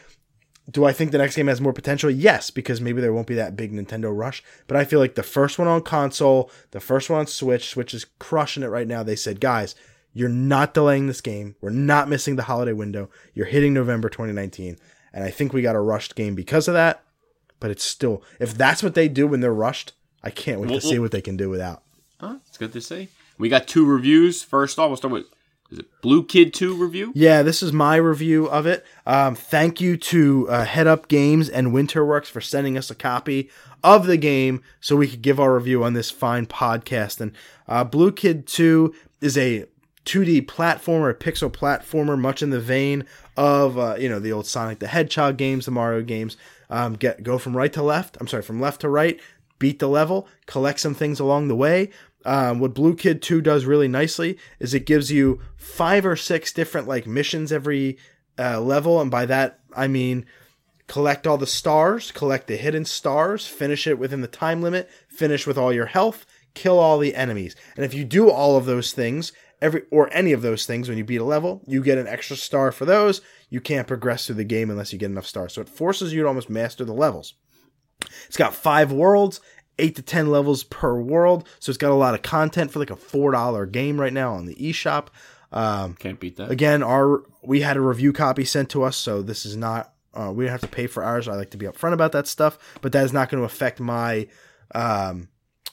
[0.71, 2.11] do I think the next game has more potential?
[2.13, 4.41] Yes, because maybe there won't be that big Nintendo rush.
[4.69, 7.93] But I feel like the first one on console, the first one on Switch, Switch
[7.93, 9.03] is crushing it right now.
[9.03, 9.75] They said, guys,
[10.13, 11.57] you're not delaying this game.
[11.61, 13.11] We're not missing the holiday window.
[13.35, 14.77] You're hitting November 2019.
[15.13, 17.03] And I think we got a rushed game because of that.
[17.61, 19.93] but it's still if that's what they do when they're rushed,
[20.23, 21.83] I can't wait Well, to see what they can do without.
[22.21, 22.37] Huh?
[22.49, 23.09] It's good to see.
[23.39, 24.43] We got two reviews.
[24.43, 25.27] First off, we'll start with
[25.71, 27.13] is it Blue Kid Two review?
[27.15, 28.87] Yeah, this is my review of it.
[29.07, 33.51] Um, thank you to uh, Headup Games and Winterworks for sending us a copy
[33.85, 37.21] of the game so we could give our review on this fine podcast.
[37.21, 37.33] And
[37.69, 39.67] uh, Blue Kid 2 is a
[40.07, 43.05] 2D platformer, a pixel platformer, much in the vein
[43.37, 46.37] of uh, you know the old Sonic the Hedgehog games, the Mario games.
[46.71, 48.17] Um, get go from right to left.
[48.21, 49.21] I'm sorry, from left to right.
[49.59, 51.91] Beat the level, collect some things along the way.
[52.25, 56.53] Um, what Blue Kid 2 does really nicely is it gives you five or six
[56.53, 57.97] different like missions every
[58.39, 60.27] uh, level, and by that I mean
[60.89, 65.47] collect all the stars, collect the hidden stars, finish it within the time limit, finish
[65.47, 67.55] with all your health, kill all the enemies.
[67.77, 70.99] And if you do all of those things, every or any of those things when
[70.99, 73.21] you beat a level, you get an extra star for those.
[73.51, 75.53] You can't progress through the game unless you get enough stars.
[75.53, 77.35] So it forces you to almost master the levels.
[78.27, 79.41] It's got five worlds,
[79.79, 81.49] eight to ten levels per world.
[81.61, 84.35] So it's got a lot of content for like a four dollar game right now
[84.35, 85.09] on the eShop.
[85.51, 86.51] Um, Can't beat that.
[86.51, 90.31] again, our we had a review copy sent to us, so this is not uh,
[90.35, 91.27] we don't have to pay for ours.
[91.29, 93.81] I like to be upfront about that stuff, but that is not going to affect
[93.81, 94.27] my
[94.75, 95.29] um,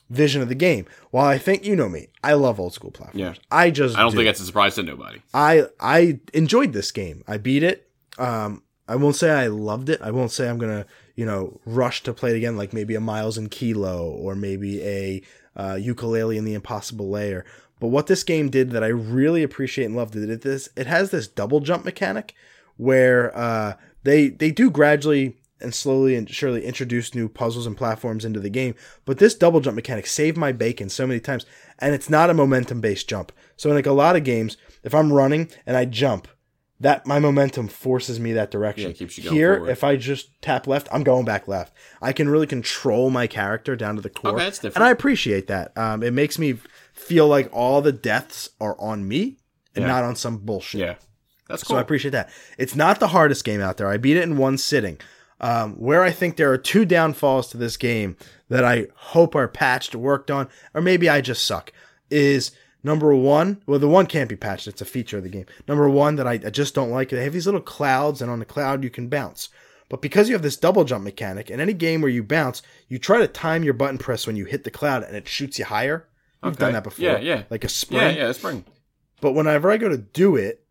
[0.10, 0.86] vision of the game.
[1.12, 3.20] While I think you know me, I love old school platforms.
[3.20, 3.34] Yeah.
[3.52, 4.18] I just I don't do.
[4.18, 5.20] think that's a surprise to nobody.
[5.34, 7.24] I I enjoyed this game.
[7.28, 7.90] I beat it.
[8.18, 10.02] Um, I won't say I loved it.
[10.02, 10.86] I won't say I'm gonna
[11.16, 14.82] you know rush to play it again, like maybe a Miles and Kilo or maybe
[14.84, 15.22] a
[15.56, 17.46] uh, Yooka-Laylee in the Impossible Lair.
[17.80, 20.88] But what this game did that I really appreciate and loved it, it this it
[20.88, 22.34] has this double jump mechanic
[22.78, 23.74] where uh,
[24.04, 28.50] they they do gradually and slowly and surely introduce new puzzles and platforms into the
[28.50, 28.76] game.
[29.06, 31.46] But this double jump mechanic saved my bacon so many times,
[31.80, 33.32] and it's not a momentum based jump.
[33.58, 36.28] So in like a lot of games, if I'm running and I jump,
[36.80, 38.90] that my momentum forces me that direction.
[38.90, 39.70] Yeah, keeps you going Here, forward.
[39.72, 41.74] if I just tap left, I'm going back left.
[42.02, 44.76] I can really control my character down to the core, Okay, that's different.
[44.76, 45.78] and I appreciate that.
[45.78, 46.58] Um, it makes me
[46.94, 49.38] feel like all the deaths are on me
[49.74, 49.88] and Yeah.
[49.88, 50.82] not on some bullshit.
[50.82, 50.96] Yeah,
[51.48, 51.76] that's cool.
[51.76, 51.78] So.
[51.78, 52.30] I appreciate that.
[52.58, 53.88] It's not the hardest game out there.
[53.88, 54.98] I beat it in one sitting.
[55.42, 58.16] Um, where I think there are two downfalls to this game
[58.48, 61.74] that I hope are patched, worked on, or maybe I just suck,
[62.10, 62.52] is
[62.86, 63.62] number one.
[63.66, 64.68] Well, the one can't be patched.
[64.68, 65.46] It's a feature of the game.
[65.68, 67.10] Number one that I, I just don't like.
[67.10, 69.50] They have these little clouds, and on the cloud you can bounce.
[69.90, 72.98] But because you have this double jump mechanic, in any game where you bounce, you
[72.98, 75.66] try to time your button press when you hit the cloud, and it shoots you
[75.66, 76.08] higher.
[76.44, 76.62] You've Okay.
[76.66, 77.04] done that before.
[77.04, 77.44] Yeah, yeah.
[77.50, 78.02] Like a spring.
[78.02, 78.64] yeah, yeah, a spring.
[79.22, 80.64] But whenever I go to do it,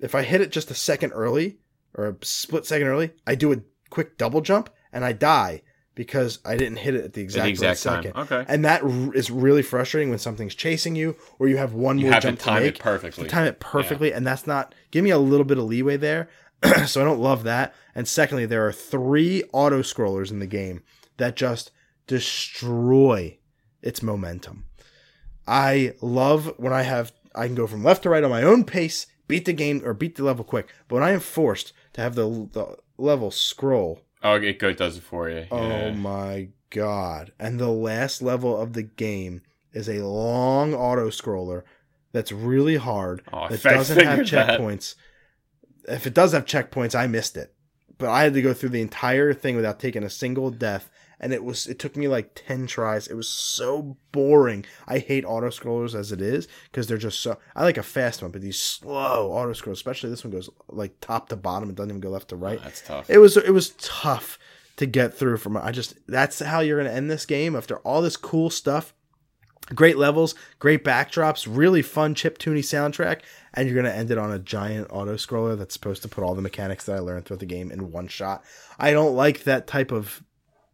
[0.00, 1.58] if I hit it just a second early
[1.94, 3.56] or a split second early, I do a
[3.90, 5.62] quick double jump and I die
[6.00, 8.16] because I didn't hit it at the exact, exact right second.
[8.22, 8.42] Okay.
[8.48, 12.04] And that r- is really frustrating when something's chasing you or you have one You
[12.04, 12.76] more haven't jump to timed make.
[12.76, 13.24] it perfectly.
[13.24, 16.30] You time it perfectly, and that's not give me a little bit of leeway there.
[16.86, 17.74] so I don't love that.
[17.94, 20.82] And secondly, there are three auto scrollers in the game
[21.18, 21.70] that just
[22.06, 23.36] destroy
[23.82, 24.64] its momentum.
[25.46, 28.64] I love when I have I can go from left to right on my own
[28.64, 30.68] pace, beat the game or beat the level quick.
[30.88, 35.02] But when I am forced to have the the level scroll, Oh, it does it
[35.02, 35.46] for you.
[35.50, 37.32] oh my god!
[37.38, 39.42] And the last level of the game
[39.72, 41.62] is a long auto scroller
[42.12, 44.58] that's really hard Oh, that doesn't have figured that.
[44.60, 44.94] checkpoints.
[45.88, 47.54] If it does have checkpoints, I missed it.
[47.98, 50.90] But I had to go through the entire thing without taking a single death,
[51.20, 53.06] and it was it took me like ten tries.
[53.06, 54.64] It was so boring.
[54.88, 57.38] I hate auto scrollers as it is because they're just so.
[57.54, 60.98] I like a fast one, but these slow auto scrolls, especially this one goes like
[61.00, 61.68] top to bottom.
[61.68, 62.58] It doesn't even go left to right.
[62.60, 63.10] Ah, that's tough.
[63.10, 64.38] It was it was tough
[64.76, 68.00] to get through from I just that's how you're gonna end this game after all
[68.00, 68.94] this cool stuff.
[69.74, 73.20] Great levels, great backdrops, really fun chip tuney soundtrack,
[73.54, 76.34] and you're gonna end it on a giant auto scroller that's supposed to put all
[76.34, 78.42] the mechanics that I learned throughout the game in one shot.
[78.78, 80.24] I don't like that type of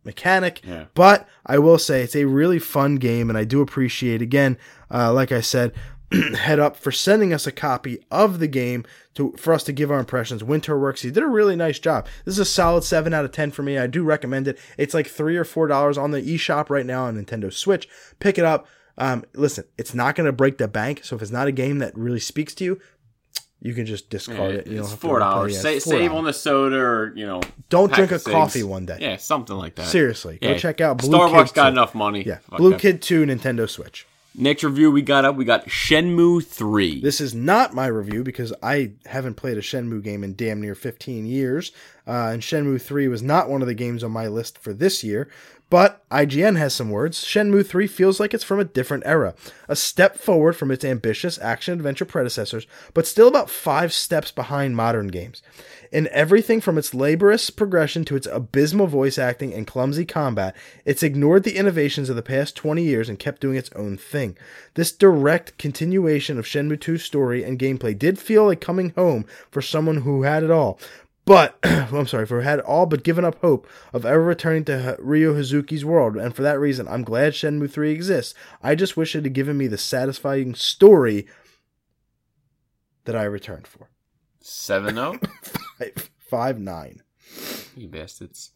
[0.07, 0.87] mechanic, Yeah.
[0.95, 4.57] but I will say it's a really fun game, and I do appreciate again,
[4.91, 5.73] uh, like I said,
[6.13, 8.85] head up for sending us a copy of the game
[9.15, 10.43] to for us to give our impressions.
[10.43, 12.07] Winterworks, he did a really nice job.
[12.25, 13.77] This is a solid seven out of ten for me.
[13.77, 14.57] I do recommend it.
[14.79, 17.89] It's like three or four dollars on the eShop right now on Nintendo Switch.
[18.21, 18.67] Pick it up.
[18.99, 21.01] Um, listen, it's not going to break the bank.
[21.05, 22.81] So if it's not a game that really speaks to you,
[23.61, 24.67] you can just discard it.
[24.67, 25.61] You it's four dollars.
[25.61, 28.99] Sa- save on the soda, or you know, Don't drink a coffee one day.
[29.01, 29.87] Yeah, something like that.
[29.87, 31.73] Seriously, go check out Blue Starbucks Kid got 2.
[31.73, 32.23] enough money.
[32.25, 32.79] Yeah, Fuck Blue them.
[32.79, 34.07] Kid Two, Nintendo Switch.
[34.39, 35.35] Next review we got up.
[35.37, 37.01] We got Shenmue Three.
[37.01, 40.75] This is not my review because I haven't played a Shenmue game in damn near
[40.75, 41.73] 15 years.
[42.07, 45.03] Uh, and Shenmue 3 was not one of the games on my list for this
[45.03, 45.31] year.
[45.69, 47.25] But IGN has some words.
[47.25, 49.35] Shenmue 3 feels like it's from a different era,
[49.69, 54.77] a step forward from its ambitious action adventure predecessors, but still about five steps behind
[54.77, 55.43] modern games.
[55.91, 61.03] In everything from its laborious progression to its abysmal voice acting and clumsy combat, it's
[61.03, 64.37] ignored the innovations of the past 20 years and kept doing its own thing.
[64.75, 69.63] This direct continuation of Shenmue 2's story and gameplay did feel like coming home for
[69.63, 70.79] someone who had it all,
[71.27, 75.35] but I'm sorry for had all but given up hope of ever returning to Ryo
[75.35, 78.35] Hazuki's world, and for that reason, I'm glad Shenmue 3 exists.
[78.63, 81.27] I just wish it had given me the satisfying story
[83.05, 83.91] that I returned for.
[84.41, 85.19] 7 0?
[85.79, 87.03] Five, five nine.
[87.77, 88.53] You bastards.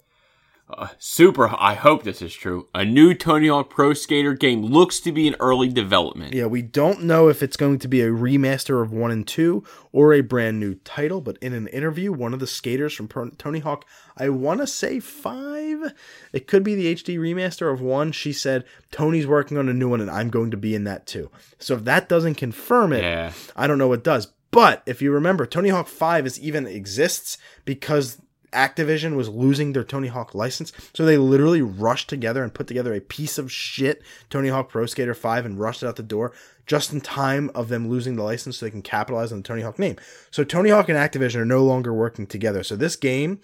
[0.79, 2.69] Uh, super, I hope this is true.
[2.75, 6.33] A new Tony Hawk Pro Skater game looks to be in early development.
[6.35, 9.65] Yeah, we don't know if it's going to be a remaster of 1 and 2
[9.93, 13.31] or a brand new title, but in an interview, one of the skaters from Pro-
[13.31, 13.85] Tony Hawk,
[14.17, 15.93] I want to say 5,
[16.33, 19.89] it could be the HD remaster of 1, she said, Tony's working on a new
[19.89, 21.31] one and I'm going to be in that too.
[21.59, 23.33] So if that doesn't confirm it, Yeah.
[23.57, 24.29] I don't know what does.
[24.53, 28.21] But if you remember, Tony Hawk 5 is even exists because
[28.53, 30.73] Activision was losing their Tony Hawk license.
[30.95, 34.87] So they literally rushed together and put together a piece of shit Tony Hawk Pro
[34.87, 36.33] Skater 5 and rushed it out the door
[36.67, 39.63] just in time of them losing the license so they can capitalize on the Tony
[39.63, 39.97] Hawk name.
[40.31, 42.63] So Tony Hawk and Activision are no longer working together.
[42.63, 43.41] So this game,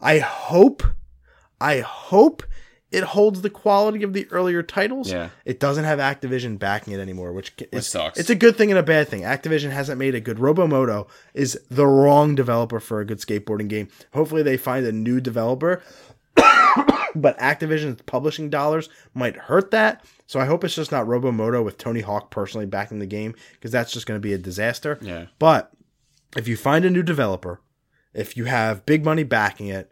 [0.00, 0.82] I hope,
[1.60, 2.42] I hope
[2.90, 5.10] it holds the quality of the earlier titles.
[5.10, 5.28] Yeah.
[5.44, 8.18] It doesn't have Activision backing it anymore, which is, sucks.
[8.18, 9.22] It's a good thing and a bad thing.
[9.22, 13.88] Activision hasn't made a good Robomodo is the wrong developer for a good skateboarding game.
[14.14, 15.82] Hopefully they find a new developer.
[17.14, 20.04] but Activision's publishing dollars might hurt that.
[20.26, 23.70] So I hope it's just not Robomodo with Tony Hawk personally backing the game because
[23.70, 24.98] that's just going to be a disaster.
[25.02, 25.26] Yeah.
[25.38, 25.72] But
[26.36, 27.60] if you find a new developer,
[28.14, 29.90] if you have big money backing it,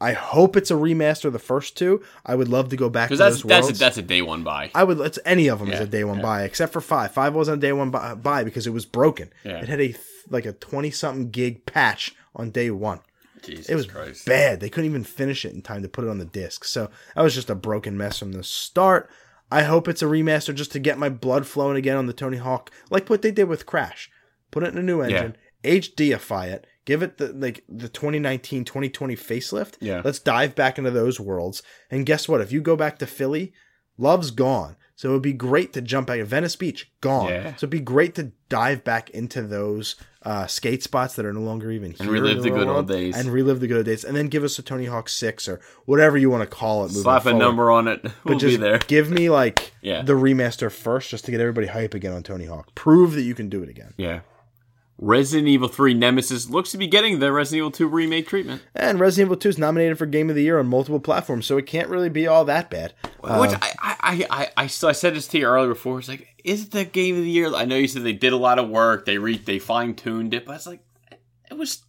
[0.00, 2.02] I hope it's a remaster of the first two.
[2.24, 4.42] I would love to go back to that's those that's a, that's a day one
[4.42, 4.70] buy.
[4.74, 5.00] I would.
[5.00, 6.22] It's any of them Yeah, a day one yeah.
[6.22, 7.12] buy, except for five.
[7.12, 9.32] Five wasn't a day one buy, buy because it was broken.
[9.44, 9.58] Yeah.
[9.62, 9.94] It had a
[10.28, 13.00] like a twenty something gig patch on day one.
[13.42, 14.26] Jesus It was Christ.
[14.26, 14.60] bad.
[14.60, 16.64] They couldn't even finish it in time to put it on the disc.
[16.64, 19.08] So that was just a broken mess from the start.
[19.50, 22.38] I hope it's a remaster just to get my blood flowing again on the Tony
[22.38, 24.10] Hawk, like what they did with Crash.
[24.50, 29.14] Put it in a new engine, HDify it, give it the like the 2019 2020
[29.14, 29.74] facelift.
[29.80, 30.00] Yeah.
[30.02, 31.62] Let's dive back into those worlds.
[31.90, 32.40] And guess what?
[32.40, 33.52] If you go back to Philly,
[33.98, 34.76] Love's gone.
[34.98, 36.22] So it would be great to jump back.
[36.22, 37.28] Venice Beach, gone.
[37.28, 37.50] Yeah.
[37.50, 41.42] So it'd be great to dive back into those uh, skate spots that are no
[41.42, 41.98] longer even here.
[42.00, 43.14] And relive in the good old days.
[43.14, 44.04] And relive the good old days.
[44.04, 46.92] And then give us a Tony Hawk 6 or whatever you want to call it.
[46.92, 48.02] Slap a number on it.
[48.24, 48.78] We'll But just be there.
[48.78, 50.00] give me like Yeah.
[50.00, 52.74] the remaster first just to get everybody hype again on Tony Hawk.
[52.74, 53.92] Prove that you can do it again.
[53.98, 54.20] Yeah.
[54.98, 58.62] Resident Evil 3 Nemesis looks to be getting the Resident Evil 2 remake treatment.
[58.74, 61.58] And Resident Evil 2 is nominated for Game of the Year on multiple platforms, so
[61.58, 62.94] it can't really be all that bad.
[63.20, 65.98] Which um, I, I, I, I, I, I said this to you earlier before.
[65.98, 67.54] It's like, is it the game of the year?
[67.54, 69.04] I know you said they did a lot of work.
[69.04, 70.80] They re, they fine tuned it, but it's like,
[71.50, 71.82] it was,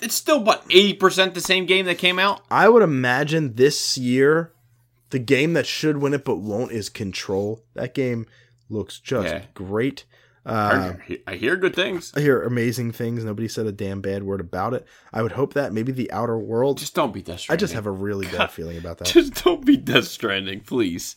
[0.00, 2.42] it's still what eighty percent the same game that came out.
[2.50, 4.52] I would imagine this year,
[5.10, 7.64] the game that should win it but won't is Control.
[7.74, 8.26] That game
[8.70, 9.42] looks just Yeah.
[9.54, 10.04] great.
[10.48, 12.12] Uh, I, I hear good things.
[12.16, 13.22] I hear amazing things.
[13.22, 14.86] Nobody said a damn bad word about it.
[15.12, 16.78] I would hope that maybe the Outer World.
[16.78, 19.08] Just don't be Death I just have a really bad feeling about that.
[19.08, 21.16] Just don't be Death Stranding, please.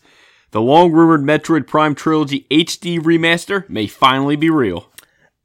[0.52, 4.92] The long rumored Metroid Prime Trilogy HD remaster may finally be real.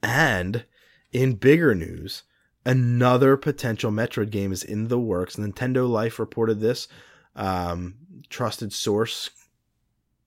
[0.02, 0.64] And
[1.12, 2.24] in bigger news,
[2.64, 5.36] another potential Metroid game is in the works.
[5.36, 6.88] Nintendo Life reported this.
[7.36, 7.94] Um,
[8.28, 9.30] trusted source,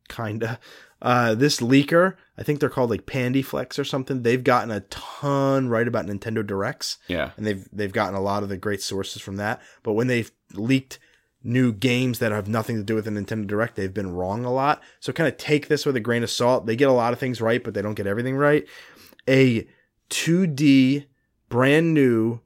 [0.08, 0.60] kinda.
[1.02, 4.24] Uh, this leaker, I think they're called like Pandyflex or something.
[4.24, 7.32] They've gotten a ton right about Nintendo Directs, Yeah.
[7.36, 9.62] and they've they've gotten a lot of the great sources from that.
[9.84, 11.00] But when they've leaked
[11.44, 14.52] new games that have nothing to do with the Nintendo Direct, they've been wrong a
[14.54, 14.82] lot.
[15.02, 16.66] So kind of take this with a grain of salt.
[16.66, 18.66] They get a lot of things right, but they don't get everything right.
[19.28, 19.68] A
[20.10, 21.06] 2D
[21.50, 22.40] brand new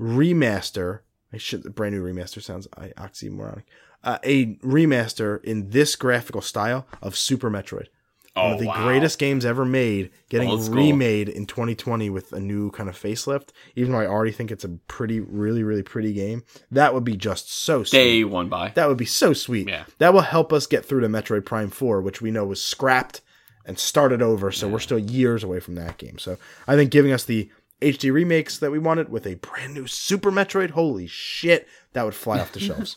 [0.00, 1.00] remaster.
[1.32, 3.62] I should the brand new remaster sounds oxymoronic.
[4.02, 7.86] Uh, a remaster in this graphical style of Super Metroid.
[8.34, 8.84] One Oh, of the wow.
[8.84, 13.50] greatest games ever made, getting remade in 2020 with a new kind of facelift.
[13.76, 17.16] Even though I already think it's a pretty, really, really pretty game, that would be
[17.16, 17.96] just so sweet.
[17.98, 18.70] Day one by.
[18.70, 19.68] That would be so sweet.
[19.68, 19.84] Yeah.
[19.98, 23.20] That will help us get through to Metroid Prime 4, which we know was scrapped
[23.64, 24.50] and started over.
[24.50, 26.18] So we're still years away from that game.
[26.18, 26.36] So
[26.66, 27.50] I think giving us the
[27.80, 32.14] HD remakes that we wanted with a brand new Super Metroid, holy shit, that would
[32.14, 32.96] fly off the shelves.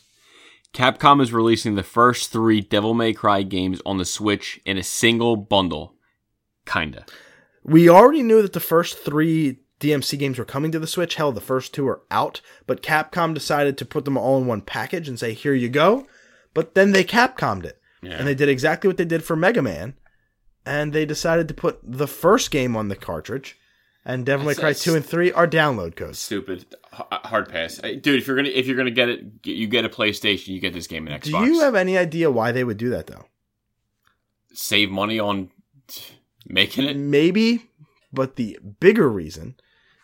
[0.74, 4.82] Capcom is releasing the first three Devil May Cry games on the Switch in a
[4.82, 5.94] single bundle.
[6.66, 7.04] Kinda.
[7.64, 11.14] We already knew that the first three DMC games were coming to the Switch.
[11.16, 14.60] Hell, the first two are out, but Capcom decided to put them all in one
[14.60, 16.06] package and say, here you go.
[16.54, 18.12] But then they Capcomed it, Yeah.
[18.18, 19.94] and they did exactly what they did for Mega Man,
[20.66, 23.56] and they decided to put the first game on the cartridge,
[24.04, 26.18] and Devil May Cry two and three are download codes.
[26.18, 28.20] Stupid, H- hard pass, Hey, dude.
[28.20, 30.48] If you're gonna if you're gonna get it, you get a PlayStation.
[30.48, 31.44] You get this game in Xbox.
[31.44, 33.26] Do you have any idea why they would do that though?
[34.54, 35.50] save money on
[36.46, 36.96] making it?
[36.96, 37.70] Maybe,
[38.12, 39.54] but the bigger reason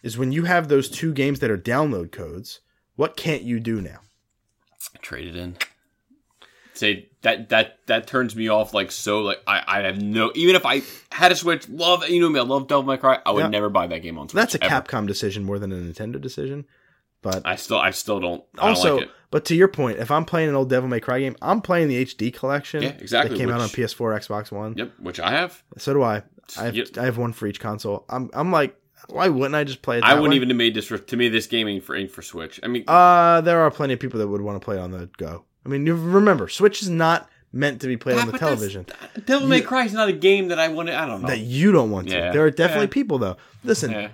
[0.02, 2.60] is when you have those two games that are download codes.
[2.96, 3.98] What can't you do now?
[5.02, 5.56] Trade it in.
[6.74, 10.55] Say that that that turns me off like so like I I have no even
[10.56, 10.80] if I
[11.10, 13.48] had a Switch love you know me I love Devil May Cry I would Yeah.
[13.48, 14.40] never buy that game on Switch.
[14.40, 14.82] That's a ever.
[14.86, 16.64] Capcom decision more than a Nintendo decision.
[17.22, 19.12] But I still I still don't I also, don't like it.
[19.30, 21.88] but to your point, if I'm playing an old Devil May Cry game, I'm playing
[21.88, 22.82] the HD collection.
[22.82, 24.74] Yeah, exactly, That came out on PS4, Xbox One.
[24.76, 25.62] Yep, which I have.
[25.78, 26.22] So do I.
[26.59, 26.98] I have, Yep.
[26.98, 28.05] I have one for each console.
[28.10, 28.76] I'm I'm like,
[29.09, 30.05] why wouldn't I just play it?
[30.05, 30.36] I wouldn't way?
[30.36, 32.60] even have made this for to me this gaming for ain't for Switch.
[32.62, 35.09] I mean Uh, there are plenty of people that would want to play on the
[35.16, 35.46] go.
[35.64, 38.86] I mean, you remember, Switch is not meant to be played on the television.
[39.24, 41.28] Devil May Cry is not a game that I want to I don't know.
[41.28, 42.14] That you don't want to.
[42.14, 42.32] Yeah.
[42.32, 42.92] There are definitely Yeah.
[42.92, 43.36] people though.
[43.62, 44.08] Listen, yeah.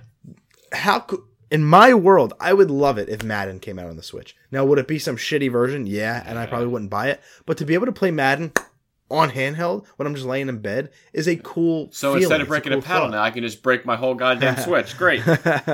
[0.73, 1.21] how could
[1.51, 4.37] in my world, I would love it if Madden came out on the Switch.
[4.53, 5.87] Now, would it be some shitty version?
[5.87, 7.21] Yeah, and I probably wouldn't buy it.
[7.45, 8.53] But to be able to play Madden
[9.11, 11.89] on handheld when I'm just laying in bed is a cool.
[11.91, 12.23] So feeling.
[12.23, 13.11] instead of breaking a, cool paddle thought.
[13.13, 14.97] now, I can just break my whole goddamn Switch.
[14.97, 15.23] Great,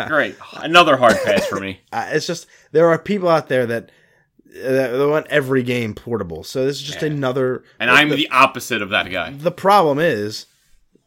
[0.09, 0.37] great.
[0.57, 1.81] Another hard pass for me.
[1.93, 3.91] Uh, it's just there are people out there that
[4.63, 6.45] that want every game portable.
[6.45, 7.09] So this is just Yeah.
[7.09, 7.63] another.
[7.79, 9.31] And I'm the opposite of that guy.
[9.33, 10.47] The problem is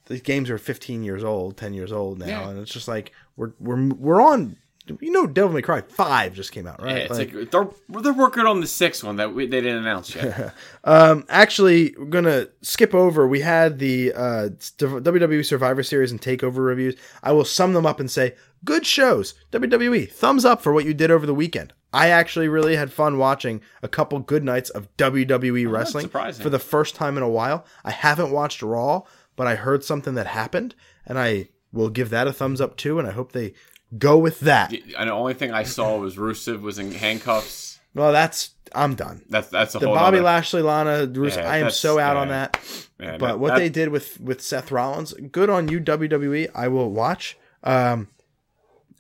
[0.08, 2.50] these games are 15 years old, 10 years old now, Yeah.
[2.50, 4.58] and it's just like we're we're we're on.
[5.02, 6.98] You know, Devil May Cry Five just came out, Yeah, right?
[6.98, 7.68] it's Like- like, they're
[8.02, 10.54] they're working on the sixth one that we, they didn't announce yet.
[10.84, 13.28] Um, actually, we're gonna skip over.
[13.28, 16.96] We had the uh, WWE Survivor Series and Takeover reviews.
[17.24, 18.36] I will sum them up and say,
[18.66, 19.34] good shows.
[19.52, 21.74] WWE, thumbs up for what you did over the weekend.
[21.92, 26.60] I actually really had fun watching a couple good nights of WWE wrestling for the
[26.60, 27.66] first time in a while.
[27.84, 29.04] I haven't watched Raw,
[29.36, 30.76] but I heard something that happened,
[31.06, 33.00] and I will give that a thumbs up too.
[33.00, 33.54] And I hope they
[33.98, 34.72] go with that.
[34.72, 37.80] and the only thing I saw was Rusev was in handcuffs.
[37.96, 39.24] Well, that's I'm done.
[39.30, 39.96] That's that's a The whole.
[39.96, 42.60] Bobby other- Lashley, Lana, Rusev, Yeah, I am so out on that.
[43.00, 46.50] Yeah, But that- what that- they did with with Seth Rollins, good on you WWE.
[46.54, 47.38] I will watch.
[47.64, 48.10] Um,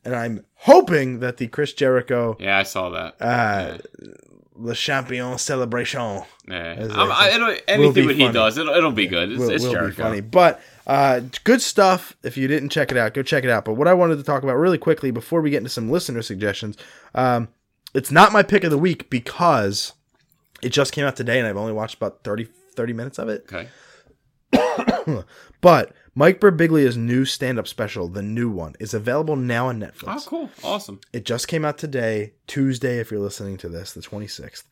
[0.03, 3.15] and I'm hoping that the Chris Jericho Yeah, I saw that.
[3.21, 3.77] uh,
[4.55, 6.87] Le Champion celebration yeah.
[6.89, 9.31] I, it'll, anything what he does, it'll, it'll be good.
[9.31, 10.03] It's, will, it's will Jericho.
[10.03, 10.19] funny.
[10.21, 10.59] But
[10.89, 12.17] uh, good stuff.
[12.23, 13.63] If you didn't check it out, go check it out.
[13.63, 16.21] But what I wanted to talk about really quickly before we get into some listener
[16.21, 16.77] suggestions,
[17.13, 17.49] um,
[17.93, 19.93] it's not my pick of the week because
[20.61, 23.45] it just came out today and I've only watched about 30, 30 minutes of it.
[23.51, 23.69] Okay.
[25.61, 30.03] But Mike Birbiglia's new stand-up special, the new one, is available now on Netflix.
[30.07, 30.49] Oh, cool.
[30.63, 31.01] Awesome.
[31.11, 34.63] It just came out today, Tuesday, if you're listening to this, the 26th.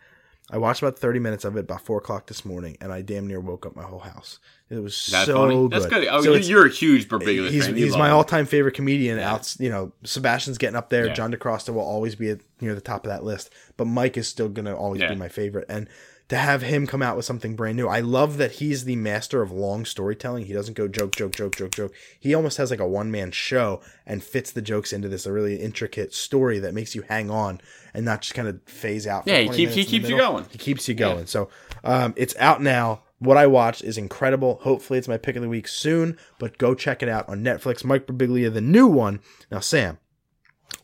[0.50, 3.28] I watched about 30 minutes of it about 4 o'clock this morning, and I damn
[3.28, 4.40] near woke up my whole house.
[4.70, 5.56] It was That's so funny.
[5.56, 5.72] good.
[5.72, 6.08] That's good.
[6.10, 9.20] Oh, So you're a huge Birbiglia he's, he's my all-time favorite comedian.
[9.20, 11.08] Out, you know, Sebastian's getting up there.
[11.08, 11.14] Yeah.
[11.14, 14.28] John DeCrosta will always be at, near the top of that list, but Mike is
[14.30, 15.10] still going to always Yeah.
[15.10, 15.66] be my favorite.
[15.70, 15.90] And
[16.30, 19.42] to have him come out with something brand new, I love that he's the master
[19.42, 20.46] of long storytelling.
[20.46, 21.94] He doesn't go joke, joke, joke, joke, joke.
[22.20, 25.56] He almost has like a one-man show and fits the jokes into this a really
[25.56, 27.62] intricate story that makes you hang on
[27.94, 29.24] and not just kind of phase out.
[29.24, 30.46] for Yeah, he 20 keeps- he minutes in the keeps you going.
[30.52, 31.26] He keeps you going.
[31.28, 31.50] So
[31.84, 33.04] um, it's out now.
[33.20, 34.60] What I watched is incredible.
[34.62, 37.84] Hopefully, it's my pick of the week soon, but go check it out on Netflix.
[37.84, 39.22] Mike Birbiglia, the new one.
[39.50, 39.98] Now, Sam,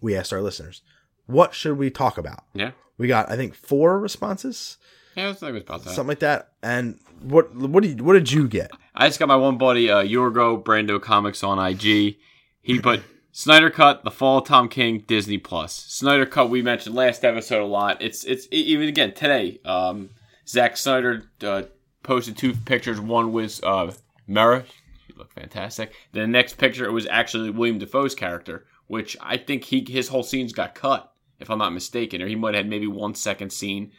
[0.01, 0.81] we asked our listeners,
[1.27, 2.43] what should we talk about?
[2.53, 2.71] Yeah.
[2.97, 4.77] We got, I think, four responses,
[5.15, 5.91] Yeah, I was about that.
[5.91, 6.53] something like that.
[6.61, 8.71] And what what did what did you get?
[8.95, 12.17] I just got my one buddy, uh, Yorgo Brando Comics on IG.
[12.61, 15.73] He put Snyder Cut, The Fall of Tom King, Disney Plus.
[15.73, 18.01] Snyder Cut we mentioned last episode a lot.
[18.01, 19.59] It's it's even again today.
[19.65, 20.09] Um,
[20.47, 21.63] Zack Snyder uh,
[22.03, 22.99] posted two pictures.
[22.99, 23.91] One was uh,
[24.27, 24.63] Mera.
[25.07, 25.93] She looked fantastic.
[26.11, 30.23] The next picture it was actually William Dafoe's character, which I think he his whole
[30.23, 33.51] scenes got cut, if I'm not mistaken, or he might have had maybe one second
[33.51, 33.91] scene.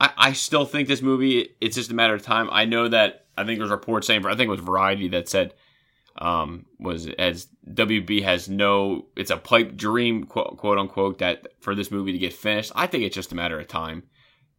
[0.00, 2.48] I, I still think this movie, it's just a matter of time.
[2.50, 5.54] I know that, I think there's reports saying, I think it was Variety that said,
[6.16, 11.74] um, was as WB has no, it's a pipe dream, quote, quote unquote, that for
[11.74, 12.72] this movie to get finished.
[12.74, 14.02] I think it's just a matter of time.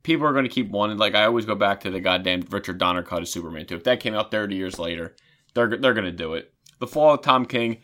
[0.04, 2.78] People are going to keep wanting, like I always go back to the goddamn Richard
[2.78, 3.76] Donner cut of Superman 2.
[3.76, 5.16] If that came out 30 years later,
[5.54, 6.54] they're, they're going to do it.
[6.80, 7.82] The Fall of Tom King,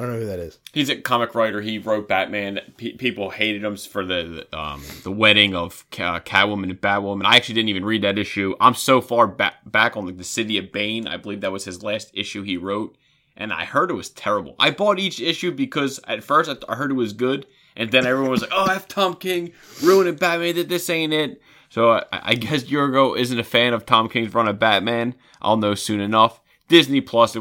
[0.00, 0.58] I don't know who that is.
[0.72, 1.60] he's a comic writer.
[1.60, 2.60] He wrote Batman.
[2.78, 7.26] P- people hated him for the the, um, the wedding of Ca- Catwoman and Batwoman.
[7.26, 8.54] I actually didn't even read that issue.
[8.62, 11.06] I'm so far back back on like the City of Bane.
[11.06, 12.96] I believe that was his last issue he wrote,
[13.36, 14.54] and I heard it was terrible.
[14.58, 17.46] I bought each issue because at first I, th- I heard it was good,
[17.76, 19.52] and then everyone was like, "Oh, F Tom King
[19.82, 20.54] ruining Batman.
[20.56, 24.32] That this ain't it." So I, I guess Yurgo isn't a fan of Tom King's
[24.32, 25.14] run of Batman.
[25.42, 26.40] I'll know soon enough.
[26.68, 27.36] Disney Plus,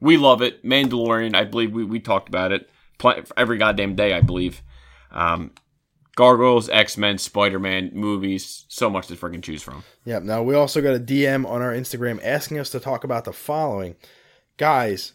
[0.00, 0.64] we love it.
[0.64, 2.68] Mandalorian, I believe we, we talked about it
[2.98, 4.62] pl- every goddamn day, I believe.
[5.10, 5.52] Um,
[6.16, 9.84] Gargoyles, X Men, Spider Man movies, so much to freaking choose from.
[10.04, 10.24] Yep.
[10.24, 13.32] Now we also got a DM on our Instagram asking us to talk about the
[13.32, 13.94] following.
[14.56, 15.12] Guys,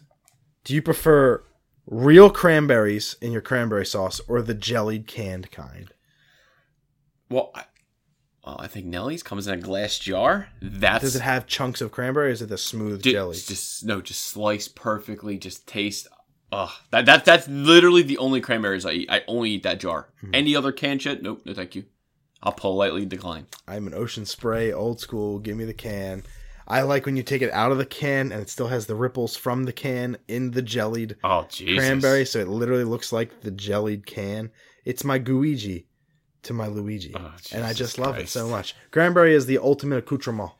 [0.64, 1.44] do you prefer
[1.86, 5.92] real cranberries in your cranberry sauce or the jellied canned kind?
[7.28, 7.52] Well,
[8.44, 10.48] I, I think Nellie's comes in a glass jar.
[10.60, 13.36] That's Does it have chunks of cranberry or is it the smooth ju- jelly?
[13.36, 15.38] Just no, just sliced perfectly.
[15.38, 16.06] Just taste.
[16.52, 19.10] Ugh, that that that's literally the only cranberries I eat.
[19.10, 20.08] I only eat that jar.
[20.20, 20.30] Hmm.
[20.34, 21.22] Any other canned shit?
[21.22, 21.84] Nope, no thank you.
[22.42, 23.46] I'll politely decline.
[23.66, 25.38] I'm an ocean spray, old school.
[25.38, 26.22] Give me the can.
[26.68, 28.94] I like when you take it out of the can and it still has the
[28.94, 31.78] ripples from the can in the jellied Oh Jesus!
[31.78, 34.50] cranberry, so it literally looks like the jellied can.
[34.84, 35.84] It's my Guigi
[36.44, 38.74] to my Luigi, Oh, and I just love it so much.
[38.90, 40.50] Cranberry is the ultimate accoutrement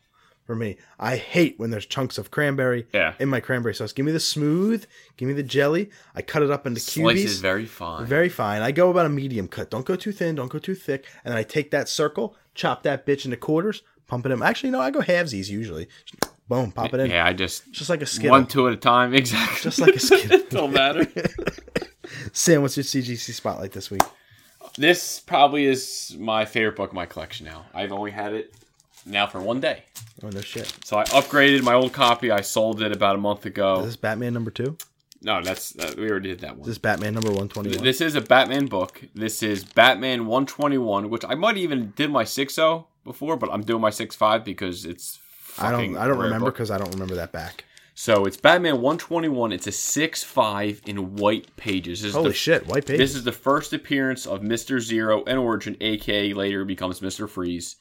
[0.45, 0.77] for me.
[0.99, 3.15] I hate when there's chunks of cranberry Yeah.
[3.19, 3.93] in my cranberry sauce.
[3.93, 4.85] Give me the smooth,
[5.17, 5.91] give me the jelly.
[6.15, 6.93] I cut it up into cubes.
[6.95, 7.31] Slice cubies.
[7.33, 8.05] is very fine.
[8.07, 8.61] Very fine.
[8.61, 9.71] I go about a medium cut.
[9.71, 10.35] Don't go too thin.
[10.35, 11.07] Don't go too thick.
[11.25, 14.43] And then I take that circle, chop that bitch into quarters, pump it in.
[14.43, 15.89] Actually, no, I go halvesies usually.
[16.47, 17.11] Boom, pop it in.
[17.11, 18.33] yeah, I just Just like a skittle.
[18.33, 19.15] one two at a time.
[19.23, 19.63] Exactly.
[19.63, 20.41] Just like a skittle.
[20.51, 21.07] Don't matter.
[22.33, 24.03] Sam, what's your CGC spotlight this week?
[24.77, 27.67] This probably is my favorite book in my collection now.
[27.75, 28.55] I've only had it
[29.07, 29.85] now for one day.
[30.23, 30.73] Oh no shit.
[30.85, 32.31] So I upgraded my old copy.
[32.31, 33.81] I sold it about a month ago.
[33.81, 34.77] Is this Batman number two?
[35.23, 36.61] No, that's uh, we already did that one.
[36.61, 37.83] this is Batman number one twenty one?
[37.83, 39.03] This is a Batman book.
[39.15, 43.81] This is Batman 121, which I might even did my 6.0 before, but I'm doing
[43.81, 45.19] my six five because it's.
[45.59, 45.97] I don't.
[45.97, 47.65] I don't remember because I don't remember that back.
[47.95, 49.53] So it's Batman 121.
[49.53, 52.03] It's a six five in white pages.
[52.03, 52.67] This is Holy the shit!
[52.67, 52.99] White page.
[52.99, 57.77] This is the first appearance of Mister Zero and Origin, aka later becomes Mister Freeze.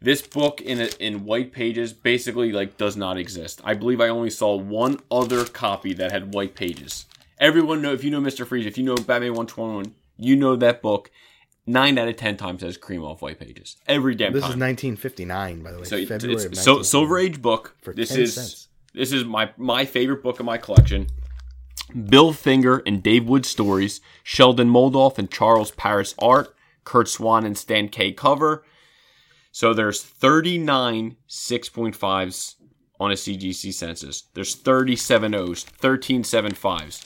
[0.00, 3.60] This book in a, in white pages basically like does not exist.
[3.62, 7.04] I believe I only saw one other copy that had white pages.
[7.38, 10.36] Everyone know if you know Mister Freeze, if you know Batman One Twenty One, you
[10.36, 11.10] know that book.
[11.66, 14.52] Nine out of ten times has cream off white pages every damn This time.
[14.52, 15.84] is 1959, by the way.
[15.84, 16.84] So February of it's so 1959.
[16.84, 17.76] Silver Age book.
[17.82, 18.68] For this 10 is cents.
[18.92, 21.06] This is my my favorite book in my collection.
[22.08, 26.54] Bill Finger and Dave Wood stories, Sheldon Moldoff and Charles Paris art,
[26.84, 28.64] Curt Swan and Stan Kaye cover.
[29.52, 32.54] So there's 39 6.5s
[33.00, 34.22] on a CGC census.
[34.34, 37.04] There's 37 O's, 13 7.5s,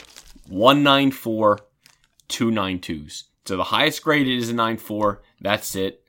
[0.49, 1.59] 194,
[2.29, 3.23] 292s.
[3.47, 5.19] So the highest grade is a 9.4.
[5.41, 6.03] That's it.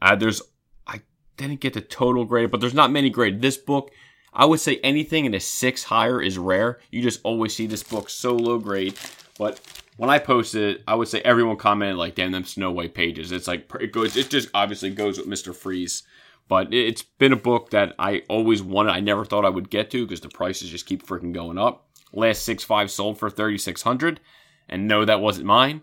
[0.00, 0.42] Uh, there's
[0.86, 1.00] I
[1.36, 3.42] didn't get the total grade, but there's not many graded.
[3.42, 3.90] This book,
[4.34, 6.80] I would say anything in a six higher is rare.
[6.90, 8.94] You just always see this book so low grade.
[9.38, 9.60] But
[9.96, 13.32] when I posted it, I would say everyone commented like, "Damn them Snow White pages."
[13.32, 14.16] It's like it goes.
[14.16, 16.02] It just obviously goes with Mister Freeze.
[16.48, 18.90] But it- it's been a book that I always wanted.
[18.92, 21.86] I never thought I would get to because the prices just keep freaking going up.
[22.12, 24.20] Last six five sold for thirty six hundred,
[24.68, 25.82] and no, that wasn't mine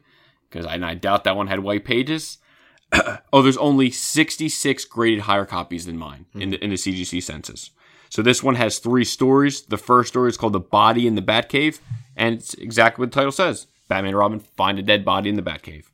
[0.49, 2.37] because I, I doubt that one had white pages.
[3.33, 7.71] oh, there's only 66 graded higher copies than mine in the in the CGC census.
[8.11, 9.61] So this one has three stories.
[9.61, 11.79] The first story is called "The Body in the Batcave,"
[12.15, 15.37] and it's exactly what the title says: Batman and Robin find a dead body in
[15.37, 15.85] the Batcave.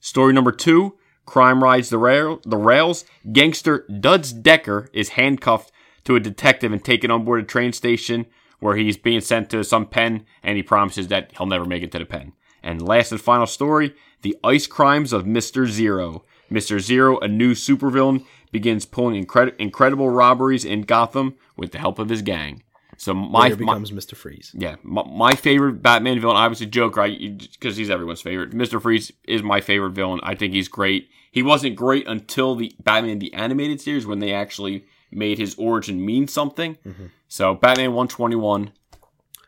[0.00, 3.04] Story number two: Crime rides the rail the rails.
[3.32, 5.70] Gangster Duds Decker is handcuffed
[6.04, 8.26] to a detective and taken on board a train station
[8.58, 11.92] where he's being sent to some pen, and he promises that he'll never make it
[11.92, 12.32] to the pen.
[12.64, 16.24] And last and final story: The Ice Crimes of Mister Zero.
[16.50, 21.98] Mister Zero, a new supervillain, begins pulling incred- incredible robberies in Gotham with the help
[21.98, 22.62] of his gang.
[22.96, 24.16] So my, Later my becomes Mr.
[24.16, 24.50] Freeze.
[24.54, 28.52] yeah, my, my favorite Batman villain, obviously Joker, because he's everyone's favorite.
[28.52, 30.18] Mister Freeze is my favorite villain.
[30.24, 31.08] I think he's great.
[31.30, 36.04] He wasn't great until the Batman the animated series when they actually made his origin
[36.04, 36.76] mean something.
[37.28, 38.72] So Batman one twenty one,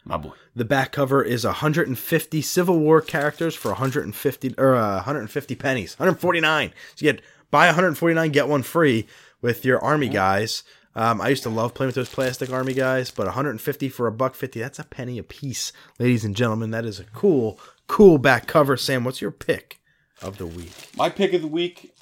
[0.04, 0.32] my boy.
[0.54, 6.72] The back cover is 150 Civil War characters for 150 or uh, 150 pennies, 149.
[6.94, 9.06] So you get buy 149, get one free
[9.40, 10.62] with your army guys.
[10.94, 14.12] Um, I used to love playing with those plastic army guys, but 150 for a
[14.12, 16.72] buck 50, that's a penny a piece, ladies and gentlemen.
[16.72, 18.76] That is a cool, cool back cover.
[18.76, 19.80] Sam, what's your pick
[20.20, 20.72] of the week?
[20.96, 21.94] My pick of the week.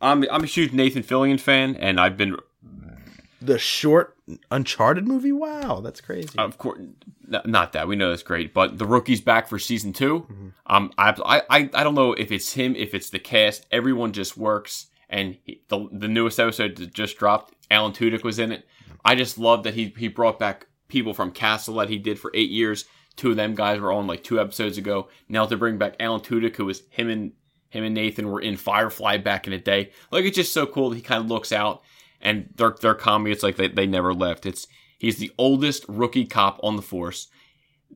[0.00, 2.36] I'm I'm a huge Nathan Fillion fan, and I've been
[3.40, 4.15] The short
[4.50, 5.32] Uncharted movie?
[5.32, 6.36] Wow, that's crazy.
[6.38, 9.92] of course n- not that we know that's great but the rookie's back for season
[9.92, 14.12] 2 um I, I i don't know if it's him if it's the cast everyone
[14.12, 18.52] just works and he, the, the newest episode that just dropped alan tudyk was in
[18.52, 18.66] it
[19.04, 22.30] i just love that he he brought back people from castle that he did for
[22.34, 22.84] eight years
[23.16, 26.20] two of them guys were on like two episodes ago now to bring back alan
[26.20, 27.32] tudyk who was him and
[27.70, 29.90] him and Nathan were in Firefly back in the day.
[30.12, 31.82] Like it's just so cool that he kind of looks out
[32.20, 33.32] and their their comedy.
[33.32, 34.46] It's like they, they never left.
[34.46, 34.66] It's
[34.98, 37.28] he's the oldest rookie cop on the force.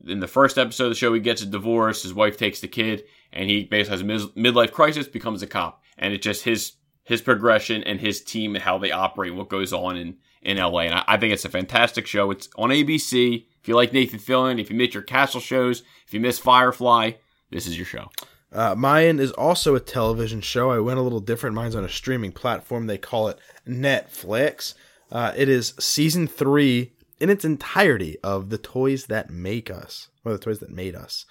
[0.06, 2.02] In the first episode of the show, he gets a divorce.
[2.02, 5.82] His wife takes the kid, and he basically has a midlife crisis, becomes a cop,
[5.98, 6.72] and it's just his
[7.04, 10.56] his progression and his team and how they operate, and what goes on in in
[10.56, 10.80] LA.
[10.80, 12.30] And I, I think it's a fantastic show.
[12.30, 13.46] It's on ABC.
[13.60, 17.12] If you like Nathan Fillion, if you miss your Castle shows, if you miss Firefly,
[17.50, 18.10] this is your show.
[18.52, 20.70] Uh, mine is also a television show.
[20.70, 21.54] I went a little different.
[21.54, 22.86] Mine's on a streaming platform.
[22.86, 24.74] They call it Netflix.
[25.10, 30.32] Uh, it is season three in its entirety of The Toys That Make Us, or
[30.32, 31.26] The Toys That Made Us.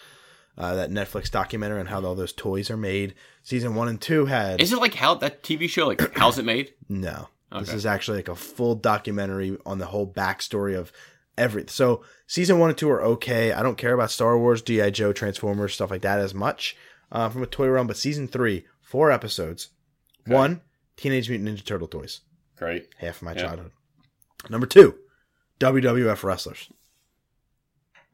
[0.58, 3.16] Uh, that Netflix documentary on how all those toys are made.
[3.44, 4.62] Season one and two had.
[4.62, 6.74] Is it like how that TV show, like how's it made?
[6.90, 7.30] No.
[7.60, 10.92] This is actually like a full documentary on the whole backstory of
[11.38, 11.66] every.
[11.68, 13.54] So season one and two are okay.
[13.54, 16.76] I don't care about Star Wars, GI Joe, Transformers, stuff like that as much
[17.12, 17.88] uh, from a toy realm.
[17.88, 19.70] But season three, four episodes.
[20.26, 20.62] One,
[20.98, 22.22] Teenage Mutant Ninja Turtle toys,
[22.58, 22.90] Great.
[22.98, 23.42] half of my Yeah.
[23.42, 23.72] childhood.
[24.50, 24.96] Number two,
[25.60, 26.70] WWF wrestlers.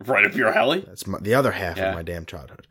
[0.06, 0.82] Right up your alley.
[0.86, 1.90] That's my, the other half Yeah.
[1.90, 2.68] of my damn childhood.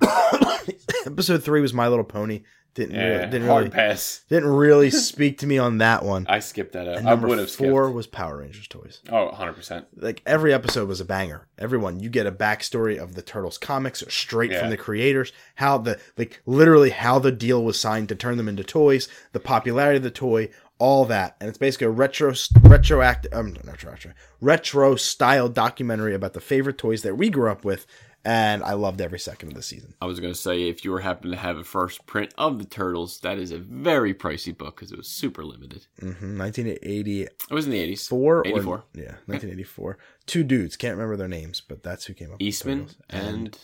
[1.06, 2.42] Episode three was My Little Pony.
[2.74, 4.22] Didn't Yeah, really, didn't hard really pass.
[4.28, 6.26] didn't really speak to me on that one.
[6.28, 6.96] I skipped that out.
[6.98, 7.94] And I number would have four skipped.
[7.94, 9.00] was Power Rangers toys.
[9.10, 9.84] Oh, 100%.
[9.96, 11.46] like every episode was a banger.
[11.56, 14.60] Everyone, you get a backstory of the Turtles comics straight Yeah.
[14.60, 18.48] from the creators, how the like literally how the deal was signed to turn them
[18.48, 20.48] into toys, the popularity of the toy,
[20.80, 24.10] all that, and it's basically a retro retroactive um not retro
[24.40, 27.86] retro style documentary about the favorite toys that we grew up with,
[28.24, 29.94] and I loved every second of the season.
[30.00, 32.58] I was going to say, if you were happen to have a first print of
[32.58, 35.86] the Turtles, that is a very pricey book because it was super limited.
[36.00, 36.38] Mm-hmm.
[36.38, 38.12] 1984 It was in the 80s.
[38.12, 38.84] or 84.
[38.94, 39.98] yeah, 1984.
[40.26, 42.36] Two dudes, can't remember their names, but that's who came up.
[42.40, 43.58] Eastman and.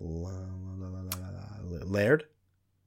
[0.00, 2.24] La- la- la- la- Laird.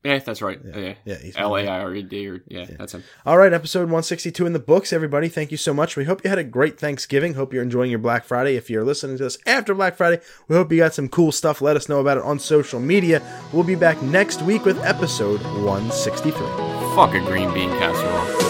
[0.07, 0.57] Yeah, that's right.
[0.63, 0.93] Yeah.
[1.03, 1.17] Yeah.
[1.35, 3.03] L A I R E D or yeah, that's him.
[3.25, 5.27] All right, episode 162 in the books, everybody.
[5.27, 5.97] Thank you so much.
[5.97, 7.33] We hope you had a great Thanksgiving.
[7.33, 8.55] Hope you're enjoying your Black Friday.
[8.55, 11.61] If you're listening to this after Black Friday, we hope you got some cool stuff.
[11.61, 13.21] Let us know about it on social media.
[13.51, 16.31] We'll be back next week with episode 163.
[16.95, 18.46] Fuck a green bean casserole.